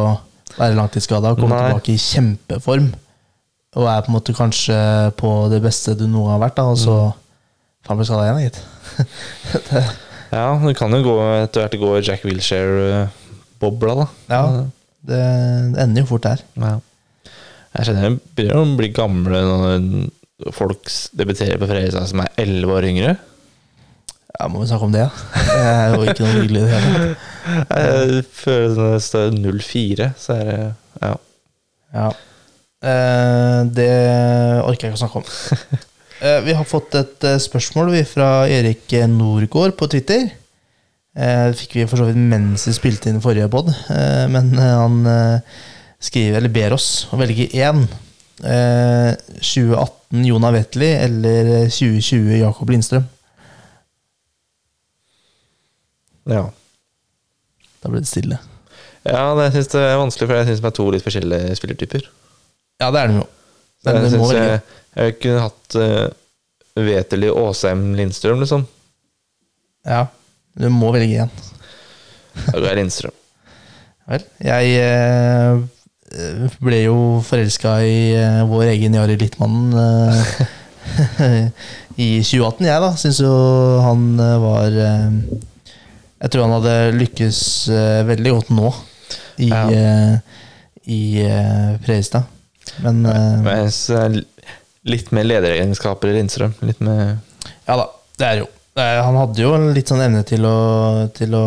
være 0.56 0.76
langtidsskada 0.78 1.32
og 1.34 1.40
komme 1.42 1.54
Nei. 1.58 1.68
tilbake 1.70 1.92
i 1.94 2.00
kjempeform. 2.02 2.88
Og 3.76 3.88
er 3.90 4.02
på 4.06 4.08
en 4.12 4.16
måte 4.16 4.32
kanskje 4.36 4.76
på 5.18 5.30
det 5.52 5.58
beste 5.64 5.96
du 5.98 6.06
noen 6.06 6.28
gang 6.30 6.36
har 6.38 6.44
vært, 6.46 6.56
da, 6.56 6.62
og 6.70 6.78
så 6.80 6.96
Mm. 7.12 7.88
faen 7.88 7.98
blir 8.00 8.06
skada 8.08 8.24
igjen, 8.26 8.42
gitt. 8.46 8.58
ja, 10.36 10.46
det 10.62 10.76
kan 10.78 10.90
jo 10.96 11.02
gå 11.04 11.16
etter 11.44 11.62
hvert 11.66 11.76
gå 11.78 11.90
Jack 12.02 12.24
Wilshere-bobla, 12.26 13.94
da. 14.00 14.06
ja, 14.32 14.40
det, 15.06 15.20
det 15.76 15.82
ender 15.84 16.02
jo 16.02 16.08
fort 16.10 16.24
der. 16.26 16.42
Ja. 16.58 16.72
Jeg 17.76 17.86
kjenner 17.90 18.06
jeg 18.08 18.18
begynner 18.34 18.62
å 18.62 18.76
bli 18.78 18.88
gamle 18.96 19.42
når 19.44 20.52
folk 20.56 20.88
debuterer 21.16 21.58
på 21.60 21.68
Fredrikstad 21.68 22.08
som 22.10 22.22
er 22.24 22.32
elleve 22.42 22.74
år 22.78 22.86
yngre. 22.90 23.14
Ja, 24.36 24.48
Må 24.52 24.60
vi 24.60 24.66
snakke 24.68 24.84
om 24.88 24.92
det, 24.92 25.04
ja. 25.06 25.10
Det 25.46 25.60
er 25.64 25.94
jo 25.94 26.02
ikke 26.10 26.24
noe 26.26 26.34
hyggelig 26.40 26.60
i 26.60 26.64
det 26.64 26.72
hele 26.74 26.88
tatt. 26.96 27.20
Jeg 27.76 28.24
føler 28.36 28.74
når 28.80 28.90
det 28.96 29.04
står 29.06 29.36
04, 29.62 30.08
så 30.20 30.34
er 30.40 30.50
det 30.50 30.58
Ja. 31.04 31.12
Ja. 31.96 32.08
Eh, 32.85 33.61
det 33.77 33.93
orker 34.66 34.89
jeg 34.89 34.93
ikke 34.93 34.99
å 34.99 35.05
snakke 35.05 35.22
om. 35.22 35.31
Eh, 36.16 36.39
vi 36.47 36.55
har 36.57 36.64
fått 36.64 36.95
et 36.97 37.24
eh, 37.29 37.35
spørsmål 37.45 37.91
vi 37.93 37.99
fra 38.09 38.47
Erik 38.49 38.89
Norgård 39.12 39.74
på 39.77 39.85
Twitter. 39.93 40.31
Det 41.12 41.59
fikk 41.59 41.74
vi 41.77 41.85
for 41.85 42.01
så 42.01 42.07
vidt 42.09 42.16
mens 42.16 42.64
vi 42.64 42.72
spilte 42.72 43.12
inn 43.12 43.20
forrige 43.20 43.51
pod, 43.53 43.68
men 44.33 44.49
han 44.57 44.97
skriver, 46.01 46.39
eller 46.41 46.55
ber 46.57 46.72
oss 46.77 46.89
å 47.12 47.20
velge 47.20 47.51
én. 47.53 47.85
Eh, 48.45 49.12
2018 49.41 50.24
Jonah 50.24 50.53
Wetley 50.53 50.93
eller 50.93 51.68
2020 51.68 52.41
Jakob 52.41 52.70
Lindstrøm. 52.70 53.07
ja. 56.27 56.45
Da 57.81 57.91
ble 57.93 58.01
det 58.03 58.11
stille. 58.11 58.39
Ja, 59.07 59.31
det, 59.39 59.45
jeg 59.47 59.53
synes 59.53 59.68
det 59.72 59.83
er 59.87 60.01
vanskelig, 60.01 60.27
for 60.27 60.37
jeg 60.41 60.49
syns 60.49 60.62
det 60.64 60.70
er 60.72 60.74
to 60.74 60.87
litt 60.91 61.05
forskjellige 61.05 61.57
spillertyper. 61.61 62.09
Ja, 62.81 62.91
det 62.93 63.01
er 63.01 63.11
det 63.12 63.20
jo. 63.20 63.27
Men 63.87 63.99
jeg 64.03 64.12
synes 64.12 64.33
jeg, 64.35 64.61
jeg 64.97 65.14
kunne 65.22 65.45
hatt 65.47 65.77
uh, 65.81 66.09
Veterli, 66.77 67.31
Åsheim, 67.33 67.87
Lindstrøm, 67.97 68.43
liksom. 68.43 68.66
Ja, 69.87 70.07
du 70.59 70.66
må 70.74 70.91
velge 70.95 71.14
igjen. 71.14 71.33
Da 72.49 72.59
går 72.59 72.68
jeg 72.72 72.81
Lindstrøm. 72.83 73.14
Vel, 74.11 74.27
jeg 74.45 74.74
uh, 74.83 76.53
ble 76.62 76.83
jo 76.85 76.99
forelska 77.27 77.79
i 77.87 77.97
uh, 78.18 78.45
vår 78.51 78.74
egen 78.74 78.95
Jari 78.99 79.16
Littmannen 79.18 79.72
uh, 79.74 80.37
i 82.07 82.11
2018, 82.20 82.68
jeg, 82.68 82.85
da. 82.85 82.93
Syns 83.01 83.22
jo 83.24 83.33
han 83.83 84.05
var 84.20 84.68
Jeg 84.77 86.29
tror 86.31 86.45
han 86.45 86.55
hadde 86.59 86.77
lykkes 87.01 87.41
veldig 88.09 88.33
godt 88.37 88.53
nå 88.55 88.70
i, 89.43 89.49
Ja. 89.51 89.64
i 90.87 91.01
Fredrikstad. 91.83 92.29
Men 92.84 93.04
uh, 93.06 93.46
jeg 93.46 93.72
synes 93.72 93.86
det 93.86 94.00
er 94.02 94.18
litt 94.86 95.12
mer 95.14 95.26
lederegenskaper 95.26 96.12
i 96.12 96.18
Lindstrøm. 96.18 96.54
Litt 96.66 96.82
mer 96.84 97.16
ja 97.66 97.76
da, 97.78 97.86
det 98.18 98.26
er 98.26 98.40
jo. 98.42 98.50
Eh, 98.78 98.98
Han 99.02 99.18
hadde 99.18 99.42
jo 99.42 99.54
litt 99.74 99.90
sånn 99.90 100.04
evne 100.04 100.22
til 100.26 100.46
å, 100.46 100.58
til 101.16 101.34
å 101.34 101.46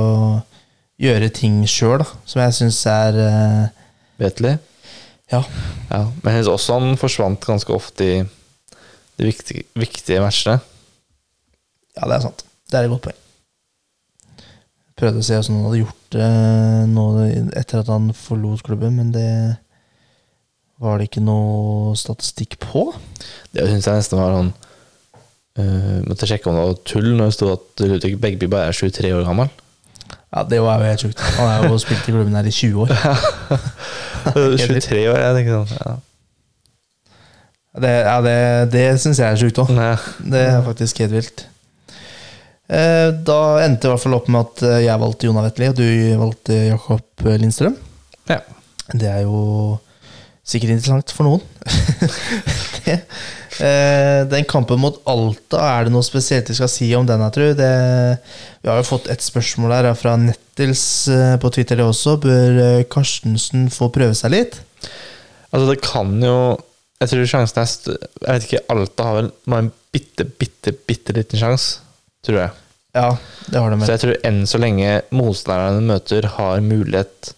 gjøre 0.99 1.29
ting 1.35 1.61
sjøl, 1.69 2.03
som 2.27 2.41
jeg 2.43 2.57
syns 2.57 2.81
er 2.91 3.19
uh, 3.23 3.85
Betelig? 4.19 4.57
Ja. 5.31 5.39
Ja, 5.87 6.01
men 6.23 6.33
jeg 6.33 6.41
synes 6.41 6.51
også 6.57 6.75
han 6.79 6.99
forsvant 6.99 7.45
ganske 7.45 7.71
ofte 7.71 8.03
i 8.03 8.17
de 9.19 9.27
viktige, 9.27 9.63
viktige 9.79 10.19
matchene. 10.23 10.57
Ja, 11.95 12.07
det 12.09 12.17
er 12.17 12.25
sant. 12.25 12.43
Det 12.67 12.79
er 12.79 12.87
et 12.87 12.91
godt 12.91 13.05
poeng. 13.07 13.21
Prøvde 14.99 15.21
å 15.21 15.23
se 15.23 15.37
hvordan 15.37 15.55
han 15.55 15.67
hadde 15.69 15.81
gjort 15.85 16.15
det 16.17 16.29
nå 16.91 17.05
etter 17.61 17.79
at 17.79 17.91
han 17.93 18.11
forlot 18.17 18.65
klubben, 18.67 18.97
men 18.99 19.13
det 19.15 19.29
var 20.79 20.97
det 20.99 21.09
ikke 21.09 21.23
noe 21.25 21.93
statistikk 21.99 22.57
på. 22.63 22.85
Det 23.53 23.65
syns 23.67 23.87
jeg 23.89 23.99
nesten 23.99 24.19
var 24.19 24.35
sånn 24.37 24.51
uh, 25.59 25.97
Måtte 26.07 26.27
sjekke 26.29 26.47
om 26.51 26.55
det 26.55 26.65
var 26.69 26.77
tull 26.87 27.09
når 27.17 27.31
det 27.31 27.35
sto 27.35 27.49
at 27.51 27.83
Ludvig 27.83 28.13
Begby 28.21 28.47
bare 28.51 28.69
er 28.71 28.77
23 28.77 29.11
år 29.17 29.25
gammel. 29.27 29.49
Ja, 30.29 30.43
Det 30.45 30.59
var 30.61 30.79
jo 30.79 30.87
helt 30.91 31.03
sjukt. 31.03 31.23
Han 31.39 31.49
har 31.49 31.65
jo 31.67 31.79
spilt 31.81 32.05
i 32.07 32.13
klubben 32.13 32.37
her 32.37 32.45
i 32.47 32.53
20 32.53 32.83
år. 32.85 32.93
23 34.69 35.03
år, 35.09 35.19
jeg 35.23 35.35
tenker 35.39 35.57
sånn 35.57 35.79
ja. 35.79 35.95
Det, 37.79 37.91
ja, 38.03 38.15
det, 38.25 38.37
det 38.73 38.85
syns 39.01 39.19
jeg 39.21 39.29
er 39.29 39.39
sjukt 39.39 39.59
òg. 39.61 39.69
Det 40.31 40.39
er 40.41 40.61
faktisk 40.65 40.99
helt 41.03 41.13
vilt. 41.15 41.43
Eh, 42.69 43.09
Da 43.25 43.37
endte 43.63 43.85
det 43.85 43.89
i 43.89 43.93
hvert 43.93 44.03
fall 44.03 44.17
opp 44.17 44.27
med 44.31 44.41
at 44.47 44.63
eh, 44.67 44.79
jeg 44.85 45.01
valgte 45.01 45.29
Jonah 45.29 45.45
Wetley, 45.45 45.69
og 45.71 45.77
du 45.77 46.17
valgte 46.21 46.57
Jakob 46.71 47.25
Lindstrøm. 47.41 47.77
Ja. 48.29 48.39
Det 48.93 49.09
er 49.09 49.21
jo 49.25 49.77
sikkert 50.49 50.73
interessant 50.75 51.13
for 51.13 51.27
noen. 51.27 51.43
det, 52.85 52.95
eh, 53.61 54.21
den 54.29 54.47
kampen 54.49 54.81
mot 54.81 54.99
Alta, 55.09 55.61
er 55.61 55.87
det 55.87 55.93
noe 55.93 56.05
spesielt 56.05 56.49
vi 56.49 56.57
skal 56.57 56.71
si 56.71 56.89
om 56.97 57.07
den? 57.07 57.23
Jeg 57.27 57.35
tror 57.35 57.57
det, 57.59 57.73
Vi 58.63 58.71
har 58.71 58.79
jo 58.81 58.87
fått 58.87 59.09
et 59.13 59.25
spørsmål 59.25 59.75
her 59.77 59.89
fra 59.99 60.15
Nettils 60.19 60.83
eh, 61.13 61.35
på 61.41 61.51
Twitter, 61.55 61.79
det 61.79 61.87
også. 61.87 62.17
Bør 62.23 62.63
eh, 62.65 62.87
Karstensen 62.91 63.69
få 63.73 63.91
prøve 63.93 64.17
seg 64.17 64.33
litt? 64.35 64.61
Altså, 65.49 65.65
det 65.71 65.79
kan 65.81 66.17
jo 66.21 66.39
Jeg 67.01 67.09
tror 67.11 67.29
sjansen 67.31 67.61
er 67.61 67.69
Jeg 67.95 68.33
vet 68.33 68.47
ikke, 68.47 68.65
Alta 68.73 69.05
har 69.07 69.21
vel 69.21 69.29
bare 69.45 69.67
en 69.67 69.75
bitte, 69.93 70.25
bitte, 70.25 70.73
bitte 70.85 71.15
liten 71.17 71.41
sjanse, 71.41 71.79
tror 72.25 72.43
jeg. 72.43 72.57
Ja, 72.97 73.09
det 73.45 73.61
har 73.61 73.71
de 73.71 73.85
Så 73.85 73.93
jeg 73.93 74.01
tror 74.03 74.17
enn 74.25 74.39
så 74.49 74.59
lenge 74.61 75.01
motstanderne 75.13 75.85
møter, 75.85 76.25
har 76.37 76.61
mulighet 76.65 77.33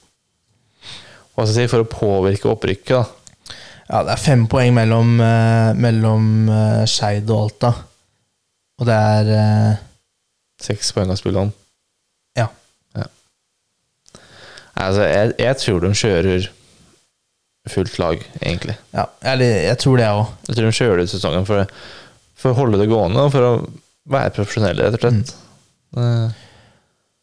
hva 1.42 1.50
skal 1.50 1.64
jeg 1.64 1.70
si, 1.70 1.72
for 1.74 1.84
å 1.84 1.90
påvirke 1.90 2.52
opprykket. 2.52 2.94
da. 2.94 3.56
Ja, 3.92 4.04
det 4.08 4.14
er 4.14 4.22
fem 4.22 4.46
poeng 4.48 4.76
mellom, 4.78 5.18
uh, 5.20 5.72
mellom 5.76 6.28
eh, 6.48 6.84
Skeid 6.88 7.28
og 7.34 7.48
Alta. 7.50 7.72
Og 8.80 8.88
det 8.88 8.96
er 8.96 9.32
eh, 9.36 9.82
Seks 10.62 10.94
poeng 10.96 11.12
å 11.12 11.18
spille 11.20 11.42
om. 11.42 11.52
Ja. 12.38 12.48
Altså, 14.78 15.04
jeg, 15.04 15.34
jeg 15.42 15.58
tror 15.60 15.84
de 15.84 15.92
kjører 15.98 16.48
fullt 17.70 17.98
lag, 18.02 18.24
egentlig. 18.40 18.74
ja 18.96 19.04
jeg, 19.22 19.50
jeg 19.68 19.78
tror 19.84 20.00
det, 20.00 20.06
jeg 20.06 20.22
òg. 20.22 20.32
Jeg 20.48 20.56
tror 20.56 20.66
de 20.66 20.78
kjører 20.78 21.02
ut 21.04 21.12
sesongen 21.12 21.50
for, 21.50 21.74
for 22.40 22.54
å 22.54 22.60
holde 22.62 22.80
det 22.82 22.88
gående 22.90 23.26
og 23.28 23.34
for 23.36 23.48
å 23.48 23.52
være 24.12 24.34
profesjonelle, 24.38 24.88
rett 24.88 24.98
og 24.98 25.04
slett. 25.04 25.36
Eh, 25.98 26.40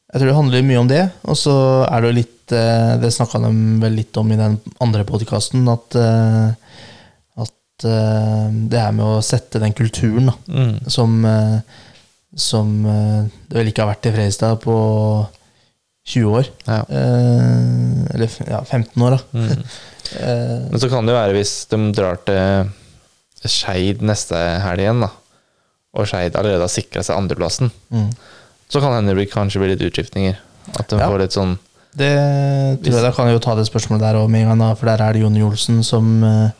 Jeg 0.08 0.22
tror 0.22 0.30
det 0.30 0.36
handler 0.38 0.64
mye 0.64 0.80
om 0.80 0.88
det. 0.88 1.02
Og 1.28 1.36
så 1.36 1.54
er 1.84 2.00
det 2.00 2.10
jo 2.10 2.18
litt 2.18 2.54
eh, 2.56 2.92
Det 3.02 3.12
snakka 3.12 3.42
de 3.44 3.50
vel 3.82 3.98
litt 3.98 4.20
om 4.20 4.30
i 4.32 4.38
den 4.40 4.56
andre 4.84 5.04
podkasten, 5.08 5.68
at, 5.68 5.96
eh, 6.00 6.78
at 7.44 7.88
eh, 7.88 8.46
det 8.72 8.80
er 8.80 8.94
med 8.96 9.04
å 9.04 9.24
sette 9.24 9.60
den 9.60 9.76
kulturen 9.76 10.30
da, 10.30 10.36
mm. 10.48 10.72
som, 10.88 11.20
som 12.32 12.72
det 12.88 13.58
vel 13.58 13.68
ikke 13.70 13.84
har 13.84 13.92
vært 13.92 14.08
i 14.08 14.14
Fredrikstad 14.16 14.56
på 14.64 14.78
20 16.08 16.40
år. 16.40 16.48
Ja. 16.64 16.80
Eller 16.88 18.40
ja, 18.48 18.62
15 18.64 19.04
år, 19.04 19.18
da. 19.18 19.20
Mm. 19.36 19.70
Men 20.72 20.80
så 20.80 20.88
kan 20.88 21.04
det 21.04 21.12
jo 21.12 21.20
være 21.20 21.36
hvis 21.36 21.54
de 21.68 21.82
drar 21.92 22.16
til 22.24 22.72
Skeid 23.44 24.00
neste 24.00 24.40
helg 24.64 24.86
igjen, 24.86 25.04
da, 25.04 25.12
og 25.92 26.08
Skeid 26.08 26.32
allerede 26.32 26.64
har 26.64 26.72
sikra 26.72 27.04
seg 27.04 27.20
andreplassen, 27.20 27.68
mm. 27.92 28.08
Så 28.68 28.80
kan 28.84 28.92
hende 28.98 29.14
det 29.16 29.30
kanskje 29.32 29.60
blir 29.62 29.74
litt 29.74 29.84
utskiftninger. 29.88 30.36
At 30.78 30.88
de 30.90 30.98
Ja. 31.00 31.08
får 31.08 31.18
litt 31.22 31.32
sånn 31.36 31.58
Det 31.96 32.12
tror 32.84 32.94
jeg 32.94 33.02
da 33.02 33.10
kan 33.16 33.26
jeg 33.26 33.34
jo 33.38 33.40
ta 33.42 33.54
det 33.56 33.64
spørsmålet 33.66 34.00
der 34.04 34.18
òg 34.20 34.28
med 34.30 34.42
en 34.42 34.48
gang, 34.50 34.58
da, 34.60 34.74
for 34.74 34.86
der 34.86 35.00
er 35.02 35.12
det 35.16 35.22
Jon 35.22 35.36
Jolsen 35.40 35.82
som 35.82 36.22
eh, 36.22 36.50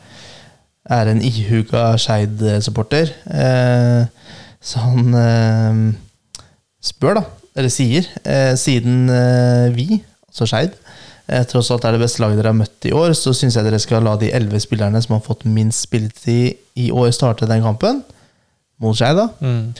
er 0.89 1.07
en 1.07 1.21
ihuga 1.21 1.93
Skeid-supporter. 2.01 3.11
Eh, 3.29 4.05
så 4.59 4.79
han 4.83 5.13
eh, 5.15 5.93
spør, 6.83 7.19
da, 7.21 7.23
eller 7.55 7.69
sier, 7.69 8.07
siden 8.57 9.07
vi, 9.75 10.01
altså 10.27 10.47
Skeid, 10.49 10.73
tross 11.51 11.69
alt 11.71 11.85
er 11.85 11.91
det 11.95 12.01
beste 12.01 12.23
laget 12.23 12.39
dere 12.41 12.49
har 12.51 12.57
møtt 12.57 12.85
i 12.89 12.91
år, 12.95 13.13
så 13.13 13.31
syns 13.37 13.55
jeg 13.55 13.63
dere 13.67 13.79
skal 13.79 14.01
la 14.03 14.15
de 14.17 14.31
elleve 14.33 14.59
spillerne 14.63 14.99
som 15.03 15.13
har 15.13 15.21
fått 15.25 15.45
minst 15.45 15.85
spilletid 15.85 16.57
i 16.75 16.89
år, 16.91 17.11
starte 17.13 17.45
den 17.47 17.61
kampen. 17.61 18.01
Mot 18.81 18.97
Skeid, 18.97 19.15
da. 19.19 19.27
mm. 19.39 19.73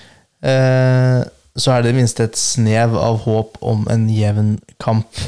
Eh, 0.45 1.23
så 1.57 1.73
er 1.73 1.81
det 1.81 1.89
i 1.89 1.93
det 1.93 1.99
minste 2.01 2.27
et 2.27 2.37
snev 2.39 2.95
av 2.99 3.21
håp 3.25 3.57
om 3.65 3.87
en 3.91 4.07
jevn 4.13 4.57
kamp. 4.81 5.21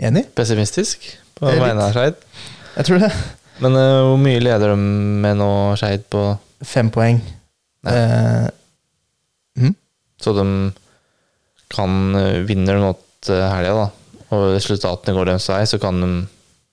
Enig? 0.00 0.24
pessimistisk 0.32 1.04
på 1.36 1.50
vegne 1.50 1.84
av 1.84 1.92
Skeid. 1.92 2.16
Jeg 2.78 2.88
tror 2.88 3.02
det. 3.02 3.10
Men 3.60 3.76
uh, 3.76 4.08
hvor 4.08 4.20
mye 4.20 4.40
leder 4.40 4.72
de 4.72 4.78
med 5.24 5.40
nå, 5.40 5.50
Skeid, 5.80 6.06
på 6.12 6.24
Fem 6.64 6.90
poeng. 6.92 7.20
Uh, 7.86 8.48
mhm. 9.56 9.74
Så 10.20 10.34
de 10.36 10.46
kan 11.70 12.16
eh, 12.18 12.42
vinne 12.44 12.74
mot 12.82 13.28
helga, 13.30 13.72
da, 13.76 14.16
og 14.34 14.46
resultatene 14.56 15.14
går 15.14 15.28
deres 15.30 15.46
vei, 15.52 15.60
så 15.70 15.78
kan 15.80 16.00
de 16.02 16.08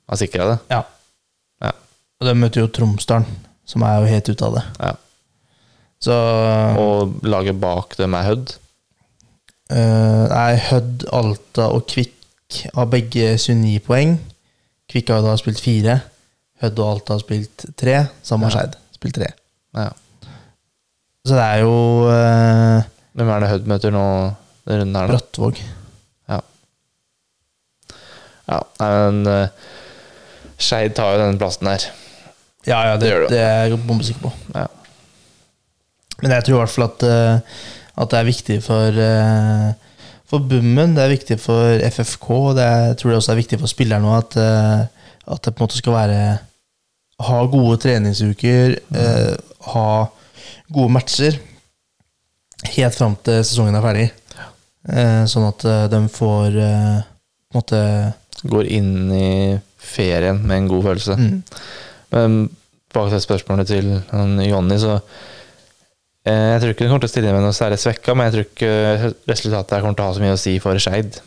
ha 0.10 0.18
sikra 0.20 0.48
det. 0.50 0.56
ja. 0.74 0.82
Ja. 1.62 1.72
Og 2.18 2.28
de 2.28 2.34
møter 2.42 2.64
jo 2.64 2.72
Tromsdalen, 2.74 3.28
som 3.68 3.86
er 3.86 4.00
jo 4.02 4.10
helt 4.10 4.32
ute 4.32 4.48
av 4.48 4.58
det. 4.58 4.64
Ja. 4.80 4.92
Så 6.04 6.14
Og 6.78 7.16
laget 7.26 7.58
bak 7.62 7.96
dem 7.98 8.14
er 8.14 8.28
Hødd. 8.28 8.56
Uh, 9.72 10.28
Nei, 10.32 10.56
Hødd, 10.70 11.08
Alta 11.12 11.70
og 11.76 11.88
Kvikk 11.90 12.62
har 12.76 12.86
begge 12.92 13.34
29 13.36 13.80
poeng. 13.84 14.18
Kvikk 14.88 15.10
har 15.12 15.26
da 15.26 15.34
spilt 15.42 15.60
fire. 15.64 15.98
Hødd 16.64 16.80
og 16.80 16.92
Alta 16.94 17.18
har 17.18 17.24
spilt 17.26 17.66
tre. 17.78 17.98
Samme 18.24 18.48
Ja. 18.48 18.54
Skeid. 18.56 18.78
Spilt 18.96 19.18
tre. 19.20 19.32
Ja. 19.76 19.90
Så 21.28 21.36
det 21.36 21.44
er 21.44 21.58
jo 21.66 21.74
uh, 22.08 22.86
Hvem 23.18 23.30
er 23.34 23.44
det 23.44 23.50
Hødd 23.52 23.68
møter 23.68 23.92
nå 23.92 24.06
runden 24.70 24.96
her? 24.96 25.12
Brattvåg. 25.12 25.60
Ja, 28.48 28.62
nei, 28.80 28.90
men 28.96 29.28
uh, 29.28 29.48
Skeid 30.58 30.94
tar 30.96 31.16
jo 31.16 31.20
denne 31.20 31.40
plassen 31.40 31.68
her. 31.68 31.84
Ja, 32.68 32.78
ja, 32.88 32.94
det, 33.00 33.10
Det 33.10 33.18
det. 33.26 33.30
det 33.34 33.42
er 33.44 33.66
jeg 33.74 33.80
bombesikker 33.88 34.24
på. 34.30 34.32
Ja. 34.56 34.66
Men 36.22 36.34
jeg 36.34 36.48
tror 36.48 36.56
i 36.56 36.62
hvert 36.64 36.74
fall 36.74 36.88
at, 36.88 37.04
eh, 37.08 37.58
at 37.98 38.14
det 38.14 38.20
er 38.20 38.28
viktig 38.28 38.58
for, 38.66 39.02
eh, 39.08 39.68
for 40.28 40.44
Bummen, 40.50 40.96
det 40.98 41.04
er 41.04 41.14
viktig 41.14 41.40
for 41.40 41.82
FFK, 41.88 42.30
det 42.58 42.64
er, 42.66 42.86
jeg 42.92 42.98
tror 43.00 43.12
det 43.12 43.20
også 43.22 43.34
er 43.34 43.42
viktig 43.42 43.60
for 43.62 43.72
spillerne 43.72 44.10
òg, 44.12 44.18
at, 44.26 44.38
eh, 44.44 45.12
at 45.34 45.44
det 45.44 45.54
på 45.54 45.62
en 45.62 45.68
måte 45.68 45.82
skal 45.82 45.98
være 45.98 46.22
Ha 47.18 47.38
gode 47.50 47.80
treningsuker, 47.82 48.76
eh, 48.94 49.36
ha 49.74 49.86
gode 50.70 50.92
matcher 50.94 51.40
helt 52.76 52.94
fram 52.94 53.16
til 53.26 53.40
sesongen 53.42 53.74
er 53.74 53.82
ferdig. 53.82 54.04
Eh, 54.88 55.24
sånn 55.26 55.48
at 55.48 55.66
de 55.90 56.02
får 56.14 56.60
eh, 56.62 57.00
på 57.02 57.58
en 57.58 57.58
måte 57.58 57.82
Går 58.46 58.70
inn 58.70 59.10
i 59.18 59.58
ferien 59.82 60.38
med 60.46 60.58
en 60.60 60.68
god 60.70 60.84
følelse. 60.92 61.16
mm, 61.18 61.44
Men 62.14 62.36
bak 62.94 63.10
det 63.10 63.24
spørsmålet 63.24 63.68
til 63.72 63.90
han 64.12 64.38
Jonny, 64.46 64.78
så 64.78 65.00
Jeg 66.28 66.60
tror 66.62 66.72
ikke 66.74 66.86
hun 66.86 66.92
kommer 66.94 67.04
til 67.06 67.10
å 67.12 67.14
stille 67.14 67.32
med 67.36 67.44
noe 67.46 67.56
særlig 67.56 67.78
svekka, 67.80 68.16
men 68.18 68.28
jeg 68.28 68.34
tror 68.36 68.46
ikke 68.48 68.72
resultatet 69.32 69.76
her 69.78 69.84
kommer 69.86 69.98
til 70.00 70.06
å 70.06 70.08
ha 70.10 70.16
så 70.18 70.24
mye 70.24 70.36
å 70.36 70.40
si 70.42 70.56
for 70.64 70.80
Skeid. 70.82 71.20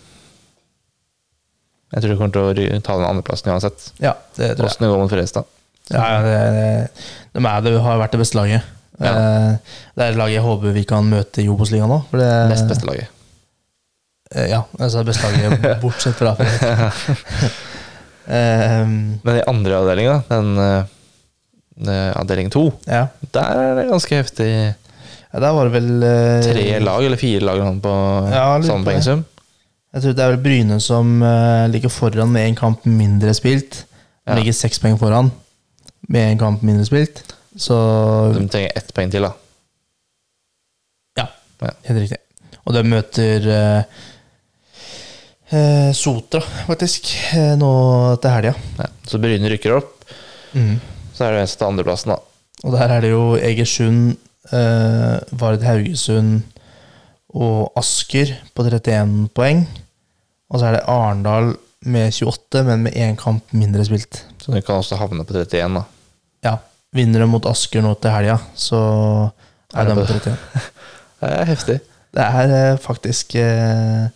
Jeg 1.91 2.03
tror 2.05 2.13
hun 2.15 2.21
kommer 2.21 2.35
til 2.59 2.77
å 2.77 2.83
ta 2.87 2.97
den 3.01 3.07
andreplassen 3.09 3.51
uansett. 3.55 3.89
Ja, 4.03 4.13
det 4.37 4.53
tror 4.59 4.67
jeg. 4.69 4.75
Åssen 4.75 4.85
det 4.87 4.91
går 4.93 5.01
mot 5.03 5.11
Fredrikstad. 5.11 5.49
Ja, 5.91 6.03
ja 6.15 6.19
det, 6.23 6.35
det, 6.55 7.07
de 7.35 7.47
er, 7.51 7.65
det 7.67 7.73
har 7.83 7.99
vært 8.03 8.13
det 8.15 8.21
beste 8.23 8.39
laget. 8.39 8.69
Ja. 9.01 9.15
Eh, 9.17 9.79
det 9.97 10.05
er 10.05 10.13
et 10.13 10.19
lag 10.21 10.31
jeg 10.31 10.45
håper 10.45 10.75
vi 10.77 10.85
kan 10.87 11.09
møte 11.09 11.43
i 11.43 11.49
Obos-ligaen 11.51 11.91
nå. 11.91 12.03
det- 12.13 12.29
Nest 12.53 12.69
beste 12.71 12.87
laget. 12.87 13.09
Eh, 14.35 14.47
ja, 14.53 14.61
altså 14.79 15.01
det 15.03 15.11
beste 15.11 15.27
laget 15.33 15.81
bortsett 15.83 16.15
fra 16.21 16.37
Fredrik. 16.39 17.51
Ehm, 18.31 19.19
Men 19.27 19.41
i 19.41 19.47
andre 19.51 19.81
avdelinga, 19.81 20.21
den 20.29 20.53
eh, 20.63 20.85
eh, 21.89 22.13
avdeling 22.21 22.53
to, 22.55 22.69
ja. 22.87 23.07
der 23.35 23.65
er 23.65 23.75
det 23.81 23.89
ganske 23.91 24.21
heftig. 24.21 24.51
Ja, 25.33 25.41
der 25.45 25.53
var 25.55 25.69
det 25.69 25.75
vel 25.77 26.03
eh, 26.03 26.41
Tre 26.47 26.65
lag 26.83 27.05
eller 27.07 27.21
fire 27.21 27.41
lag 27.47 27.61
på 27.83 27.93
Ja, 28.33 28.47
samme 28.67 28.85
pengesum? 28.89 29.25
Jeg 29.95 30.03
tror 30.05 30.15
det 30.15 30.25
er 30.25 30.33
vel 30.37 30.43
Bryne 30.45 30.77
som 30.83 31.17
eh, 31.27 31.67
ligger 31.73 31.91
foran 31.91 32.31
med 32.31 32.47
en 32.49 32.59
kamp 32.59 32.85
mindre 32.87 33.35
spilt. 33.35 33.85
De 34.27 34.31
Ja. 34.31 34.37
ligger 34.39 34.53
seks 34.55 34.79
poeng 34.79 34.99
foran 35.01 35.31
med 36.09 36.33
en 36.33 36.39
kamp 36.39 36.63
mindre 36.63 36.85
spilt. 36.87 37.23
Så 37.59 37.75
De 38.37 38.45
trenger 38.49 38.71
ett 38.79 38.93
poeng 38.95 39.11
til, 39.11 39.23
da. 39.27 39.33
ja, 41.19 41.27
helt 41.89 41.99
riktig. 42.05 42.19
Og 42.65 42.75
de 42.77 42.83
møter 42.87 43.47
eh, 43.51 43.83
eh, 45.51 45.91
Sotra, 45.97 46.41
faktisk, 46.69 47.11
eh, 47.35 47.55
nå 47.59 47.71
til 48.23 48.31
helga. 48.37 48.55
Ja. 48.79 48.87
Så 49.11 49.19
Bryne 49.21 49.51
rykker 49.51 49.75
opp. 49.81 50.05
Mm. 50.55 50.77
Så 51.15 51.27
er 51.27 51.35
det 51.35 51.43
eneste 51.45 51.67
andreplassen, 51.67 52.15
da. 52.15 52.21
Og 52.65 52.75
der 52.77 52.95
er 52.97 53.01
det 53.05 53.11
jo 53.13 53.25
Egersund, 53.41 54.15
Vard 54.51 55.63
Haugesund 55.63 56.41
og 57.37 57.73
Asker 57.79 58.33
på 58.57 58.65
31 58.67 59.29
poeng. 59.37 59.67
Og 60.51 60.59
så 60.61 60.67
er 60.71 60.79
det 60.79 60.87
Arendal 60.91 61.53
med 61.87 62.11
28, 62.13 62.65
men 62.67 62.83
med 62.89 62.97
én 62.99 63.15
kamp 63.21 63.53
mindre 63.57 63.85
spilt. 63.87 64.25
Så 64.43 64.53
de 64.53 64.63
kan 64.65 64.81
også 64.81 64.99
havne 65.01 65.25
på 65.25 65.37
31, 65.37 65.79
da. 65.79 65.85
Ja, 66.49 66.57
Vinner 66.97 67.23
de 67.23 67.27
mot 67.31 67.45
Asker 67.47 67.85
nå 67.85 67.93
til 68.03 68.11
helga, 68.11 68.39
så 68.59 68.81
Er 69.75 69.85
er 69.85 69.85
de 69.93 69.95
på 69.95 70.07
på- 70.07 70.15
31. 70.17 70.39
Det 71.21 71.29
er 71.37 71.45
heftig. 71.45 71.75
Det 72.17 72.23
er 72.25 72.53
eh, 72.73 72.79
faktisk 72.81 73.35
eh, 73.37 74.09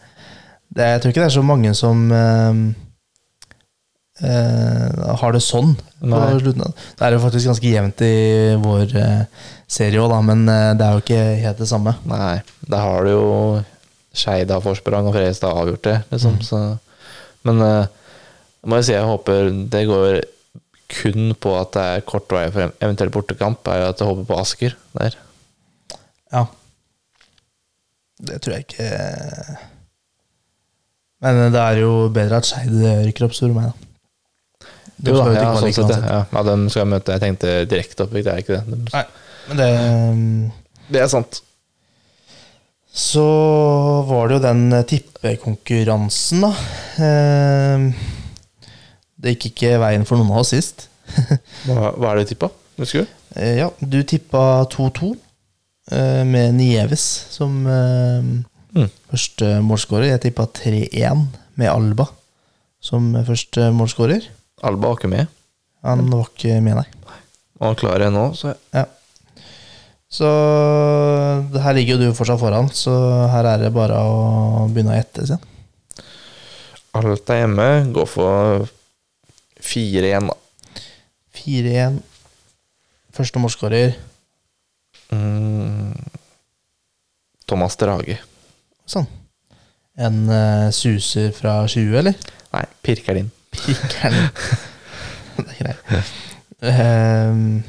det, 0.75 0.83
er- 0.83 0.93
Jeg 0.97 1.01
tror 1.03 1.09
ikke 1.13 1.21
det 1.21 1.27
er 1.29 1.35
så 1.37 1.43
mange 1.47 1.75
som 1.79 2.11
eh, 2.11 2.49
eh, 2.49 2.73
har 4.23 5.35
det 5.35 5.43
sånn. 5.43 5.75
Det 5.99 7.03
er 7.03 7.17
jo 7.17 7.23
faktisk 7.25 7.51
ganske 7.51 7.71
jevnt 7.73 8.03
i 8.07 8.15
vår 8.63 8.95
eh, 9.01 9.25
serie 9.67 10.03
òg, 10.03 10.15
men 10.27 10.45
eh, 10.49 10.71
det 10.79 10.87
er 10.87 10.95
jo 10.95 11.03
ikke 11.03 11.23
helt 11.43 11.63
det 11.63 11.69
samme. 11.71 11.97
Nei, 12.07 12.37
der 12.69 12.85
har 12.85 13.07
du 13.07 13.11
jo 13.11 13.25
Skeid 14.15 14.53
har 14.55 14.63
forsprang, 14.63 15.09
og 15.09 15.17
Fredrikstad 15.17 15.51
har 15.51 15.65
avgjort 15.65 15.87
det, 15.89 15.97
liksom. 16.13 16.39
Så, 16.47 16.61
men 17.49 17.59
eh, 17.67 17.89
jeg 18.63 18.71
må 18.71 18.79
jo 18.79 18.87
si 18.87 18.95
jeg 18.95 19.09
håper 19.11 19.51
det 19.73 19.83
går 19.91 20.21
kun 20.95 21.33
på 21.41 21.55
at 21.59 21.73
det 21.75 21.85
er 21.97 22.05
kort 22.07 22.31
vei 22.31 22.45
for 22.55 22.69
en 22.69 22.75
eventuell 22.85 23.11
bortekamp, 23.11 23.67
er 23.67 23.83
jo 23.83 23.89
at 23.91 24.03
jeg 24.03 24.11
håper 24.13 24.29
på 24.29 24.39
Asker 24.39 24.77
der. 24.95 25.17
Ja. 26.31 26.45
Det 28.25 28.39
tror 28.41 28.55
jeg 28.55 28.65
ikke 28.69 28.87
Men 31.25 31.41
eh, 31.49 31.51
det 31.51 31.65
er 31.65 31.83
jo 31.83 31.91
bedre 32.15 32.39
at 32.39 32.47
Skeid 32.47 32.79
rykker 33.09 33.27
opp, 33.27 33.35
spør 33.35 33.51
du 33.51 33.59
meg. 33.59 33.73
da. 33.73 33.94
De 34.97 35.11
Jo 35.11 35.17
da, 35.19 35.33
ja, 35.35 35.49
sånn 35.59 35.73
sett, 35.75 35.91
ja. 36.07 36.21
ja, 36.31 36.43
dem 36.47 36.69
skal 36.71 36.85
jeg 36.85 36.91
møte. 36.93 37.17
Jeg 37.17 37.23
tenkte 37.25 37.55
direkte 37.71 38.05
oppvikk, 38.07 38.25
det 38.29 38.33
er 38.35 38.43
ikke 38.45 38.59
det. 38.61 38.79
Nei. 38.93 39.05
Men 39.49 39.61
det 39.61 39.69
mm, 40.15 40.53
Det 40.95 41.01
er 41.03 41.11
sant. 41.13 41.41
Så 42.95 43.25
var 44.07 44.29
det 44.31 44.37
jo 44.37 44.43
den 44.45 44.63
tippekonkurransen, 44.87 46.45
da. 46.47 46.53
Eh, 47.03 47.89
Det 49.25 49.35
gikk 49.35 49.49
ikke 49.51 49.75
veien 49.83 50.05
for 50.07 50.21
noen 50.21 50.31
av 50.35 50.43
oss 50.45 50.53
sist. 50.55 50.87
Hva, 51.67 51.91
hva 51.97 52.13
er 52.13 52.21
det 52.21 52.27
du 52.29 52.33
tippa? 52.35 52.51
Husker 52.79 53.05
du? 53.05 53.13
Eh, 53.41 53.57
Ja, 53.63 53.71
du 53.81 53.99
tippa 54.07 54.65
2-2 54.73 55.15
eh, 55.91 56.23
med 56.29 56.55
Nieves 56.61 57.05
som 57.35 57.63
eh, 57.67 58.35
Mm. 58.75 58.89
første 59.07 59.49
målskårer. 59.63 60.09
Jeg 60.09 60.21
tippa 60.25 60.49
3-1 60.51 61.21
med 61.55 61.69
Alba 61.71 62.09
som 62.83 63.13
første 63.23 63.69
målskårer. 63.71 64.25
Alba 64.65 64.91
var 64.91 64.99
ikke 64.99 65.13
med. 65.13 65.33
Han 65.85 66.05
var 66.11 66.29
ikke 66.31 66.61
med, 66.65 66.81
nei. 66.81 67.25
Han 67.63 67.77
klarer 67.79 68.07
det 68.07 68.13
nå, 68.15 68.29
så 68.39 68.55
Ja. 68.75 68.87
Så 70.15 70.29
her 71.59 71.75
ligger 71.75 71.97
jo 71.97 72.13
du 72.13 72.15
fortsatt 72.15 72.39
foran, 72.39 72.69
så 72.71 72.93
her 73.33 73.49
er 73.51 73.65
det 73.65 73.73
bare 73.75 73.99
å 73.99 74.69
begynne 74.71 74.95
å 74.95 74.99
gjette. 75.01 75.27
Sin. 75.27 75.41
alt 76.95 77.31
er 77.35 77.41
hjemme. 77.41 77.67
Gå 77.97 78.05
for 78.07 78.69
4-1, 79.59 80.31
da. 80.31 80.37
4-1. 81.35 81.99
Første 83.15 83.43
målskårer. 83.43 83.97
Mm. 85.11 85.99
Thomas 87.51 87.75
Drage. 87.81 88.21
Sånn. 88.87 89.11
En 89.99 90.25
uh, 90.31 90.71
suser 90.75 91.35
fra 91.35 91.61
20, 91.67 91.91
eller? 92.05 92.31
Nei, 92.55 92.65
pirker 92.87 93.19
inn. 93.19 93.35
Pikkeren. 93.55 94.29
det 95.49 95.71
er. 95.71 96.11
Ehm, 96.65 97.63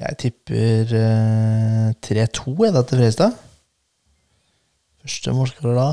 jeg 0.00 0.16
tipper 0.18 0.94
uh, 0.96 1.90
3-2 2.06 2.54
er 2.66 2.72
da 2.72 2.82
til 2.82 2.98
Fredrikstad. 2.98 3.34
Første 5.02 5.32
målskårer 5.36 5.76
da. 5.76 5.88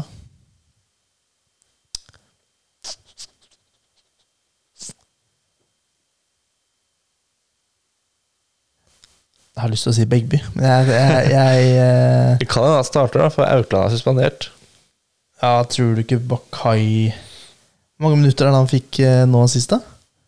Jeg 9.57 9.63
har 9.63 9.71
lyst 9.73 9.87
til 9.87 9.89
å 9.89 9.97
si 9.97 10.03
Begby, 10.05 10.37
men 10.53 10.67
jeg, 10.67 10.89
jeg, 10.93 11.29
jeg 11.33 11.69
eh, 11.81 12.43
kan 12.45 12.61
hende 12.61 12.75
han 12.77 12.85
starter, 12.85 13.23
da, 13.23 13.29
for 13.33 13.49
Aukland 13.49 13.87
er 13.87 13.95
suspendert. 13.95 14.51
Ja, 15.41 15.63
tror 15.65 15.95
du 15.97 16.03
ikke 16.03 16.19
Bakai 16.21 17.09
Hvor 17.97 18.11
mange 18.11 18.21
minutter 18.21 18.45
er 18.45 18.53
det 18.53 18.59
han 18.61 18.69
fikk 18.69 18.99
eh, 19.01 19.23
nå 19.25 19.39
sist, 19.49 19.71
da? 19.73 19.79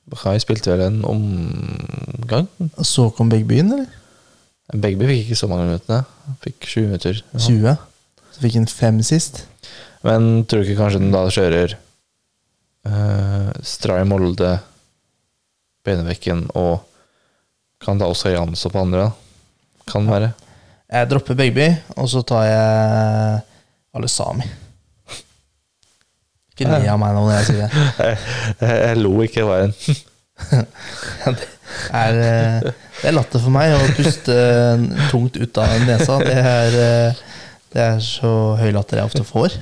Bahai 0.10 0.40
spilte 0.42 0.72
vel 0.74 0.88
en 0.88 1.04
omgang. 1.06 2.48
Og 2.72 2.86
så 2.88 3.12
kom 3.14 3.30
Begby 3.30 3.60
inn, 3.62 3.70
eller? 3.76 3.92
Begby 4.74 5.06
fikk 5.10 5.28
ikke 5.28 5.38
så 5.38 5.50
mange 5.52 5.68
minutter. 5.68 6.02
Han 6.26 6.40
fikk 6.42 6.66
20 6.66 6.88
minutter. 6.88 7.20
20. 7.38 7.76
Så 8.34 8.42
fikk 8.42 8.58
han 8.58 8.66
fem 8.74 8.98
sist. 9.06 9.44
Men 10.06 10.48
tror 10.50 10.64
du 10.64 10.70
ikke 10.70 10.80
kanskje 10.80 11.02
den 11.04 11.14
da 11.14 11.22
kjører 11.30 11.76
uh, 12.90 13.52
Stray 13.62 14.06
Molde, 14.08 14.56
Benevekken 15.86 16.48
og 16.60 16.88
kan 17.80 18.02
da 18.02 18.10
også 18.10 18.34
Jansson 18.34 18.74
på 18.74 18.82
andre? 18.82 19.12
Kan 19.90 20.10
være. 20.10 20.32
Jeg 20.90 21.10
dropper 21.12 21.38
Begby, 21.38 21.70
og 22.02 22.10
så 22.10 22.24
tar 22.26 22.48
jeg 22.50 23.38
alle 23.94 24.10
Sami. 24.10 24.50
Ikke 26.60 26.70
le 26.76 26.90
av 26.92 27.00
meg 27.00 27.16
nå 27.16 27.22
når 27.24 27.36
jeg 27.38 27.46
sier 27.48 27.62
det. 27.64 27.70
Jeg, 28.10 28.18
jeg, 28.60 28.78
jeg 28.84 29.00
lo 29.00 29.14
ikke, 29.24 29.44
i 29.44 29.50
veien. 29.50 29.74
Ja, 31.20 31.32
Det 31.36 31.48
er, 31.94 32.16
eh, 32.24 32.70
det 33.00 33.10
er 33.10 33.14
latter 33.14 33.42
for 33.44 33.54
meg 33.54 33.74
å 33.76 33.80
puste 33.94 34.36
tungt 35.12 35.36
ut 35.38 35.60
av 35.62 35.74
nesa. 35.86 36.16
Det 36.24 36.36
er, 36.40 36.78
eh, 36.84 37.20
det 37.76 37.84
er 37.84 38.00
så 38.04 38.32
høy 38.60 38.72
latter 38.74 38.98
jeg 39.02 39.12
ofte 39.12 39.24
får. 39.28 39.56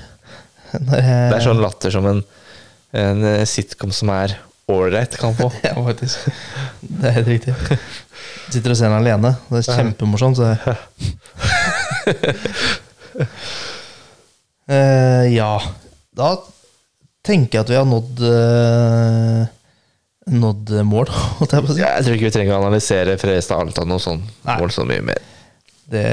Jeg, 0.71 0.85
Det 0.87 1.01
er 1.35 1.43
sånn 1.43 1.59
latter 1.63 1.91
som 1.93 2.07
en, 2.07 2.21
en 2.95 3.25
eh, 3.27 3.43
sitcom 3.49 3.91
som 3.95 4.13
er 4.15 4.37
ålreit, 4.71 5.17
kan 5.19 5.35
få. 5.35 5.49
Ja, 5.67 5.75
faktisk. 5.83 6.29
Det 6.81 7.09
er 7.11 7.17
helt 7.19 7.33
riktig. 7.35 7.53
Sitter 8.47 8.71
og 8.71 8.79
ser 8.79 8.87
den 8.93 8.99
alene. 9.01 9.33
Det 9.51 9.63
er 9.65 9.81
kjempemorsomt. 9.81 10.39
Så. 10.39 10.55
Eh, 14.67 15.25
ja, 15.35 15.51
da 16.17 16.31
tenker 17.27 17.59
jeg 17.59 17.65
at 17.65 17.71
vi 17.73 17.77
har 17.79 17.87
nådd 17.87 18.21
uh, 18.23 19.45
Nådd 20.27 20.73
mål, 20.83 21.07
jeg 21.39 21.67
si. 21.69 21.79
Jeg 21.79 22.03
tror 22.03 22.15
ikke 22.17 22.27
vi 22.27 22.33
trenger 22.35 22.57
å 22.57 22.61
analysere 22.65 23.13
Fredrikstad 23.21 23.61
Alta 23.63 23.85
noe 23.87 24.01
sånn 24.03 24.19
Nei. 24.43 24.57
mål 24.59 24.73
så 24.75 24.83
mye 24.87 25.05
mer. 25.07 25.21
Det, 25.87 26.03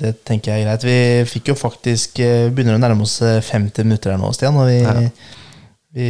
det 0.00 0.10
tenker 0.26 0.50
jeg 0.50 0.64
er 0.64 0.66
greit. 0.66 0.86
Vi 0.88 0.96
fikk 1.30 1.52
jo 1.52 1.54
faktisk 1.54 2.18
Vi 2.18 2.48
Begynner 2.50 2.74
å 2.74 2.80
nærme 2.82 3.06
oss 3.06 3.20
eh, 3.22 3.36
50 3.38 3.86
minutter 3.86 4.10
her 4.10 4.18
nå, 4.18 4.32
Stian. 4.34 4.58
Og 4.58 4.66
vi, 4.66 4.80
Ja. 4.82 4.96
vi 5.94 6.08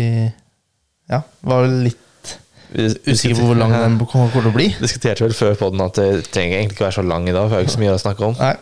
ja, 1.13 1.21
var 1.45 1.69
litt 1.69 2.33
Vi 2.73 2.89
usikre 3.11 3.37
på 3.37 3.51
hvor 3.51 3.61
lang 3.61 3.77
den 3.77 4.01
kommer 4.09 4.33
til 4.33 4.49
å 4.49 4.55
bli. 4.57 4.71
diskuterte 4.81 5.27
vel 5.27 5.37
før 5.37 5.61
på 5.61 5.71
den 5.75 5.85
at 5.85 6.01
det 6.01 6.09
trenger 6.33 6.63
egentlig 6.63 6.79
ikke 6.79 6.87
være 6.89 6.99
så 7.03 7.07
lang 7.13 7.29
i 7.29 7.37
dag. 7.37 7.51
For 7.51 7.59
det 7.59 7.61
er 7.61 7.69
ikke 7.69 7.77
så 7.77 7.85
mye 7.85 7.95
å 7.99 8.03
snakke 8.07 8.29
om. 8.31 8.41
Nei, 8.41 8.57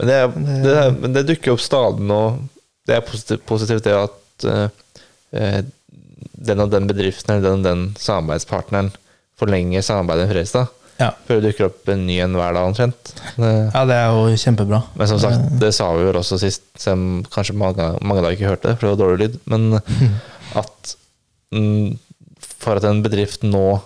Men 0.00 0.10
det, 0.10 0.20
det, 0.66 0.78
men 0.98 1.14
det 1.20 1.26
dukker 1.30 1.54
opp 1.54 1.62
stadig 1.62 2.10
nå. 2.10 2.22
Det 2.86 2.98
er 2.98 3.06
positivt, 3.06 3.46
positivt 3.46 3.86
det 3.86 3.94
at 3.94 4.22
eh, 4.44 5.62
den 6.36 6.60
og 6.60 6.70
den 6.70 6.86
bedriften 6.88 7.34
eller 7.34 7.48
den 7.50 7.60
og 7.60 7.64
den 7.66 7.84
samarbeidspartneren 8.00 8.92
forlenger 9.40 9.82
samarbeidet 9.84 10.26
med 10.26 10.34
Fredrikstad. 10.34 10.68
ja. 11.00 11.10
Før 11.28 11.40
det 11.40 11.50
dukker 11.50 11.66
opp 11.68 11.88
en 11.92 12.06
ny 12.06 12.18
en 12.24 12.32
hver 12.38 12.54
dag 12.56 12.64
omtrent. 12.70 13.10
Det, 13.36 13.50
ja, 13.74 13.82
det 13.84 13.96
er 13.96 14.06
jo 14.16 14.36
kjempebra. 14.40 14.82
men 14.96 15.08
som 15.10 15.18
sagt, 15.20 15.58
det 15.60 15.74
sa 15.76 15.90
vi 15.96 16.04
vel 16.08 16.16
også 16.16 16.38
sist, 16.40 16.62
selv 16.80 16.96
om 16.96 17.24
kanskje 17.32 17.56
mange, 17.56 17.90
mange 18.00 18.22
da 18.24 18.30
ikke 18.32 18.48
hørte 18.48 18.70
det, 18.70 18.78
for 18.78 18.86
det 18.86 18.94
var 18.94 19.02
dårlig 19.04 19.26
lyd. 19.26 19.36
Men 19.52 19.80
at 20.62 20.94
mm, 21.52 21.98
for 22.60 22.76
at 22.80 22.84
en 22.88 23.02
bedrift 23.04 23.44
nå, 23.44 23.80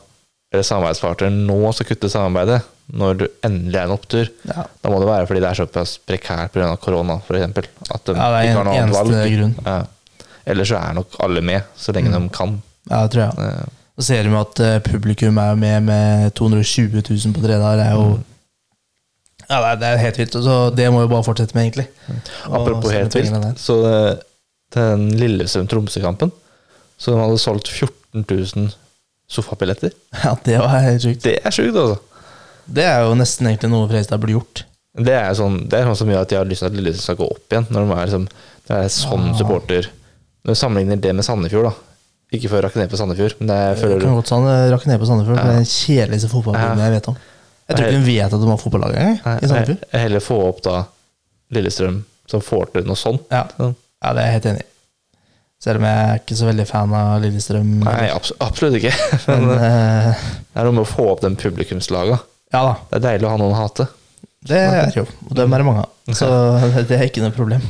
eller 0.52 0.66
samarbeidspartner 0.66 1.30
nå 1.34 1.72
skal 1.74 1.86
kutte 1.90 2.10
samarbeidet, 2.10 2.60
når 2.90 3.18
du 3.20 3.26
endelig 3.46 3.78
er 3.78 3.84
en 3.86 3.94
opptur, 3.94 4.30
Ja. 4.50 4.64
da 4.82 4.90
må 4.90 4.98
det 5.02 5.06
være 5.10 5.26
fordi 5.30 5.42
det 5.42 5.50
er 5.50 5.58
såpass 5.60 5.98
prekært 6.06 6.50
pga. 6.54 6.72
korona, 6.82 7.18
f.eks. 7.22 7.42
At 7.90 8.04
de 8.06 8.14
Ja, 8.18 8.30
det 8.30 8.38
er 8.38 8.48
ikke 8.48 8.56
har 8.58 8.64
noe 8.66 8.78
annet 8.80 8.96
valg. 8.96 9.18
grunn. 9.34 9.54
Ja. 9.66 9.76
Ellers 10.50 10.70
så 10.72 10.80
er 10.80 10.96
nok 10.96 11.18
alle 11.24 11.42
med, 11.44 11.68
så 11.78 11.94
lenge 11.96 12.12
de 12.14 12.20
kan. 12.34 12.56
Ja, 12.90 13.02
det 13.04 13.12
tror 13.14 13.22
jeg. 13.28 13.46
Eh, 13.46 13.76
Så 14.00 14.06
ser 14.06 14.28
vi 14.28 14.36
at 14.38 14.60
eh, 14.64 14.78
publikum 14.80 15.38
er 15.38 15.54
med 15.60 15.82
med 15.84 16.32
220 16.34 17.02
000 17.02 17.34
på 17.36 17.42
tre 17.44 17.58
dager. 17.60 17.76
Det 17.76 17.86
er 17.86 17.92
jo 17.98 18.18
Ja, 19.50 19.74
det 19.74 19.86
er, 19.86 19.96
helt 19.98 20.18
vilt. 20.18 20.32
Så 20.32 20.56
det 20.76 20.92
må 20.92 21.02
vi 21.02 21.10
bare 21.10 21.26
fortsette 21.26 21.54
med, 21.54 21.64
egentlig. 21.64 21.88
Og 22.46 22.60
Apropos 22.60 22.92
helt 22.92 23.14
vilt, 23.14 23.58
så 23.60 23.76
eh, 23.90 24.14
den 24.74 25.10
Lillestrøm-Tromsø-kampen 25.18 26.30
Så 26.98 27.10
de 27.12 27.18
hadde 27.18 27.38
solgt 27.38 27.68
14 27.68 28.24
000 28.30 28.70
sofabilletter. 29.28 29.90
Ja, 30.24 30.36
det 30.44 30.58
var 30.58 30.78
helt 30.78 31.02
sjukt. 31.02 31.24
Det 31.24 31.38
er 31.44 31.50
sjukt, 31.50 31.76
altså. 31.76 31.98
Det 32.70 32.84
er 32.86 33.00
jo 33.02 33.14
nesten 33.18 33.48
egentlig 33.50 33.70
noe 33.72 33.88
Fredrikstad 33.90 34.20
burde 34.22 34.36
gjort. 34.38 34.64
Det 35.00 35.14
er 35.14 35.32
sånn, 35.38 35.64
det 35.70 35.78
er 35.78 35.88
sånn 35.88 35.98
som 36.02 36.10
gjør 36.10 36.24
at 36.24 36.32
jeg 36.32 36.40
har 36.40 36.48
lyst 36.50 36.64
til 36.64 36.70
at 36.70 36.76
Lillestrøm 36.76 37.02
skal 37.04 37.18
gå 37.20 37.28
opp 37.34 37.54
igjen. 37.54 37.66
Når 37.70 37.86
de 37.86 37.94
er 37.96 38.08
liksom, 38.10 38.28
det 38.68 38.76
er 38.76 38.92
sånn 38.94 39.26
ja. 39.30 39.36
supporter 39.38 39.90
Når 40.44 40.54
du 40.56 40.58
sammenligner 40.60 41.00
det 41.04 41.12
med 41.18 41.24
Sandefjord, 41.26 41.68
da. 41.70 41.74
Ikke 42.36 42.48
for 42.48 42.60
å 42.60 42.64
rakke 42.68 42.78
ned 42.78 42.90
på 42.92 42.96
Sandefjord, 43.00 43.34
men 43.40 43.50
det 43.50 43.58
Jeg 43.58 43.78
føler 43.82 44.00
kan 44.06 44.14
godt 44.20 44.30
sånn, 44.30 44.46
rakke 44.70 44.86
ned 44.90 45.00
på 45.02 45.08
Sandefjord. 45.10 45.36
for 45.36 45.50
Det 45.50 45.54
er 45.56 45.60
den 45.60 45.70
kjedeligste 45.72 46.30
fotballklubben 46.30 46.84
jeg 46.84 46.94
vet 46.96 47.08
om. 47.10 47.16
Jeg 47.70 47.76
tror 47.76 47.86
ikke 47.86 47.98
hun 48.00 48.06
vet 48.06 48.34
at 48.34 48.40
de 48.44 48.48
har 48.50 48.60
fotballag 48.62 48.94
engang. 49.00 49.18
I 49.20 49.50
Sandefjord. 49.50 49.76
jeg, 49.82 49.90
jeg 49.92 50.04
heller 50.06 50.24
få 50.24 50.38
opp 50.48 50.62
da 50.66 50.76
Lillestrøm, 51.54 52.00
som 52.30 52.42
får 52.46 52.72
til 52.76 52.86
noe 52.86 52.98
sånt. 52.98 53.26
Ja. 53.34 53.44
Ja, 53.58 54.12
det 54.16 54.22
er 54.22 54.26
jeg 54.30 54.36
helt 54.38 54.48
enig 54.52 54.62
i. 54.64 54.68
Selv 55.60 55.76
om 55.82 55.84
jeg 55.90 56.04
er 56.08 56.20
ikke 56.22 56.36
så 56.38 56.46
veldig 56.48 56.64
fan 56.70 56.92
av 56.96 57.08
Lillestrøm. 57.20 57.72
Nei, 57.84 58.06
abs 58.14 58.30
absolutt 58.40 58.78
ikke. 58.78 58.94
Men 59.28 59.48
Men 59.50 59.64
eh, 59.66 60.22
det 60.54 60.62
er 60.62 60.68
noe 60.70 60.76
med 60.78 60.86
å 60.86 60.88
få 60.88 61.08
opp 61.12 61.20
den 61.26 61.36
publikumslaga. 61.36 62.16
ja 62.54 62.62
da, 62.64 62.76
Det 62.88 63.00
er 63.00 63.04
deilig 63.10 63.28
å 63.28 63.32
ha 63.34 63.40
noen 63.42 63.52
å 63.52 63.58
hate. 63.60 63.88
det 64.48 64.56
er 64.56 64.94
jo. 64.96 65.04
Og 65.28 65.34
dem 65.36 65.52
er 65.52 65.60
det 65.60 65.66
mange 65.68 65.82
av. 65.84 65.90
Så 66.16 66.30
det 66.88 66.96
er 66.96 67.04
ikke 67.10 67.26
noe 67.26 67.34
problem. 67.36 67.66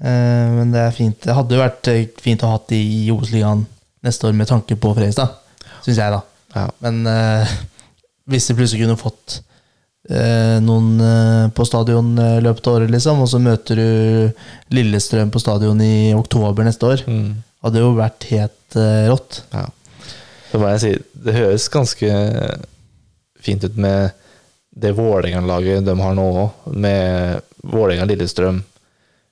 Eh, 0.00 0.48
Men 0.58 0.72
det 0.74 0.80
er 0.80 0.90
fint. 0.96 1.20
Det 1.22 1.34
hadde 1.36 1.54
jo 1.56 1.62
vært 1.62 1.88
eh, 1.92 2.06
fint 2.20 2.42
å 2.42 2.50
ha 2.50 2.58
hatt 2.58 2.68
de 2.72 2.80
i 2.80 3.10
Obos-ligaen 3.14 3.66
neste 4.04 4.26
år 4.28 4.34
med 4.36 4.48
tanke 4.50 4.76
på 4.76 4.92
Fredrikstad, 4.96 5.30
syns 5.84 5.96
jeg, 6.02 6.12
da. 6.12 6.20
Ja. 6.54 6.66
Men 6.84 7.06
eh, 7.08 7.54
hvis 8.30 8.46
de 8.50 8.56
plutselig 8.58 8.82
kunne 8.84 8.98
fått 9.00 9.38
eh, 10.10 10.58
noen 10.64 10.90
eh, 11.00 11.46
på 11.56 11.64
stadion 11.68 12.12
eh, 12.20 12.40
løpet 12.44 12.68
av 12.68 12.76
året, 12.80 12.92
liksom, 12.92 13.22
og 13.24 13.30
så 13.32 13.40
møter 13.40 13.80
du 13.80 14.76
Lillestrøm 14.76 15.32
på 15.34 15.40
stadion 15.42 15.80
i 15.84 16.12
oktober 16.16 16.64
neste 16.68 16.90
år, 16.90 17.04
Mm. 17.08 17.30
hadde 17.64 17.80
jo 17.80 17.94
vært 17.96 18.26
helt 18.32 18.76
rått. 19.08 19.42
Ja. 19.54 19.64
Så 20.50 20.58
må 20.60 20.68
jeg 20.74 20.80
si, 20.82 20.92
det 21.24 21.34
høres 21.34 21.68
ganske 21.72 22.10
fint 23.44 23.64
ut 23.64 23.76
med 23.80 24.12
det 24.74 24.92
Vålerenga-laget 24.96 25.84
de 25.86 25.94
har 26.00 26.14
nå 26.18 26.24
òg, 26.44 26.70
med 26.74 27.40
Vålerenga-Lillestrøm. 27.70 28.62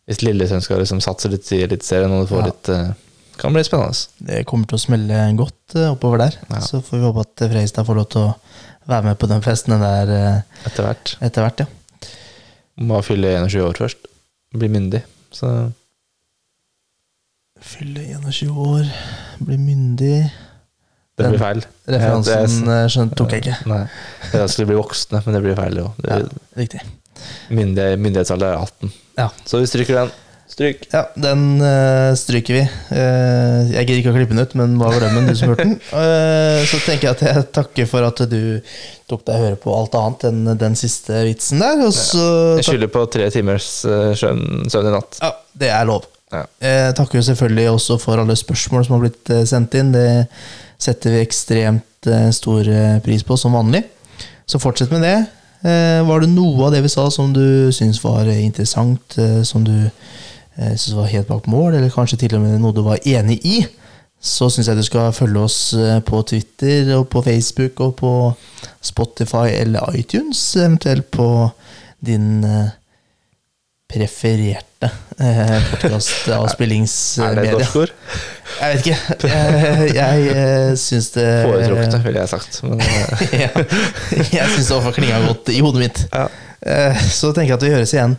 Hvis 0.09 0.23
Lillesund 0.27 0.65
skal 0.65 0.81
liksom 0.83 1.01
satse 1.05 1.31
litt 1.31 1.47
i 1.55 1.61
Eliteserien 1.63 2.11
og 2.17 2.29
får 2.31 2.41
Ja. 2.43 2.47
litt 2.51 2.69
eh, 2.75 2.93
Kan 3.39 3.55
bli 3.55 3.63
spennende. 3.65 3.97
Det 4.19 4.43
kommer 4.47 4.67
til 4.69 4.77
å 4.77 4.83
smelle 4.83 5.21
godt 5.39 5.77
eh, 5.79 5.91
oppover 5.95 6.19
der. 6.25 6.37
Ja. 6.51 6.61
Så 6.61 6.83
får 6.85 6.99
vi 6.99 7.05
håpe 7.07 7.21
at 7.25 7.45
Freistad 7.53 7.87
får 7.89 7.97
lov 8.01 8.09
til 8.13 8.27
å 8.27 8.35
være 8.91 9.05
med 9.07 9.19
på 9.23 9.29
den 9.31 9.43
festen 9.45 9.79
der 9.81 10.11
eh, 10.11 10.67
Etter 10.69 10.85
hvert. 10.89 11.15
etter 11.23 11.47
hvert, 11.47 11.63
ja. 11.65 12.11
Må 12.83 12.99
fylle 13.07 13.37
21 13.47 13.63
år 13.69 13.79
først. 13.79 14.07
Bli 14.53 14.69
myndig. 14.69 15.03
Så 15.33 15.49
Fylle 17.63 18.03
21 18.19 18.49
år, 18.59 18.89
bli 19.47 19.57
myndig 19.61 20.17
det 21.21 21.29
blir 21.29 21.39
feil. 21.43 21.61
Referansen 21.93 22.65
Ja, 22.67 22.79
eh, 22.83 22.87
skjønt, 22.91 23.13
tok 23.21 23.35
jeg 23.37 23.43
ikke. 23.45 23.57
Nei. 23.69 23.83
Det 24.33 24.47
skulle 24.51 24.71
bli 24.73 24.79
voksne, 24.79 25.21
men 25.27 25.37
det 25.37 25.43
blir 25.45 25.55
feil. 25.59 25.77
Jo. 25.83 25.91
Det 26.01 26.09
Ja, 26.09 26.21
riktig. 26.59 26.81
Myndig, 27.53 27.89
myndighetsalder 27.99 28.55
er 28.55 28.67
18. 28.67 28.93
Ja. 29.19 29.31
Så 29.47 29.63
vi 29.63 29.71
stryker 29.71 30.03
den. 30.03 30.13
Stryk. 30.53 30.83
Ja, 30.93 31.07
den 31.17 31.63
uh, 31.65 32.13
stryker 32.19 32.59
vi. 32.59 32.63
Uh, 32.93 33.71
jeg 33.73 33.87
gidder 33.87 34.01
ikke 34.03 34.11
å 34.13 34.17
klippe 34.19 34.35
den 34.35 34.45
ut, 34.45 34.55
men 34.61 34.75
bare 34.77 34.99
glem 34.99 35.15
den, 35.17 35.31
du 35.31 35.39
som 35.39 35.53
hørte 35.53 35.65
den. 35.65 35.79
Uh, 35.89 36.61
så 36.71 36.81
tenker 36.85 37.09
jeg 37.09 37.15
at 37.15 37.23
jeg 37.25 37.45
takker 37.57 37.89
for 37.89 38.05
at 38.05 38.21
du 38.29 38.43
tok 39.09 39.25
deg 39.31 39.41
høre 39.41 39.61
på 39.63 39.73
alt 39.73 39.97
annet 39.97 40.27
enn 40.29 40.43
den 40.61 40.77
siste 40.77 41.23
vitsen 41.25 41.63
der. 41.65 41.81
Og 41.87 41.95
så 41.97 42.27
Jeg 42.61 42.69
skylder 42.69 42.93
på 42.93 43.07
tre 43.15 43.31
timers 43.33 43.71
søvn, 43.81 44.69
søvn 44.73 44.91
i 44.91 44.95
natt. 44.99 45.23
Ja, 45.25 45.33
det 45.65 45.73
er 45.73 45.89
lov. 45.89 46.05
Ja. 46.33 46.45
Jeg 46.65 46.97
takker 47.01 47.21
jo 47.21 47.27
selvfølgelig 47.31 47.67
også 47.73 47.97
for 48.03 48.21
alle 48.21 48.37
spørsmål 48.37 48.85
som 48.85 48.99
har 48.99 49.07
blitt 49.07 49.33
sendt 49.49 49.77
inn. 49.81 49.97
Det 49.97 50.07
setter 50.81 51.17
vi 51.17 51.25
ekstremt 51.25 52.13
stor 52.37 52.69
pris 53.05 53.25
på, 53.25 53.41
som 53.41 53.57
vanlig. 53.57 53.87
Så 54.49 54.61
fortsett 54.61 54.93
med 54.93 55.05
det. 55.07 55.17
Eh, 55.63 56.03
Var 56.07 56.21
det 56.21 56.33
noe 56.33 56.67
av 56.67 56.73
det 56.75 56.83
vi 56.83 56.91
sa 56.91 57.07
som 57.11 57.31
du 57.35 57.71
syns 57.75 58.01
var 58.03 58.27
eh, 58.27 58.43
interessant, 58.45 59.19
eh, 59.19 59.43
som 59.47 59.65
du 59.67 59.77
syns 60.53 60.93
var 60.93 61.09
helt 61.09 61.31
bak 61.31 61.47
mål, 61.49 61.79
eller 61.79 61.93
kanskje 61.95 62.19
til 62.21 62.35
og 62.37 62.43
med 62.43 62.59
noe 62.61 62.75
du 62.77 62.83
var 62.85 63.01
enig 63.09 63.39
i, 63.49 63.63
så 64.21 64.51
syns 64.53 64.69
jeg 64.69 64.77
du 64.77 64.85
skal 64.85 65.15
følge 65.17 65.41
oss 65.41 65.57
på 66.05 66.21
Twitter 66.29 66.91
og 66.99 67.07
på 67.11 67.23
Facebook 67.25 67.81
og 67.81 67.95
på 67.99 68.13
Spotify 68.85 69.49
eller 69.57 69.97
iTunes, 69.97 70.43
eventuelt 70.61 71.09
på 71.11 71.49
din 72.05 72.45
prefererte 73.93 74.89
eh, 75.21 75.57
Er 77.23 77.37
det 77.37 77.45
et 77.45 77.57
norsk 77.57 77.77
ord? 77.83 77.93
Jeg 78.59 78.77
vet 78.77 78.87
ikke. 78.87 79.29
Jeg, 79.29 79.93
jeg 79.97 80.27
eh, 80.33 80.73
syns 80.81 81.11
det 81.15 81.27
Foretrukne, 81.47 82.01
ville 82.07 82.25
jeg 82.25 82.33
sagt. 82.33 82.61
Men, 82.67 82.81
eh, 82.81 83.27
ja, 83.45 83.51
jeg 84.33 84.49
syns 84.57 84.71
det 84.73 84.81
var 84.89 84.97
klinga 84.97 85.21
godt 85.29 85.53
i 85.55 85.61
hodet 85.65 85.85
mitt. 85.87 86.03
ja. 86.13 86.27
Eh, 86.63 87.05
Så 87.11 87.33
tenker 87.35 87.55
jeg 87.55 87.59
at 87.61 87.65
vi 87.67 87.75
høres 87.75 87.93
igjen 87.97 88.13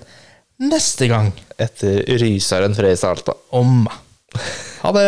neste 0.63 1.07
gang 1.11 1.29
Etter 1.59 2.01
Rysaren 2.21 2.75
Freisa 2.75 3.09
Alta. 3.13 3.33
om 3.55 3.85
Ha 4.83 4.91
det! 4.95 5.07